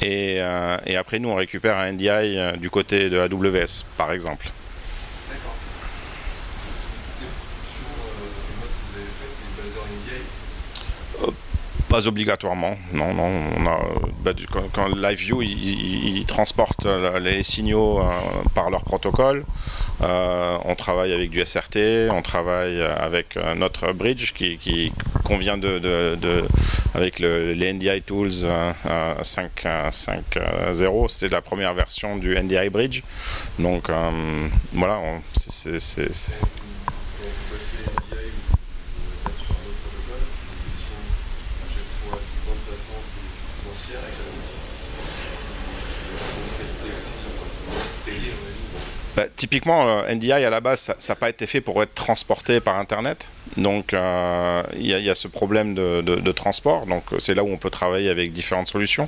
et, 0.02 0.41
et, 0.86 0.96
après 0.98 1.20
nous 1.20 1.30
on 1.30 1.36
récupère 1.36 1.78
un 1.78 1.93
NDI 1.93 2.58
du 2.58 2.70
côté 2.70 3.10
de 3.10 3.18
AWS 3.18 3.86
par 3.98 4.12
exemple. 4.12 4.50
Obligatoirement, 12.04 12.76
non, 12.91 13.14
non. 13.14 13.32
On 13.58 13.66
a, 13.68 13.80
bah, 14.22 14.34
quand, 14.52 14.64
quand 14.74 14.88
LiveView 14.88 15.41
il, 15.41 16.18
il, 16.18 16.26
transporte 16.26 16.86
les 17.22 17.41
signaux 17.41 18.00
euh, 18.00 18.04
par 18.54 18.70
leur 18.70 18.84
protocole, 18.84 19.46
euh, 20.02 20.58
on 20.66 20.76
travaille 20.76 21.14
avec 21.14 21.30
du 21.30 21.46
SRT, 21.46 22.10
on 22.12 22.22
travaille 22.22 22.82
avec 22.82 23.38
euh, 23.38 23.56
notre 23.56 23.93
bridge 23.93 24.34
qui, 24.34 24.91
convient 25.24 25.58
de, 25.58 26.20
avec 26.93 27.20
le, 27.20 27.54
les 27.54 27.72
NDI 27.72 28.02
Tools 28.02 28.30
5.0. 28.30 31.10
C'était 31.10 31.34
la 31.34 31.41
première 31.41 31.74
version 31.74 32.18
du 32.18 32.38
NDI 32.38 32.68
Bridge. 32.70 33.04
Donc 33.58 33.89
voilà, 34.74 35.00
c'est 35.34 35.80
Bah, 49.16 49.24
typiquement, 49.34 49.88
euh, 49.88 50.13
NDI 50.13 50.32
à 50.32 50.49
la 50.49 50.59
base, 50.59 50.93
ça 50.97 51.13
n'a 51.13 51.16
pas 51.16 51.30
été 51.30 51.45
fait 51.45 51.61
pour 51.61 51.82
être 51.82 51.93
transporté 51.93 52.59
par 52.59 52.78
Internet. 52.78 53.30
Donc 53.55 53.93
euh, 53.93 54.63
il 54.78 54.88
y, 54.88 55.09
a 55.09 55.16
ce 55.16 55.28
problème 55.28 55.74
de, 55.74 56.32
transport. 56.32 56.86
Donc 56.86 57.03
c'est 57.20 57.34
là 57.34 57.43
où 57.43 57.49
on 57.49 57.57
peut 57.57 57.70
travailler 57.70 58.09
avec 58.09 58.34
différentes 58.34 58.68
solutions. 58.68 59.07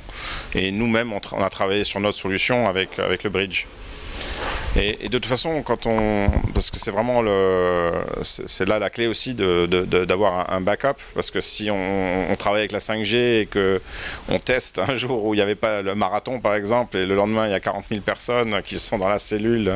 Et 0.54 0.70
nous-mêmes, 0.70 1.12
on, 1.12 1.42
a 1.42 1.50
travaillé 1.50 1.84
sur 1.84 2.00
notre 2.00 2.16
solution 2.16 2.68
avec 2.68 2.96
le 2.96 3.30
bridge. 3.30 3.66
Et, 4.78 5.06
et, 5.06 5.08
de 5.08 5.18
toute 5.18 5.26
façon, 5.26 5.64
parce 6.54 6.70
que 6.70 6.78
c'est 6.78 6.92
vraiment 6.92 7.20
le, 7.20 7.90
c'est 8.22 8.64
là 8.64 8.78
la 8.78 8.90
clé 8.90 9.08
aussi 9.08 9.34
d'avoir 9.34 10.52
un, 10.52 10.60
backup, 10.60 10.94
parce 11.14 11.32
que 11.32 11.40
si 11.40 11.68
on, 11.70 12.36
travaille 12.38 12.60
avec 12.60 12.70
la 12.72 12.78
5G 12.78 13.40
et 13.40 13.46
que 13.46 13.80
on 14.28 14.38
teste 14.38 14.78
un 14.78 14.94
jour 14.96 15.24
où 15.24 15.34
il 15.34 15.38
n'y 15.38 15.42
avait 15.42 15.56
pas 15.56 15.82
le 15.82 15.96
marathon 15.96 16.38
par 16.40 16.54
exemple, 16.54 16.96
et 16.96 17.06
le 17.06 17.16
lendemain 17.16 17.46
il 17.46 17.50
y 17.50 17.54
a 17.54 17.60
40 17.60 17.86
000 17.90 18.02
personnes 18.02 18.62
qui 18.64 18.78
sont 18.78 18.98
dans 18.98 19.08
la 19.08 19.18
cellule, 19.18 19.74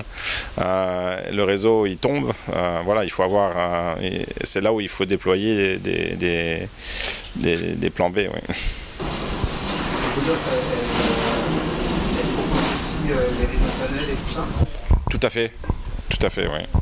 euh, 0.60 1.16
le 1.32 1.42
réseau 1.42 1.86
il 1.86 1.96
tombe, 1.96 2.32
euh, 2.54 2.80
voilà, 2.84 3.02
il 3.02 3.10
faut 3.10 3.24
avoir, 3.24 3.52
euh, 3.56 4.22
c'est 4.44 4.60
là 4.60 4.72
où 4.72 4.80
il 4.80 4.88
faut 4.88 5.04
déployer 5.04 5.78
des, 5.78 6.68
plans 7.90 8.10
B. 8.10 8.18
Oui. 8.18 8.54
Tout 14.30 14.81
à 15.22 15.30
fait, 15.30 15.52
tout 16.08 16.24
à 16.24 16.30
fait, 16.30 16.46
oui. 16.46 16.80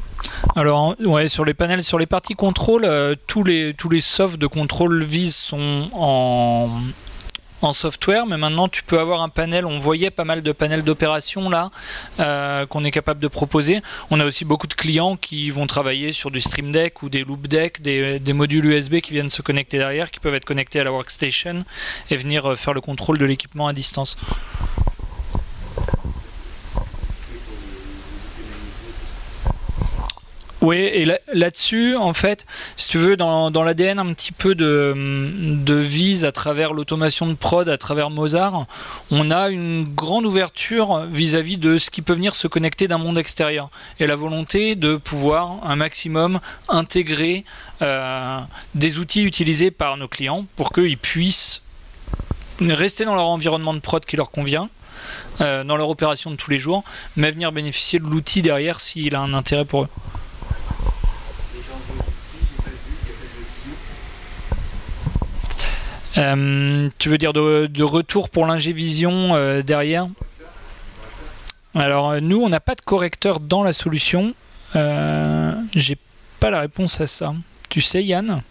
Alors, 0.56 0.94
ouais, 1.00 1.28
sur 1.28 1.44
les 1.44 1.54
panels, 1.54 1.84
sur 1.84 1.98
les 1.98 2.06
parties 2.06 2.34
contrôle, 2.34 2.84
euh, 2.84 3.14
tous, 3.26 3.44
les, 3.44 3.74
tous 3.74 3.88
les 3.88 4.00
softs 4.00 4.38
de 4.38 4.46
contrôle 4.46 5.04
vis 5.04 5.34
sont 5.34 5.88
en, 5.92 6.68
en 7.62 7.72
software, 7.72 8.26
mais 8.26 8.36
maintenant 8.36 8.68
tu 8.68 8.82
peux 8.82 8.98
avoir 8.98 9.22
un 9.22 9.28
panel. 9.28 9.66
On 9.66 9.78
voyait 9.78 10.10
pas 10.10 10.24
mal 10.24 10.42
de 10.42 10.52
panels 10.52 10.82
d'opération 10.82 11.48
là 11.48 11.70
euh, 12.18 12.66
qu'on 12.66 12.84
est 12.84 12.90
capable 12.90 13.20
de 13.20 13.28
proposer. 13.28 13.82
On 14.10 14.20
a 14.20 14.24
aussi 14.24 14.44
beaucoup 14.44 14.66
de 14.66 14.74
clients 14.74 15.16
qui 15.16 15.50
vont 15.50 15.66
travailler 15.66 16.12
sur 16.12 16.30
du 16.30 16.40
Stream 16.40 16.72
Deck 16.72 17.02
ou 17.02 17.08
des 17.08 17.24
Loop 17.24 17.46
Deck, 17.46 17.82
des, 17.82 18.18
des, 18.18 18.32
modules 18.32 18.64
USB 18.66 19.00
qui 19.00 19.12
viennent 19.12 19.30
se 19.30 19.42
connecter 19.42 19.78
derrière, 19.78 20.10
qui 20.10 20.20
peuvent 20.20 20.34
être 20.34 20.44
connectés 20.44 20.80
à 20.80 20.84
la 20.84 20.92
workstation 20.92 21.64
et 22.10 22.16
venir 22.16 22.46
euh, 22.46 22.56
faire 22.56 22.74
le 22.74 22.80
contrôle 22.80 23.18
de 23.18 23.24
l'équipement 23.24 23.68
à 23.68 23.72
distance. 23.72 24.16
Oui, 30.60 30.76
et 30.76 31.06
là-dessus, 31.32 31.96
en 31.96 32.12
fait, 32.12 32.44
si 32.76 32.88
tu 32.88 32.98
veux, 32.98 33.16
dans, 33.16 33.50
l'ADN 33.50 33.98
un 33.98 34.12
petit 34.12 34.32
peu 34.32 34.54
de, 34.54 35.74
vise 35.74 36.26
à 36.26 36.32
travers 36.32 36.74
l'automation 36.74 37.26
de 37.26 37.32
prod, 37.32 37.66
à 37.66 37.78
travers 37.78 38.10
Mozart, 38.10 38.66
on 39.10 39.30
a 39.30 39.48
une 39.48 39.84
grande 39.84 40.26
ouverture 40.26 41.06
vis-à-vis 41.10 41.56
-vis 41.56 41.60
de 41.60 41.78
ce 41.78 41.90
qui 41.90 42.02
peut 42.02 42.12
venir 42.12 42.34
se 42.34 42.46
connecter 42.46 42.88
d'un 42.88 42.98
monde 42.98 43.16
extérieur. 43.16 43.70
Et 44.00 44.06
la 44.06 44.16
volonté 44.16 44.76
de 44.76 44.96
pouvoir 44.96 45.60
un 45.64 45.76
maximum 45.76 46.40
intégrer 46.68 47.44
euh, 47.80 48.40
des 48.74 48.98
outils 48.98 49.22
utilisés 49.22 49.70
par 49.70 49.96
nos 49.96 50.08
clients 50.08 50.44
pour 50.56 50.72
qu'ils 50.72 50.98
puissent 50.98 51.62
rester 52.60 53.06
dans 53.06 53.14
leur 53.14 53.28
environnement 53.28 53.72
de 53.72 53.80
prod 53.80 54.04
qui 54.04 54.16
leur 54.16 54.30
convient. 54.30 54.68
Euh, 55.40 55.64
dans 55.64 55.78
leur 55.78 55.88
opération 55.88 56.30
de 56.30 56.36
tous 56.36 56.50
les 56.50 56.58
jours, 56.58 56.84
mais 57.16 57.30
venir 57.30 57.50
bénéficier 57.50 57.98
de 57.98 58.04
l'outil 58.04 58.42
derrière 58.42 58.78
s'il 58.78 59.14
a 59.14 59.20
un 59.20 59.32
intérêt 59.32 59.64
pour 59.64 59.84
eux. 59.84 59.88
Euh, 66.18 66.88
tu 66.98 67.08
veux 67.08 67.18
dire 67.18 67.32
de, 67.32 67.82
retour 67.82 68.30
pour 68.30 68.46
l'ingévision 68.46 69.34
euh, 69.34 69.62
derrière? 69.62 70.08
Alors 71.74 72.20
nous, 72.20 72.42
on 72.42 72.48
n'a 72.48 72.60
pas 72.60 72.74
de 72.74 72.80
correcteur 72.80 73.40
dans 73.40 73.62
la 73.62 73.72
solution. 73.72 74.34
Euh, 74.76 75.52
J'ai 75.74 75.96
pas 76.40 76.50
la 76.50 76.60
réponse 76.60 77.00
à 77.00 77.06
ça. 77.06 77.34
Tu 77.68 77.80
sais, 77.80 78.02
Yann? 78.02 78.42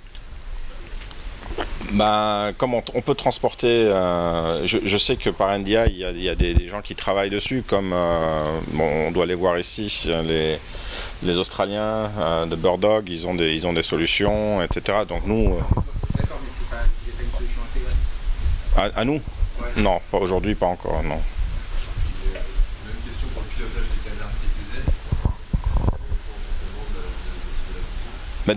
Bah, 1.92 2.52
comme 2.58 2.76
on, 2.76 2.82
peut 3.02 3.16
transporter, 3.16 3.68
euh, 3.68 4.66
je, 4.68 4.98
sais 4.98 5.16
que 5.16 5.32
par 5.32 5.58
NDI, 5.58 5.76
il 5.88 6.22
y 6.22 6.30
a, 6.30 6.36
des, 6.36 6.68
gens 6.68 6.82
qui 6.82 6.94
travaillent 6.94 7.32
dessus, 7.32 7.64
comme 7.66 7.94
euh, 7.94 8.60
on 8.80 9.12
doit 9.12 9.26
les 9.26 9.34
voir 9.34 9.58
ici, 9.58 10.08
les, 11.24 11.38
Australiens 11.38 12.12
euh, 12.20 12.46
de 12.46 12.56
Birdog, 12.56 13.10
ils 13.10 13.26
ont 13.26 13.34
des, 13.34 13.54
ils 13.56 13.66
ont 13.66 13.74
des 13.74 13.84
solutions, 13.84 14.62
etc. 14.62 15.00
Donc 15.08 15.26
nous. 15.26 15.58
À, 18.80 18.86
à, 18.96 19.04
nous 19.04 19.16
ouais. 19.16 19.82
Non, 19.82 20.00
pas 20.10 20.20
aujourd'hui, 20.20 20.56
pas 20.56 20.68
encore, 20.68 21.04
non. 21.04 21.20
Mais, 28.48 28.56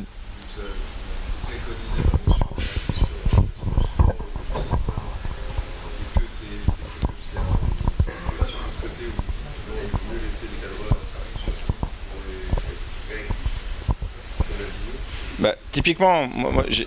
Bah, 15.40 15.56
typiquement, 15.72 16.28
moi, 16.28 16.52
moi 16.52 16.64
j'ai 16.68 16.86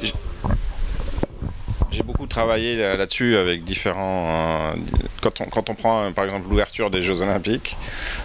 travaillé 2.36 2.77
là-dessus 2.77 3.38
avec 3.38 3.63
différents. 3.63 4.73
quand, 5.21 5.39
on, 5.39 5.45
quand 5.45 5.69
on 5.69 5.75
prend 5.75 6.11
par 6.11 6.25
exemple 6.25 6.49
l'ouverture 6.49 6.89
des 6.89 7.01
Jeux 7.01 7.21
Olympiques, 7.21 7.77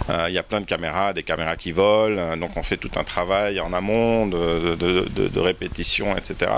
il 0.08 0.34
y 0.34 0.38
a 0.38 0.42
plein 0.42 0.60
de 0.60 0.66
caméras, 0.66 1.12
des 1.12 1.22
caméras 1.22 1.56
qui 1.56 1.70
volent, 1.70 2.36
donc 2.36 2.56
on 2.56 2.62
fait 2.62 2.76
tout 2.76 2.90
un 2.96 3.04
travail 3.04 3.60
en 3.60 3.72
amont 3.72 4.26
de, 4.26 4.74
de 4.74 5.40
répétition, 5.40 6.16
etc. 6.16 6.50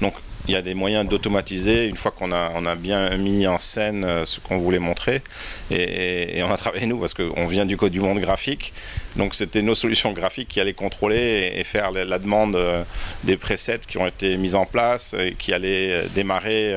Donc 0.00 0.14
il 0.46 0.52
y 0.52 0.56
a 0.56 0.62
des 0.62 0.74
moyens 0.74 1.08
d'automatiser 1.08 1.86
une 1.86 1.96
fois 1.96 2.10
qu'on 2.10 2.32
a, 2.32 2.74
bien 2.76 3.16
mis 3.16 3.46
en 3.46 3.58
scène 3.58 4.04
euh, 4.04 4.24
ce 4.24 4.40
qu'on 4.40 4.58
voulait 4.58 4.78
montrer. 4.78 5.22
Et, 5.70 6.42
on 6.42 6.52
a 6.52 6.56
travaillé 6.56 6.86
nous 6.86 6.98
parce 6.98 7.14
qu'on 7.14 7.46
vient 7.46 7.64
du 7.64 7.76
code 7.76 7.92
du 7.92 8.00
monde 8.00 8.18
graphique. 8.18 8.72
Donc 9.16 9.34
c'était 9.34 9.62
nos 9.62 9.74
solutions 9.74 10.12
graphiques 10.12 10.48
qui 10.48 10.60
allaient 10.60 10.74
contrôler 10.74 11.52
et, 11.56 11.64
faire 11.64 11.90
la, 11.92 12.18
demande 12.18 12.56
euh, 12.56 12.82
des 13.22 13.36
presets 13.36 13.80
qui 13.88 13.96
ont 13.96 14.06
été 14.06 14.36
mis 14.36 14.54
en 14.54 14.66
place 14.66 15.14
et 15.18 15.34
qui 15.38 15.52
allaient 15.52 15.92
euh, 15.92 16.06
démarrer. 16.14 16.74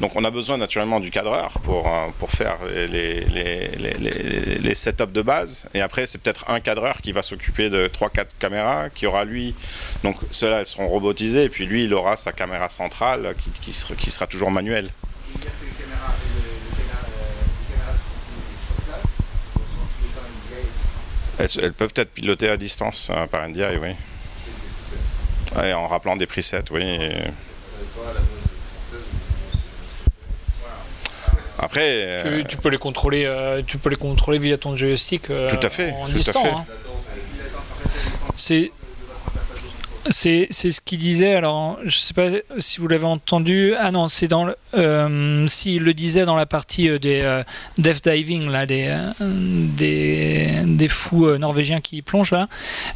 Donc 0.00 0.12
on 0.14 0.24
a 0.24 0.30
besoin 0.30 0.58
naturellement 0.58 1.00
du 1.00 1.10
cadreur 1.10 1.52
pour, 1.62 1.90
pour 2.18 2.30
faire 2.30 2.58
les, 2.66 3.24
les, 3.24 3.68
les, 3.68 4.58
les 4.58 4.74
setups 4.74 5.06
de 5.06 5.22
base. 5.22 5.68
Et 5.72 5.80
après 5.80 6.06
c'est 6.06 6.18
peut-être 6.18 6.44
un 6.50 6.60
cadreur 6.60 7.00
qui 7.00 7.12
va 7.12 7.22
s'occuper 7.22 7.70
de 7.70 7.88
3-4 7.88 8.26
caméras, 8.38 8.90
qui 8.90 9.06
aura 9.06 9.24
lui. 9.24 9.54
Donc 10.04 10.16
ceux-là 10.30 10.60
elles 10.60 10.66
seront 10.66 10.88
robotisés 10.88 11.44
et 11.44 11.48
puis 11.48 11.66
lui 11.66 11.84
il 11.84 11.94
aura 11.94 12.16
sa 12.16 12.32
caméra 12.32 12.68
centrale 12.68 13.34
qui, 13.42 13.50
qui, 13.50 13.72
sera, 13.72 13.94
qui 13.94 14.10
sera 14.10 14.26
toujours 14.26 14.50
manuelle. 14.50 14.90
Elles, 21.38 21.48
elles, 21.62 21.72
peuvent 21.72 21.92
être 21.96 22.12
pilotées 22.12 22.48
à 22.48 22.56
distance 22.56 23.10
hein, 23.10 23.26
par 23.26 23.46
NDI, 23.46 23.76
oui. 23.80 23.90
Ouais, 25.54 25.72
en 25.74 25.86
rappelant 25.86 26.16
des 26.16 26.26
presets, 26.26 26.70
oui. 26.70 26.82
Et... 26.82 27.12
Après, 31.58 32.18
tu, 32.22 32.44
tu, 32.44 32.56
peux 32.56 32.68
les 32.68 32.78
contrôler, 32.78 33.24
euh, 33.24 33.62
tu 33.66 33.78
peux 33.78 33.88
les 33.88 33.96
contrôler 33.96 34.38
via 34.38 34.58
ton 34.58 34.76
joystick. 34.76 35.30
Euh, 35.30 35.48
tout 35.48 35.64
à 35.64 35.68
fait, 35.70 35.92
en 35.92 36.06
tout 36.06 36.12
distant, 36.12 36.40
à 36.40 36.44
fait. 36.44 36.50
Hein. 36.50 36.64
C'est 38.36 38.72
c'est 40.10 40.48
ce 40.50 40.80
qu'il 40.80 40.98
disait. 40.98 41.34
Alors, 41.34 41.78
je 41.84 41.98
sais 41.98 42.14
pas 42.14 42.28
si 42.58 42.80
vous 42.80 42.88
l'avez 42.88 43.04
entendu. 43.04 43.74
Ah 43.78 43.90
non, 43.90 44.08
c'est 44.08 44.28
dans 44.28 44.44
le. 44.44 44.56
Euh, 44.74 45.46
S'il 45.46 45.82
le 45.82 45.94
disait 45.94 46.24
dans 46.24 46.34
la 46.34 46.46
partie 46.46 46.88
euh, 46.88 46.98
des 46.98 47.20
euh, 47.22 47.42
death 47.78 48.06
diving, 48.06 48.48
là, 48.48 48.66
des, 48.66 48.94
euh, 49.20 50.62
des, 50.66 50.88
fous 50.88 51.26
euh, 51.26 51.38
norvégiens 51.38 51.80
qui 51.80 52.02
plongent 52.02 52.32
là. 52.32 52.48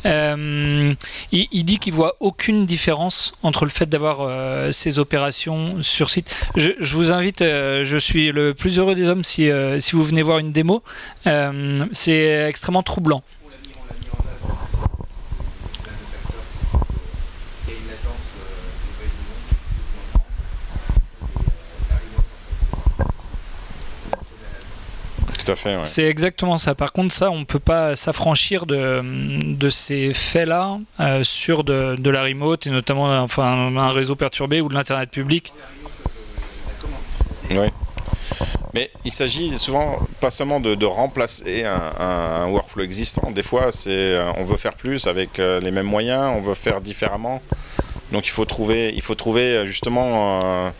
Il, 0.04 0.96
il, 1.30 1.64
dit 1.64 1.78
qu'il 1.78 1.92
voit 1.92 2.16
aucune 2.20 2.66
différence 2.66 3.32
entre 3.42 3.64
le 3.64 3.70
fait 3.70 3.86
d'avoir 3.86 4.72
ces 4.72 4.98
opérations 4.98 5.82
sur 5.82 6.10
site. 6.10 6.34
Je, 6.56 6.70
je 6.78 6.94
vous 6.94 7.12
invite. 7.12 7.40
je 7.40 7.96
suis 7.98 8.32
le 8.32 8.54
plus 8.54 8.78
heureux 8.78 8.94
des 8.94 9.08
hommes 9.08 9.24
si, 9.24 9.48
si 9.78 9.92
vous 9.92 10.04
venez 10.04 10.22
voir 10.22 10.38
une 10.38 10.52
démo. 10.52 10.82
c'est 11.92 12.46
extrêmement 12.48 12.82
troublant. 12.82 13.22
Fait, 25.54 25.76
ouais. 25.76 25.84
C'est 25.84 26.04
exactement 26.04 26.58
ça. 26.58 26.74
Par 26.74 26.92
contre, 26.92 27.14
ça, 27.14 27.30
on 27.30 27.40
ne 27.40 27.44
peut 27.44 27.58
pas 27.58 27.96
s'affranchir 27.96 28.66
de, 28.66 29.02
de, 29.54 29.68
ces 29.70 30.12
faits-là 30.14 30.78
euh, 31.00 31.24
sur 31.24 31.64
de, 31.64 31.96
de, 31.96 32.10
la 32.10 32.22
remote 32.22 32.66
et 32.66 32.70
notamment 32.70 33.08
enfin, 33.22 33.76
un 33.76 33.90
réseau 33.90 34.16
perturbé 34.16 34.60
ou 34.60 34.68
de 34.68 34.74
l'Internet 34.74 35.10
public. 35.10 35.52
Oui. 37.50 37.68
Mais 38.72 38.90
il 39.04 39.12
s'agit 39.12 39.58
souvent 39.58 39.98
pas 40.20 40.30
seulement 40.30 40.60
de, 40.60 40.74
de 40.74 40.86
remplacer 40.86 41.64
un, 41.64 41.92
un, 41.98 42.46
workflow 42.46 42.84
existant. 42.84 43.30
Des 43.30 43.42
fois, 43.42 43.72
c'est 43.72 43.90
euh, 43.90 44.30
on 44.36 44.44
veut 44.44 44.56
faire 44.56 44.74
plus 44.74 45.06
avec 45.06 45.38
euh, 45.38 45.60
les 45.60 45.70
mêmes 45.70 45.86
moyens, 45.86 46.32
on 46.36 46.40
veut 46.40 46.54
faire 46.54 46.80
différemment. 46.80 47.42
Donc 48.12 48.26
il 48.26 48.30
faut 48.30 48.44
trouver, 48.44 48.92
il 48.94 49.02
faut 49.02 49.14
trouver 49.14 49.66
justement 49.66 50.40
euh, 50.42 50.70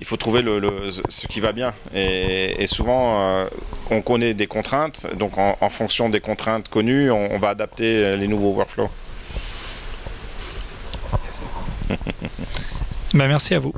il 0.00 0.06
faut 0.06 0.16
trouver 0.16 0.42
le, 0.42 0.90
ce 0.90 1.26
qui 1.26 1.40
va 1.40 1.52
bien. 1.52 1.74
Et, 1.94 2.66
souvent, 2.66 3.20
euh, 3.20 3.46
on 3.90 4.02
connaît 4.02 4.34
des 4.34 4.46
contraintes, 4.46 5.06
donc 5.16 5.38
en, 5.38 5.68
fonction 5.68 6.08
des 6.08 6.20
contraintes 6.20 6.68
connues, 6.68 7.10
on, 7.10 7.32
on 7.32 7.38
va 7.38 7.50
adapter 7.50 8.16
les 8.16 8.28
nouveaux 8.28 8.52
workflows. 8.52 8.90
ben, 13.14 13.28
merci 13.28 13.54
à 13.54 13.58
vous. 13.58 13.72